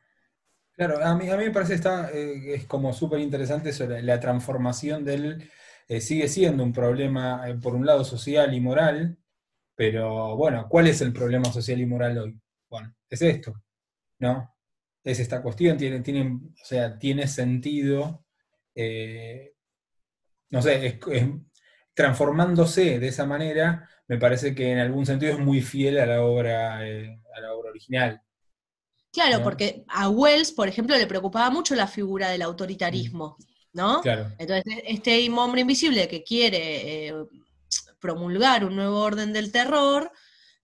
Claro, 0.76 1.02
a 1.04 1.16
mí, 1.16 1.30
a 1.30 1.38
mí 1.38 1.46
me 1.46 1.52
parece 1.52 1.76
está, 1.76 2.12
eh, 2.12 2.54
es 2.56 2.66
como 2.66 2.92
súper 2.94 3.20
interesante 3.22 3.70
eso, 3.70 3.88
la, 3.88 4.20
transformación 4.20 5.06
del, 5.06 5.50
eh, 5.88 6.02
sigue 6.02 6.28
siendo 6.28 6.64
un 6.64 6.74
problema, 6.74 7.48
eh, 7.50 7.56
por 7.56 7.76
un 7.76 7.86
lado, 7.86 8.04
social 8.04 8.54
y 8.54 8.60
moral, 8.60 9.18
pero 9.76 10.36
bueno, 10.36 10.68
¿cuál 10.70 10.88
es 10.88 11.02
el 11.02 11.14
problema 11.14 11.46
social 11.52 11.80
y 11.80 11.86
moral 11.86 12.18
hoy? 12.18 12.42
Bueno, 12.70 12.94
es 13.10 13.22
esto, 13.22 13.64
¿no? 14.20 14.54
Es 15.04 15.20
esta 15.20 15.42
cuestión, 15.42 15.78
tiene, 15.78 16.02
tiene, 16.02 16.24
o 16.62 16.66
sea, 16.66 16.98
tiene 17.00 17.28
sentido, 17.28 18.26
no 20.50 20.62
sé, 20.62 20.88
es- 20.88 21.00
transformándose 21.94 23.00
de 23.00 23.08
esa 23.08 23.26
manera, 23.26 23.90
me 24.08 24.18
parece 24.18 24.54
que 24.54 24.72
en 24.72 24.80
algún 24.80 25.06
sentido 25.06 25.34
es 25.34 25.40
muy 25.40 25.62
fiel 25.62 26.00
a 26.00 26.06
la 26.06 26.24
obra, 26.24 26.88
eh, 26.88 27.20
a 27.36 27.42
la 27.42 27.54
obra 27.54 27.70
original. 27.70 28.22
Claro, 29.12 29.40
¿No? 29.40 29.44
porque 29.44 29.84
a 29.88 30.10
Wells, 30.10 30.52
por 30.52 30.68
ejemplo, 30.68 30.98
le 30.98 31.08
preocupaba 31.08 31.50
mucho 31.50 31.74
la 31.76 31.88
figura 31.88 32.30
del 32.30 32.42
autoritarismo, 32.42 33.38
¿no? 33.74 34.02
Claro. 34.02 34.32
Entonces, 34.38 34.64
este 34.86 35.30
hombre 35.32 35.62
invisible 35.62 36.08
que 36.08 36.24
quiere 36.24 37.08
eh, 37.08 37.14
promulgar 38.00 38.66
un 38.66 38.76
nuevo 38.76 39.00
orden 39.00 39.34
del 39.34 39.52
terror, 39.52 40.12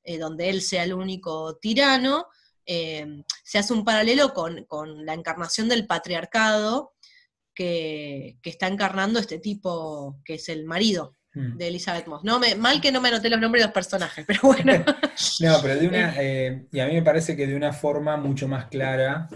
eh, 0.04 0.18
donde 0.18 0.50
él 0.50 0.62
sea 0.62 0.84
el 0.84 0.94
único 0.94 1.58
tirano, 1.58 2.28
se 2.64 3.58
hace 3.58 3.74
un 3.74 3.84
paralelo 3.84 4.34
con, 4.34 4.64
con 4.64 5.06
la 5.06 5.14
encarnación 5.14 5.68
del 5.68 5.88
patriarcado 5.88 6.94
que, 7.54 8.38
que 8.42 8.50
está 8.50 8.68
encarnando 8.68 9.20
este 9.20 9.39
tipo 9.39 10.22
que 10.24 10.36
es 10.36 10.48
el 10.48 10.64
marido 10.64 11.18
Mm. 11.20 11.20
De 11.34 11.68
Elizabeth 11.68 12.08
Moss. 12.08 12.24
No 12.24 12.40
me, 12.40 12.56
mal 12.56 12.82
que 12.82 12.92
no 12.92 13.00
me 13.02 13.08
anoté 13.10 13.30
los 13.30 13.40
nombres 13.40 13.62
de 13.64 13.68
los 13.68 13.74
personajes, 13.74 14.26
pero 14.28 14.40
bueno. 14.44 14.74
No, 15.42 15.58
pero 15.62 15.76
de 15.78 15.88
una, 15.88 16.14
eh, 16.18 16.68
y 16.72 16.80
a 16.80 16.88
mí 16.88 16.94
me 16.94 17.04
parece 17.04 17.36
que 17.36 17.48
de 17.48 17.56
una 17.56 17.72
forma 17.74 18.18
mucho 18.18 18.48
más 18.48 18.66
clara 18.66 19.30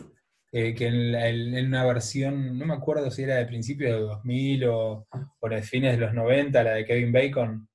eh, 0.51 0.73
que 0.73 0.87
en, 0.87 1.11
la- 1.11 1.27
en- 1.29 1.55
en 1.55 1.67
una 1.67 1.85
versión, 1.85 2.57
no 2.57 2.65
me 2.65 2.73
acuerdo 2.73 3.11
si 3.11 3.23
era 3.23 3.35
de 3.35 3.45
principios 3.45 3.93
de 3.95 4.01
2000 4.01 4.65
o, 4.65 5.07
o 5.39 5.49
de 5.49 5.61
fines 5.61 5.91
de 5.93 5.97
los 6.05 6.13
90, 6.13 6.63
la 6.63 6.71
de 6.73 6.85
Kevin 6.85 7.11
Bacon. 7.11 7.67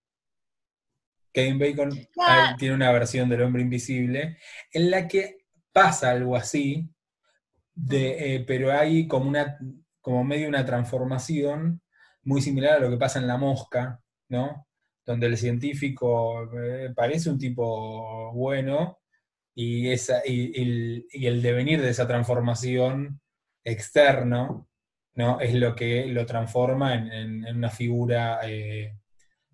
Kevin 1.32 1.58
Bacon 1.58 1.90
Ah. 2.18 2.50
ah, 2.52 2.56
tiene 2.58 2.74
una 2.74 2.90
versión 2.92 3.28
del 3.28 3.42
hombre 3.42 3.62
invisible 3.62 4.38
en 4.72 4.90
la 4.90 5.06
que 5.06 5.38
pasa 5.72 6.10
algo 6.10 6.34
así, 6.36 6.90
de, 7.74 8.34
eh, 8.36 8.44
pero 8.46 8.72
hay 8.72 9.06
como, 9.06 9.28
una, 9.28 9.56
como 10.00 10.24
medio 10.24 10.48
una 10.48 10.64
transformación 10.66 11.80
muy 12.24 12.42
similar 12.42 12.74
a 12.74 12.80
lo 12.80 12.90
que 12.90 12.96
pasa 12.96 13.18
en 13.20 13.26
La 13.28 13.36
Mosca, 13.38 14.00
¿no? 14.30 14.66
Donde 15.06 15.26
el 15.26 15.36
científico 15.36 16.50
eh, 16.58 16.90
parece 16.96 17.30
un 17.30 17.38
tipo 17.38 18.32
bueno 18.32 18.98
y, 19.54 19.90
esa, 19.90 20.22
y, 20.26 20.52
y 20.58 20.62
el, 20.62 21.06
y 21.12 21.26
el 21.26 21.42
devenir 21.42 21.80
de 21.82 21.90
esa 21.90 22.06
transformación 22.08 23.20
externo, 23.64 24.68
¿no? 25.14 25.40
Es 25.40 25.54
lo 25.54 25.74
que 25.74 26.06
lo 26.06 26.24
transforma 26.26 26.94
en, 26.94 27.12
en- 27.12 27.46
en 27.46 27.56
una 27.56 27.70
figura, 27.70 28.40
eh, 28.44 28.96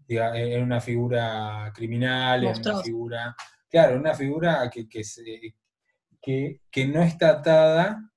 diga, 0.06 0.38
en 0.38 0.62
una 0.62 0.80
figura 0.80 1.72
criminal, 1.74 2.44
en 2.44 2.50
una 2.50 2.82
figura, 2.84 3.36
claro, 3.68 3.96
una 3.98 4.14
figura 4.14 4.70
que, 4.72 4.88
que, 4.88 5.02
se- 5.04 5.54
que, 6.22 6.60
que 6.70 6.86
no 6.86 7.02
está 7.02 7.30
atada 7.30 8.10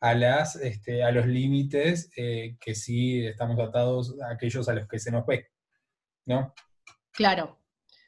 a, 0.00 0.14
las, 0.14 0.56
este, 0.56 1.02
a 1.04 1.10
los 1.12 1.26
límites 1.26 2.10
eh, 2.16 2.56
que 2.60 2.74
sí 2.74 3.24
estamos 3.26 3.58
atados 3.60 4.16
a 4.22 4.32
aquellos 4.32 4.68
a 4.68 4.74
los 4.74 4.88
que 4.88 4.98
se 4.98 5.10
nos 5.10 5.26
ve, 5.26 5.48
¿no? 6.28 6.54
Claro, 7.12 7.58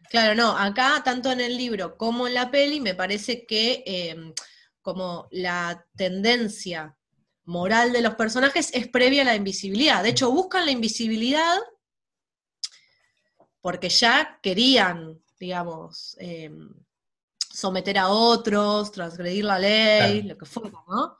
claro, 0.09 0.35
no, 0.37 0.57
acá 0.57 1.03
tanto 1.05 1.33
en 1.33 1.41
el 1.41 1.57
libro 1.57 1.97
como 1.97 2.29
en 2.29 2.35
la 2.35 2.51
peli 2.51 2.81
me 2.81 2.95
parece 2.95 3.45
que 3.47 3.83
eh, 3.87 4.33
como 4.83 5.27
la 5.33 5.85
tendencia 5.97 6.97
moral 7.45 7.93
de 7.93 8.03
los 8.03 8.15
personajes 8.15 8.71
es 8.73 8.87
previa 8.89 9.23
a 9.23 9.25
la 9.25 9.35
invisibilidad. 9.35 10.03
De 10.03 10.11
hecho, 10.11 10.31
buscan 10.31 10.65
la 10.67 10.71
invisibilidad 10.71 11.59
porque 13.61 13.89
ya 13.89 14.39
querían, 14.43 15.21
digamos, 15.39 16.17
eh, 16.21 16.51
someter 17.53 17.99
a 17.99 18.09
otros, 18.09 18.93
transgredir 18.93 19.45
la 19.45 19.59
ley, 19.59 20.21
Claro. 20.23 20.29
lo 20.29 20.39
que 20.39 20.47
fuera, 20.47 20.79
¿no? 20.89 21.19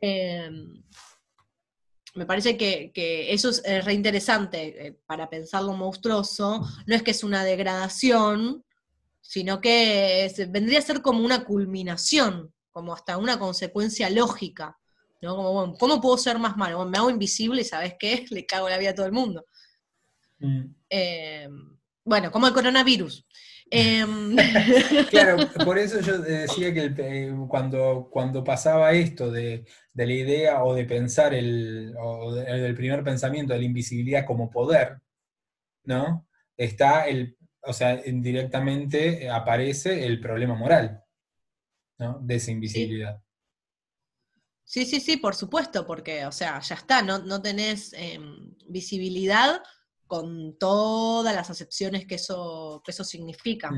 Eh, 0.00 0.50
me 2.14 2.26
parece 2.26 2.56
que, 2.56 2.92
que 2.92 3.32
eso 3.32 3.50
es 3.50 3.62
eh, 3.64 3.80
re 3.80 3.92
interesante 3.94 4.86
eh, 4.86 4.98
para 5.06 5.28
pensar 5.28 5.62
lo 5.62 5.72
monstruoso. 5.72 6.66
No 6.86 6.94
es 6.94 7.02
que 7.02 7.10
es 7.12 7.24
una 7.24 7.44
degradación, 7.44 8.64
sino 9.20 9.60
que 9.60 10.24
es- 10.26 10.50
vendría 10.50 10.78
a 10.78 10.82
ser 10.82 11.02
como 11.02 11.24
una 11.24 11.44
culminación, 11.44 12.52
como 12.70 12.92
hasta 12.94 13.18
una 13.18 13.38
consecuencia 13.38 14.10
lógica 14.10 14.76
¿no? 15.22 15.36
Como, 15.36 15.52
bueno, 15.54 15.74
¿cómo 15.78 16.00
puedo 16.02 16.18
ser 16.18 16.38
más 16.38 16.56
malo? 16.56 16.76
Bueno, 16.76 16.90
me 16.90 16.98
hago 16.98 17.08
invisible 17.08 17.62
y 17.62 17.64
¿sabes 17.64 17.94
qué? 17.98 18.26
Le 18.30 18.44
cago 18.44 18.68
la 18.68 18.76
vida 18.78 18.90
a 18.90 18.94
todo 18.94 19.06
el 19.06 19.12
mundo. 19.12 19.46
Mm. 20.38 20.64
Eh, 20.90 21.48
bueno, 22.04 22.30
como 22.30 22.46
el 22.46 22.52
coronavirus. 22.52 23.24
Em, 23.70 24.36
Claro, 25.10 25.36
por 25.64 25.78
eso 25.78 26.00
yo 26.00 26.18
decía 26.18 26.72
que 26.72 26.80
el- 26.84 27.36
cuando, 27.48 28.08
cuando 28.10 28.44
pasaba 28.44 28.92
esto 28.92 29.30
de, 29.30 29.64
de 29.92 30.06
la 30.06 30.12
idea 30.12 30.64
o 30.64 30.74
de 30.74 30.84
pensar 30.84 31.34
el, 31.34 31.94
o 31.98 32.34
de- 32.34 32.44
del 32.44 32.74
primer 32.74 33.02
pensamiento 33.02 33.52
de 33.52 33.60
la 33.60 33.64
invisibilidad 33.64 34.26
como 34.26 34.50
poder, 34.50 34.98
¿no? 35.84 36.26
Está 36.56 37.06
el, 37.08 37.36
o 37.62 37.72
sea, 37.72 38.00
indirectamente 38.06 39.28
aparece 39.30 40.06
el 40.06 40.20
problema 40.20 40.54
moral, 40.54 41.02
¿no? 41.98 42.18
De 42.20 42.36
esa 42.36 42.50
invisibilidad. 42.52 43.20
Sí, 44.66 44.86
sí, 44.86 45.00
sí, 45.00 45.18
por 45.18 45.34
supuesto, 45.34 45.86
porque, 45.86 46.24
o 46.26 46.32
sea, 46.32 46.58
ya 46.60 46.74
está, 46.74 47.02
no, 47.02 47.18
no 47.18 47.42
tenés 47.42 47.92
em, 47.92 48.54
visibilidad 48.66 49.62
con 50.06 50.56
todas 50.58 51.34
las 51.34 51.50
acepciones 51.50 52.06
que 52.06 52.16
eso, 52.16 52.82
que 52.84 52.90
eso 52.90 53.04
significa. 53.04 53.70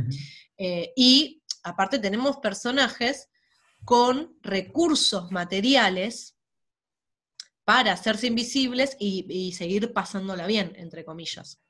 Eh, 0.56 0.92
y 0.96 1.42
aparte 1.62 1.98
tenemos 1.98 2.38
personajes 2.38 3.28
con 3.84 4.36
recursos 4.42 5.30
materiales 5.30 6.36
para 7.64 7.92
hacerse 7.92 8.28
invisibles 8.28 8.96
y, 8.98 9.26
y 9.28 9.52
seguir 9.52 9.92
pasándola 9.92 10.46
bien, 10.46 10.72
entre 10.76 11.04
comillas. 11.04 11.60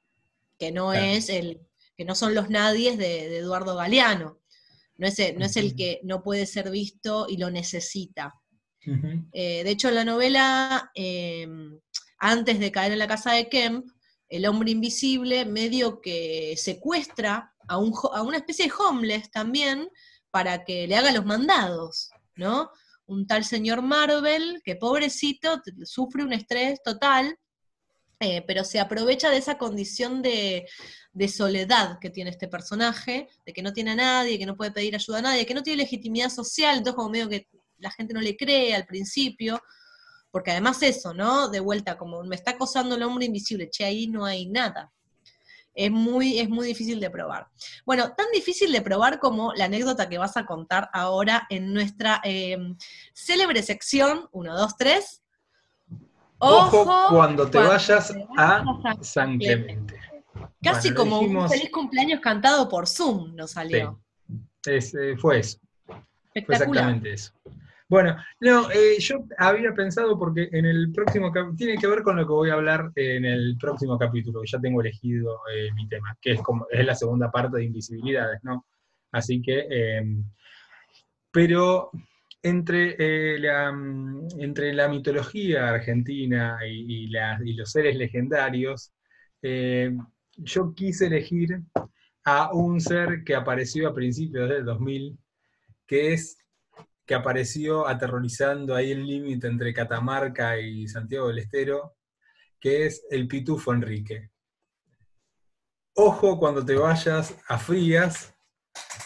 Que 0.58 0.72
no 0.72 0.90
Claro. 0.90 1.04
es 1.06 1.28
el, 1.28 1.60
que 1.96 2.04
no 2.04 2.14
son 2.14 2.34
los 2.34 2.50
nadies 2.50 2.98
de, 2.98 3.28
de 3.28 3.38
Eduardo 3.38 3.76
Galeano. 3.76 4.40
No 4.98 5.06
es, 5.06 5.18
el, 5.18 5.38
no 5.38 5.44
es 5.44 5.56
el 5.56 5.74
que 5.74 6.00
no 6.04 6.22
puede 6.22 6.46
ser 6.46 6.70
visto 6.70 7.26
y 7.28 7.36
lo 7.36 7.50
necesita. 7.50 8.34
Eh, 9.32 9.64
de 9.64 9.70
hecho, 9.70 9.88
en 9.88 9.96
la 9.96 10.04
novela, 10.04 10.90
eh, 10.94 11.46
antes 12.18 12.58
de 12.60 12.70
caer 12.70 12.92
en 12.92 13.00
la 13.00 13.08
casa 13.08 13.32
de 13.32 13.48
Kemp, 13.48 13.84
el 14.28 14.46
hombre 14.46 14.70
invisible 14.70 15.44
medio 15.44 16.00
que 16.00 16.54
secuestra 16.56 17.54
a, 17.68 17.78
un, 17.78 17.92
a 18.12 18.22
una 18.22 18.38
especie 18.38 18.66
de 18.66 18.72
homeless 18.78 19.30
también 19.30 19.88
para 20.30 20.64
que 20.64 20.86
le 20.86 20.96
haga 20.96 21.12
los 21.12 21.24
mandados, 21.24 22.10
¿no? 22.34 22.70
Un 23.06 23.26
tal 23.26 23.44
señor 23.44 23.82
Marvel 23.82 24.60
que 24.64 24.76
pobrecito 24.76 25.62
sufre 25.84 26.24
un 26.24 26.32
estrés 26.32 26.82
total, 26.82 27.38
eh, 28.18 28.42
pero 28.46 28.64
se 28.64 28.80
aprovecha 28.80 29.30
de 29.30 29.36
esa 29.36 29.58
condición 29.58 30.22
de, 30.22 30.66
de 31.12 31.28
soledad 31.28 31.98
que 32.00 32.10
tiene 32.10 32.30
este 32.30 32.48
personaje, 32.48 33.28
de 33.44 33.52
que 33.52 33.62
no 33.62 33.72
tiene 33.72 33.92
a 33.92 33.96
nadie, 33.96 34.38
que 34.38 34.46
no 34.46 34.56
puede 34.56 34.72
pedir 34.72 34.94
ayuda 34.94 35.18
a 35.18 35.22
nadie, 35.22 35.46
que 35.46 35.54
no 35.54 35.62
tiene 35.62 35.82
legitimidad 35.82 36.30
social, 36.30 36.78
entonces 36.78 36.96
como 36.96 37.10
medio 37.10 37.28
que 37.28 37.48
la 37.78 37.90
gente 37.90 38.14
no 38.14 38.20
le 38.20 38.36
cree 38.36 38.74
al 38.74 38.86
principio, 38.86 39.60
porque 40.36 40.50
además 40.50 40.82
eso, 40.82 41.14
¿no? 41.14 41.48
De 41.48 41.60
vuelta, 41.60 41.96
como 41.96 42.22
me 42.22 42.36
está 42.36 42.50
acosando 42.50 42.94
el 42.94 43.02
hombre 43.02 43.24
invisible, 43.24 43.70
che, 43.70 43.86
ahí 43.86 44.06
no 44.06 44.26
hay 44.26 44.44
nada. 44.44 44.92
Es 45.74 45.90
muy, 45.90 46.38
es 46.38 46.50
muy 46.50 46.66
difícil 46.66 47.00
de 47.00 47.08
probar. 47.08 47.48
Bueno, 47.86 48.12
tan 48.12 48.26
difícil 48.34 48.70
de 48.70 48.82
probar 48.82 49.18
como 49.18 49.54
la 49.54 49.64
anécdota 49.64 50.10
que 50.10 50.18
vas 50.18 50.36
a 50.36 50.44
contar 50.44 50.90
ahora 50.92 51.46
en 51.48 51.72
nuestra 51.72 52.20
eh, 52.22 52.58
célebre 53.14 53.62
sección 53.62 54.28
1, 54.30 54.58
2, 54.58 54.76
3. 54.76 55.22
Ojo, 56.40 56.84
cuando 57.08 57.46
te 57.46 57.52
cuando 57.52 57.70
vayas 57.70 58.08
te 58.08 58.26
a 58.36 58.62
vayas 58.62 58.98
a 59.00 59.04
San 59.04 59.38
Clemente. 59.38 59.98
Casi 60.62 60.90
Bueno, 60.90 61.00
como 61.00 61.20
dijimos- 61.20 61.44
un 61.44 61.48
feliz 61.48 61.70
cumpleaños 61.70 62.20
cantado 62.20 62.68
por 62.68 62.86
Zoom 62.86 63.34
nos 63.34 63.52
salió. 63.52 63.98
Es, 64.66 64.94
eh, 64.96 65.16
fue 65.16 65.38
eso, 65.38 65.58
fue 65.86 66.04
exactamente 66.34 67.14
eso. 67.14 67.32
Bueno, 67.88 68.16
no, 68.40 68.68
eh, 68.72 68.98
yo 68.98 69.24
había 69.38 69.72
pensado 69.72 70.18
porque 70.18 70.48
en 70.52 70.64
el 70.66 70.90
próximo 70.92 71.30
cap- 71.30 71.54
tiene 71.56 71.78
que 71.78 71.86
ver 71.86 72.02
con 72.02 72.16
lo 72.16 72.26
que 72.26 72.32
voy 72.32 72.50
a 72.50 72.54
hablar 72.54 72.90
en 72.96 73.24
el 73.24 73.56
próximo 73.60 73.96
capítulo, 73.98 74.40
que 74.40 74.48
ya 74.50 74.58
tengo 74.60 74.80
elegido 74.80 75.40
eh, 75.54 75.70
mi 75.72 75.88
tema, 75.88 76.16
que 76.20 76.32
es 76.32 76.42
como 76.42 76.66
es 76.70 76.84
la 76.84 76.94
segunda 76.96 77.30
parte 77.30 77.58
de 77.58 77.64
invisibilidades, 77.64 78.40
¿no? 78.42 78.66
Así 79.12 79.40
que, 79.40 79.66
eh, 79.70 80.02
pero 81.30 81.90
entre, 82.42 82.96
eh, 82.98 83.38
la, 83.38 83.68
entre 84.38 84.72
la 84.72 84.88
mitología 84.88 85.68
argentina 85.70 86.58
y, 86.66 87.08
y 87.08 87.52
los 87.54 87.70
seres 87.70 87.96
legendarios, 87.96 88.92
eh, 89.42 89.92
yo 90.36 90.74
quise 90.74 91.06
elegir 91.06 91.60
a 92.24 92.52
un 92.52 92.80
ser 92.80 93.24
que 93.24 93.34
apareció 93.34 93.88
a 93.88 93.94
principios 93.94 94.48
del 94.48 94.64
2000, 94.64 95.18
que 95.86 96.12
es 96.14 96.38
que 97.06 97.14
apareció 97.14 97.86
aterrorizando 97.86 98.74
ahí 98.74 98.90
el 98.90 99.06
límite 99.06 99.46
entre 99.46 99.72
Catamarca 99.72 100.58
y 100.58 100.88
Santiago 100.88 101.28
del 101.28 101.38
Estero, 101.38 101.96
que 102.60 102.86
es 102.86 103.06
el 103.10 103.28
Pitufo 103.28 103.72
Enrique. 103.72 104.30
Ojo 105.94 106.38
cuando 106.38 106.64
te 106.64 106.74
vayas 106.74 107.34
a 107.48 107.58
Frías 107.58 108.34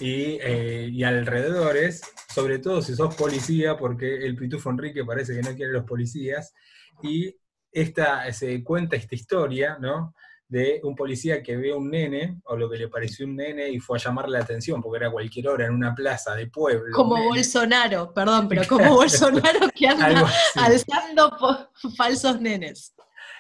y, 0.01 0.39
eh, 0.41 0.89
y 0.91 1.05
alrededores, 1.05 2.01
sobre 2.35 2.59
todo 2.59 2.83
si 2.83 2.95
sos 2.95 3.15
policía, 3.15 3.77
porque 3.77 4.27
el 4.27 4.35
Pitufo 4.35 4.71
Enrique 4.71 5.05
parece 5.05 5.35
que 5.35 5.43
no 5.43 5.55
quiere 5.55 5.73
los 5.73 5.85
policías, 5.85 6.55
y 7.03 7.37
esta, 7.71 8.33
se 8.33 8.65
cuenta 8.65 8.97
esta 8.97 9.15
historia, 9.15 9.79
¿no? 9.79 10.15
De 10.51 10.81
un 10.83 10.97
policía 10.97 11.43
que 11.45 11.57
ve 11.57 11.73
un 11.73 11.91
nene, 11.91 12.41
o 12.45 12.57
lo 12.57 12.69
que 12.69 12.77
le 12.77 12.89
pareció 12.89 13.25
un 13.25 13.37
nene, 13.37 13.71
y 13.71 13.79
fue 13.79 13.99
a 13.99 14.01
llamarle 14.03 14.37
la 14.37 14.45
atención, 14.45 14.83
porque 14.83 14.99
era 14.99 15.11
cualquier 15.11 15.49
hora 15.49 15.67
en 15.67 15.73
una 15.73 15.95
plaza 15.95 16.35
de 16.35 16.49
pueblo. 16.49 16.93
Como 16.93 17.23
Bolsonaro, 17.23 18.13
perdón, 18.13 18.49
pero 18.49 18.63
como 18.69 18.95
Bolsonaro 18.97 19.71
que 19.73 19.87
anda 19.87 20.29
alzando 20.57 21.71
falsos 21.97 22.41
nenes. 22.41 22.95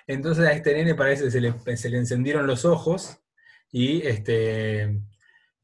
Entonces 0.07 0.47
a 0.47 0.53
este 0.53 0.73
nene 0.73 0.95
parece 0.95 1.25
que 1.25 1.31
se 1.33 1.41
le, 1.41 1.77
se 1.77 1.91
le 1.91 1.99
encendieron 1.99 2.47
los 2.47 2.65
ojos, 2.65 3.19
y 3.73 4.07
este 4.07 5.01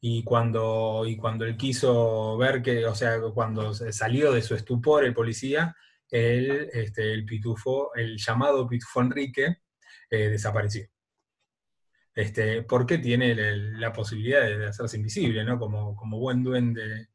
y 0.00 0.24
cuando, 0.24 1.04
y 1.06 1.16
cuando 1.16 1.44
él 1.44 1.56
quiso 1.56 2.36
ver 2.36 2.60
que, 2.62 2.84
o 2.86 2.94
sea, 2.94 3.20
cuando 3.34 3.72
salió 3.72 4.32
de 4.32 4.42
su 4.42 4.54
estupor 4.54 5.04
el 5.04 5.14
policía, 5.14 5.74
él, 6.10 6.68
este, 6.72 7.12
el 7.12 7.24
pitufo, 7.24 7.94
el 7.94 8.16
llamado 8.16 8.68
pitufo 8.68 9.00
Enrique, 9.00 9.58
eh, 10.10 10.28
desapareció. 10.28 10.86
Este, 12.16 12.62
porque 12.62 12.96
tiene 12.96 13.34
la 13.34 13.92
posibilidad 13.92 14.40
de, 14.40 14.66
hacerse 14.66 14.96
invisible, 14.96 15.44
¿no? 15.44 15.58
Como, 15.58 15.94
como 15.94 16.18
buen 16.18 16.42
duende 16.42 17.08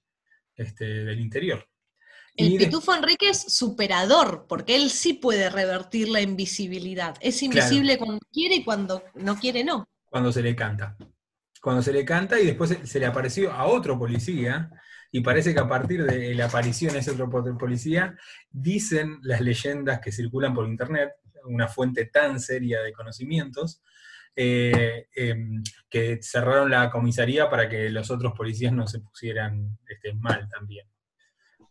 este, 0.55 0.85
del 0.85 1.19
interior. 1.19 1.67
El 2.35 2.49
Y 2.49 2.57
de- 2.59 2.65
pitufo 2.65 2.93
Enrique 2.93 3.29
es 3.29 3.41
superador, 3.41 4.45
porque 4.47 4.75
él 4.75 4.91
sí 4.91 5.13
puede 5.13 5.49
revertir 5.49 6.07
la 6.07 6.21
invisibilidad. 6.21 7.15
Es 7.19 7.41
invisible 7.41 7.97
cuando 7.97 8.19
quiere 8.31 8.55
y 8.57 8.63
cuando 8.63 9.03
no 9.15 9.37
quiere, 9.39 9.63
no. 9.63 9.85
cuando 10.05 10.31
se 10.31 10.43
le 10.43 10.55
canta. 10.55 10.95
Cuando 11.61 11.81
se 11.81 11.91
le 11.93 12.05
canta 12.05 12.39
y 12.39 12.45
después 12.45 12.77
se, 12.83 12.99
le 12.99 13.05
apareció 13.07 13.51
a 13.51 13.65
otro 13.65 13.97
policía, 13.97 14.69
y 15.11 15.21
parece 15.21 15.53
que 15.53 15.59
a 15.59 15.67
partir 15.67 16.03
de 16.05 16.33
la 16.35 16.45
aparición 16.45 16.93
de 16.93 16.99
ese 16.99 17.11
otro 17.11 17.27
po- 17.27 17.57
policía, 17.57 18.15
dicen 18.51 19.17
las 19.23 19.41
leyendas 19.41 19.99
que 19.99 20.11
circulan 20.11 20.53
por 20.53 20.67
internet, 20.67 21.09
una 21.45 21.67
fuente 21.67 22.05
tan 22.05 22.39
seria 22.39 22.81
de 22.81 22.93
conocimientos, 22.93 23.81
eh, 24.43 25.07
em, 25.15 25.61
que 25.89 26.19
cerraron 26.21 26.69
la 26.71 26.89
comisaría 26.89 27.49
para 27.49 27.69
que 27.69 27.89
los 27.89 28.09
otros 28.09 28.33
policías 28.35 28.73
no 28.73 28.87
se 28.87 28.99
pusieran 28.99 29.77
este, 29.87 30.13
mal 30.13 30.47
también. 30.49 30.87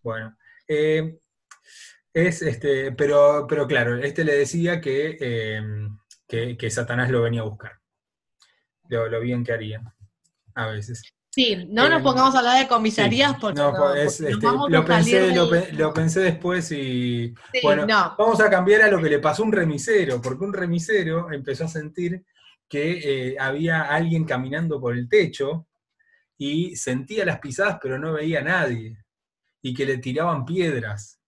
Bueno, 0.03 0.37
eh, 0.69 1.19
es 2.13 2.43
este, 2.43 2.93
pero, 2.93 3.47
pero 3.49 3.67
claro, 3.67 3.97
este 3.99 4.25
le 4.25 4.37
decía 4.37 4.81
que, 4.81 5.17
em, 5.21 5.99
que, 6.29 6.57
que 6.57 6.71
Satanás 6.71 7.11
lo 7.11 7.23
venía 7.23 7.41
a 7.41 7.45
buscar. 7.45 7.73
Lo, 8.89 9.09
lo 9.09 9.21
bien 9.21 9.45
que 9.45 9.53
haría, 9.53 9.81
a 10.55 10.67
veces. 10.67 11.03
Sí, 11.33 11.65
no 11.69 11.89
nos 11.89 12.03
pongamos 12.03 12.35
a 12.35 12.39
hablar 12.41 12.59
de 12.61 12.67
comisarías 12.69 13.31
Sí, 13.33 13.37
porque, 13.41 13.61
no, 13.61 13.71
no, 13.73 13.95
es, 13.95 14.17
porque 14.17 14.33
este, 14.33 14.47
lo, 14.69 14.85
pensé, 14.85 15.21
salir 15.21 15.37
lo, 15.37 15.47
del- 15.47 15.63
pe- 15.63 15.73
lo 15.75 15.95
pensé 15.95 16.21
después 16.21 16.73
y 16.73 17.33
Sí, 17.53 17.61
bueno, 17.63 17.87
no. 17.87 18.17
vamos 18.19 18.41
a 18.41 18.51
cambiar 18.51 18.83
a 18.83 18.91
lo 18.91 19.01
que 19.01 19.09
le 19.11 19.21
pasó 19.21 19.45
a 19.45 19.47
un 19.47 19.53
remisero, 19.53 20.21
porque 20.21 20.45
un 20.45 20.53
remisero 20.53 21.31
empezó 21.33 21.65
a 21.67 21.69
sentir 21.69 22.25
que 22.71 23.33
eh, 23.33 23.37
había 23.39 23.83
alguien 23.83 24.25
caminando 24.25 24.81
por 24.81 24.97
el 24.97 25.09
techo 25.09 25.67
y 26.39 26.77
sentía 26.77 27.27
las 27.27 27.41
pisadas 27.41 27.79
pero 27.83 27.99
no 27.99 28.13
veía 28.13 28.39
a 28.39 28.45
nadie 28.45 28.97
y 29.61 29.75
que 29.75 29.85
le 29.85 29.99
tiraban 29.99 30.47
piedras. 30.47 31.21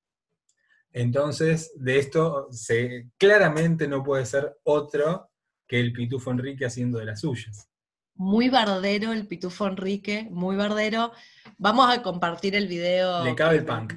Entonces, 0.93 1.73
de 1.75 1.99
esto 1.99 2.47
se, 2.53 3.09
claramente 3.19 3.89
no 3.89 4.05
puede 4.05 4.25
ser 4.25 4.57
otro 4.63 5.31
que 5.67 5.81
el 5.81 5.93
Pitufo 5.93 6.31
Enrique 6.31 6.65
haciendo 6.65 6.99
de 6.99 7.07
las 7.07 7.21
suyas. 7.21 7.69
Muy 8.15 8.49
bardero 8.49 9.13
el 9.13 9.27
pitufo 9.27 9.67
Enrique, 9.67 10.29
muy 10.31 10.57
bardero. 10.57 11.13
Vamos 11.59 11.93
a 11.93 12.03
compartir 12.03 12.55
el 12.55 12.69
video. 12.69 13.25
Le 13.25 13.35
cabe 13.35 13.57
el 13.57 13.65
punk. 13.65 13.95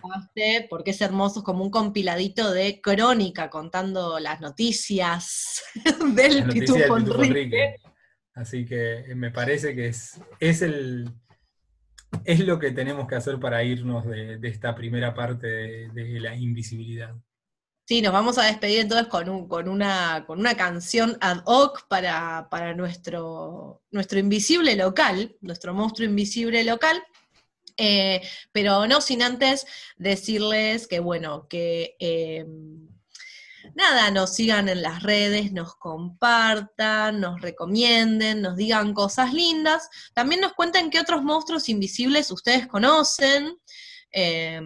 Porque 0.69 0.91
es 0.91 1.01
hermoso, 1.01 1.39
es 1.39 1.45
como 1.45 1.63
un 1.63 1.69
compiladito 1.69 2.51
de 2.51 2.79
crónica 2.81 3.49
contando 3.49 4.19
las 4.19 4.41
noticias 4.41 5.63
del 6.15 6.45
pitufo 6.45 6.85
del 6.85 6.85
Pitufo 6.85 6.97
Enrique. 6.97 7.27
Enrique. 7.27 7.75
Así 8.33 8.65
que 8.65 8.99
eh, 8.99 9.15
me 9.15 9.31
parece 9.31 9.75
que 9.75 9.87
es, 9.87 10.19
es 10.39 10.61
el 10.61 11.09
es 12.23 12.39
lo 12.39 12.59
que 12.59 12.71
tenemos 12.71 13.07
que 13.07 13.15
hacer 13.15 13.39
para 13.39 13.63
irnos 13.63 14.05
de, 14.05 14.37
de 14.37 14.47
esta 14.47 14.75
primera 14.75 15.13
parte 15.13 15.47
de, 15.47 15.89
de 15.89 16.19
la 16.19 16.35
invisibilidad. 16.35 17.15
Sí, 17.87 18.01
nos 18.01 18.13
vamos 18.13 18.39
a 18.39 18.45
despedir 18.45 18.79
entonces 18.79 19.07
con, 19.07 19.29
un- 19.29 19.47
con, 19.47 19.69
una, 19.69 20.23
con 20.25 20.39
una 20.39 20.57
canción 20.57 21.17
ad 21.21 21.43
hoc 21.45 21.87
para, 21.87 22.47
para 22.49 22.73
nuestro, 22.73 23.83
nuestro 23.91 24.17
invisible 24.17 24.75
local, 24.75 25.35
nuestro 25.41 25.73
monstruo 25.73 26.07
invisible 26.07 26.63
local. 26.63 27.01
Eh, 27.77 28.21
pero 28.51 28.87
no 28.87 29.01
sin 29.01 29.21
antes 29.21 29.67
decirles 29.97 30.87
que, 30.87 30.99
bueno, 30.99 31.47
que 31.47 31.95
eh, 31.99 32.45
nada, 33.75 34.09
nos 34.09 34.33
sigan 34.33 34.67
en 34.69 34.81
las 34.81 35.03
redes, 35.03 35.51
nos 35.51 35.75
compartan, 35.75 37.19
nos 37.19 37.39
recomienden, 37.41 38.41
nos 38.41 38.55
digan 38.55 38.93
cosas 38.95 39.31
lindas. 39.31 39.89
También 40.15 40.41
nos 40.41 40.53
cuenten 40.53 40.89
qué 40.89 40.99
otros 40.99 41.21
monstruos 41.21 41.69
invisibles 41.69 42.31
ustedes 42.31 42.65
conocen. 42.65 43.59
Eh, 44.11 44.59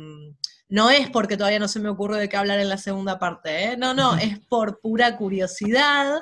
no 0.70 0.92
es 0.92 1.10
porque 1.10 1.36
todavía 1.36 1.60
no 1.60 1.68
se 1.68 1.80
me 1.80 1.90
ocurre 1.90 2.20
de 2.20 2.30
qué 2.30 2.38
hablar 2.38 2.60
en 2.60 2.70
la 2.70 2.78
segunda 2.78 3.20
parte, 3.20 3.66
¿eh? 3.66 3.78
no, 3.78 3.94
no, 3.94 4.16
es 4.16 4.40
por 4.40 4.80
pura 4.80 5.18
curiosidad. 5.18 6.22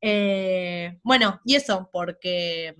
Eh, 0.00 0.98
bueno, 1.02 1.40
y 1.44 1.56
eso, 1.56 1.90
porque 1.92 2.74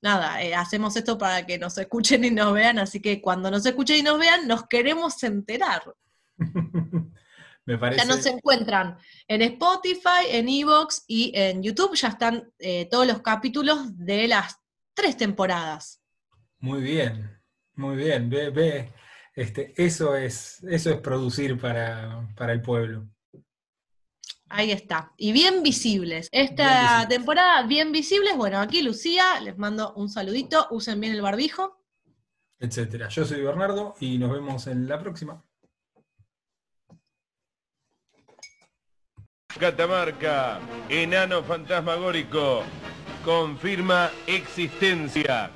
nada, 0.00 0.42
eh, 0.42 0.54
hacemos 0.54 0.96
esto 0.96 1.16
para 1.16 1.46
que 1.46 1.58
nos 1.58 1.76
escuchen 1.78 2.24
y 2.24 2.30
nos 2.30 2.52
vean, 2.52 2.78
así 2.78 3.00
que 3.00 3.20
cuando 3.20 3.50
nos 3.50 3.64
escuchen 3.64 3.98
y 3.98 4.02
nos 4.02 4.18
vean, 4.18 4.48
nos 4.48 4.66
queremos 4.66 5.22
enterar. 5.22 5.82
Me 7.66 7.78
parece. 7.78 8.06
Ya 8.06 8.14
nos 8.14 8.26
encuentran 8.26 8.98
en 9.26 9.40
Spotify, 9.40 10.26
en 10.28 10.48
Evox 10.48 11.04
y 11.06 11.32
en 11.34 11.62
YouTube, 11.62 11.96
ya 11.96 12.08
están 12.08 12.52
eh, 12.58 12.86
todos 12.90 13.06
los 13.06 13.22
capítulos 13.22 13.96
de 13.96 14.28
las 14.28 14.58
tres 14.92 15.16
temporadas. 15.16 16.02
Muy 16.58 16.82
bien, 16.82 17.40
muy 17.74 17.96
bien. 17.96 18.28
Ve, 18.28 18.50
ve, 18.50 18.92
este, 19.34 19.74
eso 19.76 20.16
es, 20.16 20.62
eso 20.64 20.90
es 20.90 20.96
producir 21.00 21.58
para, 21.58 22.28
para 22.36 22.52
el 22.52 22.62
pueblo. 22.62 23.08
Ahí 24.48 24.70
está. 24.70 25.12
Y 25.16 25.32
bien 25.32 25.62
visibles. 25.62 26.28
Esta 26.30 26.64
Bien 26.64 26.82
visibles. 26.82 27.08
temporada, 27.08 27.62
bien 27.66 27.92
visibles. 27.92 28.36
Bueno, 28.36 28.60
aquí 28.60 28.82
Lucía, 28.82 29.40
les 29.40 29.58
mando 29.58 29.92
un 29.94 30.08
saludito. 30.08 30.68
Usen 30.70 31.00
bien 31.00 31.12
el 31.12 31.22
barbijo. 31.22 31.82
Etcétera. 32.60 33.08
Yo 33.08 33.24
soy 33.24 33.42
Bernardo 33.42 33.94
y 33.98 34.16
nos 34.18 34.30
vemos 34.30 34.66
en 34.68 34.86
la 34.86 34.98
próxima. 35.00 35.42
Catamarca, 39.58 40.60
enano 40.88 41.42
fantasmagórico, 41.44 42.62
confirma 43.24 44.10
existencia. 44.26 45.50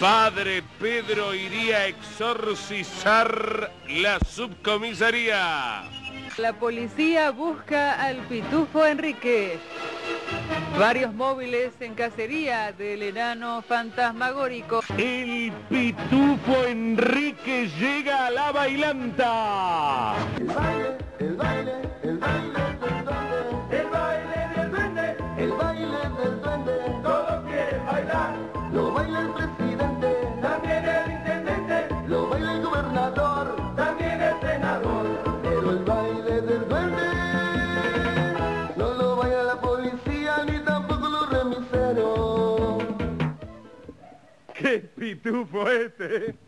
Padre 0.00 0.62
Pedro 0.78 1.34
iría 1.34 1.78
a 1.78 1.86
exorcizar 1.86 3.72
la 3.88 4.18
subcomisaría. 4.20 5.84
La 6.36 6.52
policía 6.52 7.30
busca 7.30 7.94
al 7.94 8.18
pitufo 8.28 8.84
Enrique. 8.84 9.58
Varios 10.78 11.14
móviles 11.14 11.72
en 11.80 11.94
cacería 11.94 12.72
del 12.72 13.04
enano 13.04 13.62
fantasmagórico. 13.62 14.82
El 14.98 15.50
pitufo 15.70 16.66
Enrique 16.66 17.70
llega 17.78 18.26
a 18.26 18.30
la 18.30 18.52
bailanta. 18.52 20.14
El 20.38 20.46
baile, 20.46 20.98
el 21.20 21.36
baile, 21.36 21.72
el 22.02 22.18
baile 22.18 22.60
del 22.82 23.04
duende. 23.06 23.78
El 23.78 23.86
baile 23.86 24.48
del 24.56 24.70
duende. 24.70 25.16
El 25.38 25.52
baile 25.52 25.98
del 26.20 26.42
duende. 26.42 26.72
Todos 27.02 27.44
quieren 27.46 27.86
bailar. 27.86 28.55
Lo 28.72 28.92
baila 28.92 29.20
el 29.20 29.30
presidente. 29.30 30.28
También 30.42 30.84
el 30.84 31.12
intendente. 31.12 31.88
Lo 32.08 32.28
baila 32.28 32.52
el 32.54 32.62
gobernador. 32.62 33.74
También 33.76 34.20
el 34.20 34.40
senador. 34.40 35.06
Pero 35.42 35.70
el 35.70 35.84
baile 35.84 36.40
del 36.42 36.68
duende. 36.68 37.02
No 38.76 38.94
lo 38.94 39.16
baila 39.16 39.42
la 39.42 39.60
policía 39.60 40.44
ni 40.44 40.58
tampoco 40.60 41.08
los 41.08 41.30
remiseros. 41.30 42.82
¡Qué 44.54 44.78
pitufo 44.96 45.68
este! 45.70 46.45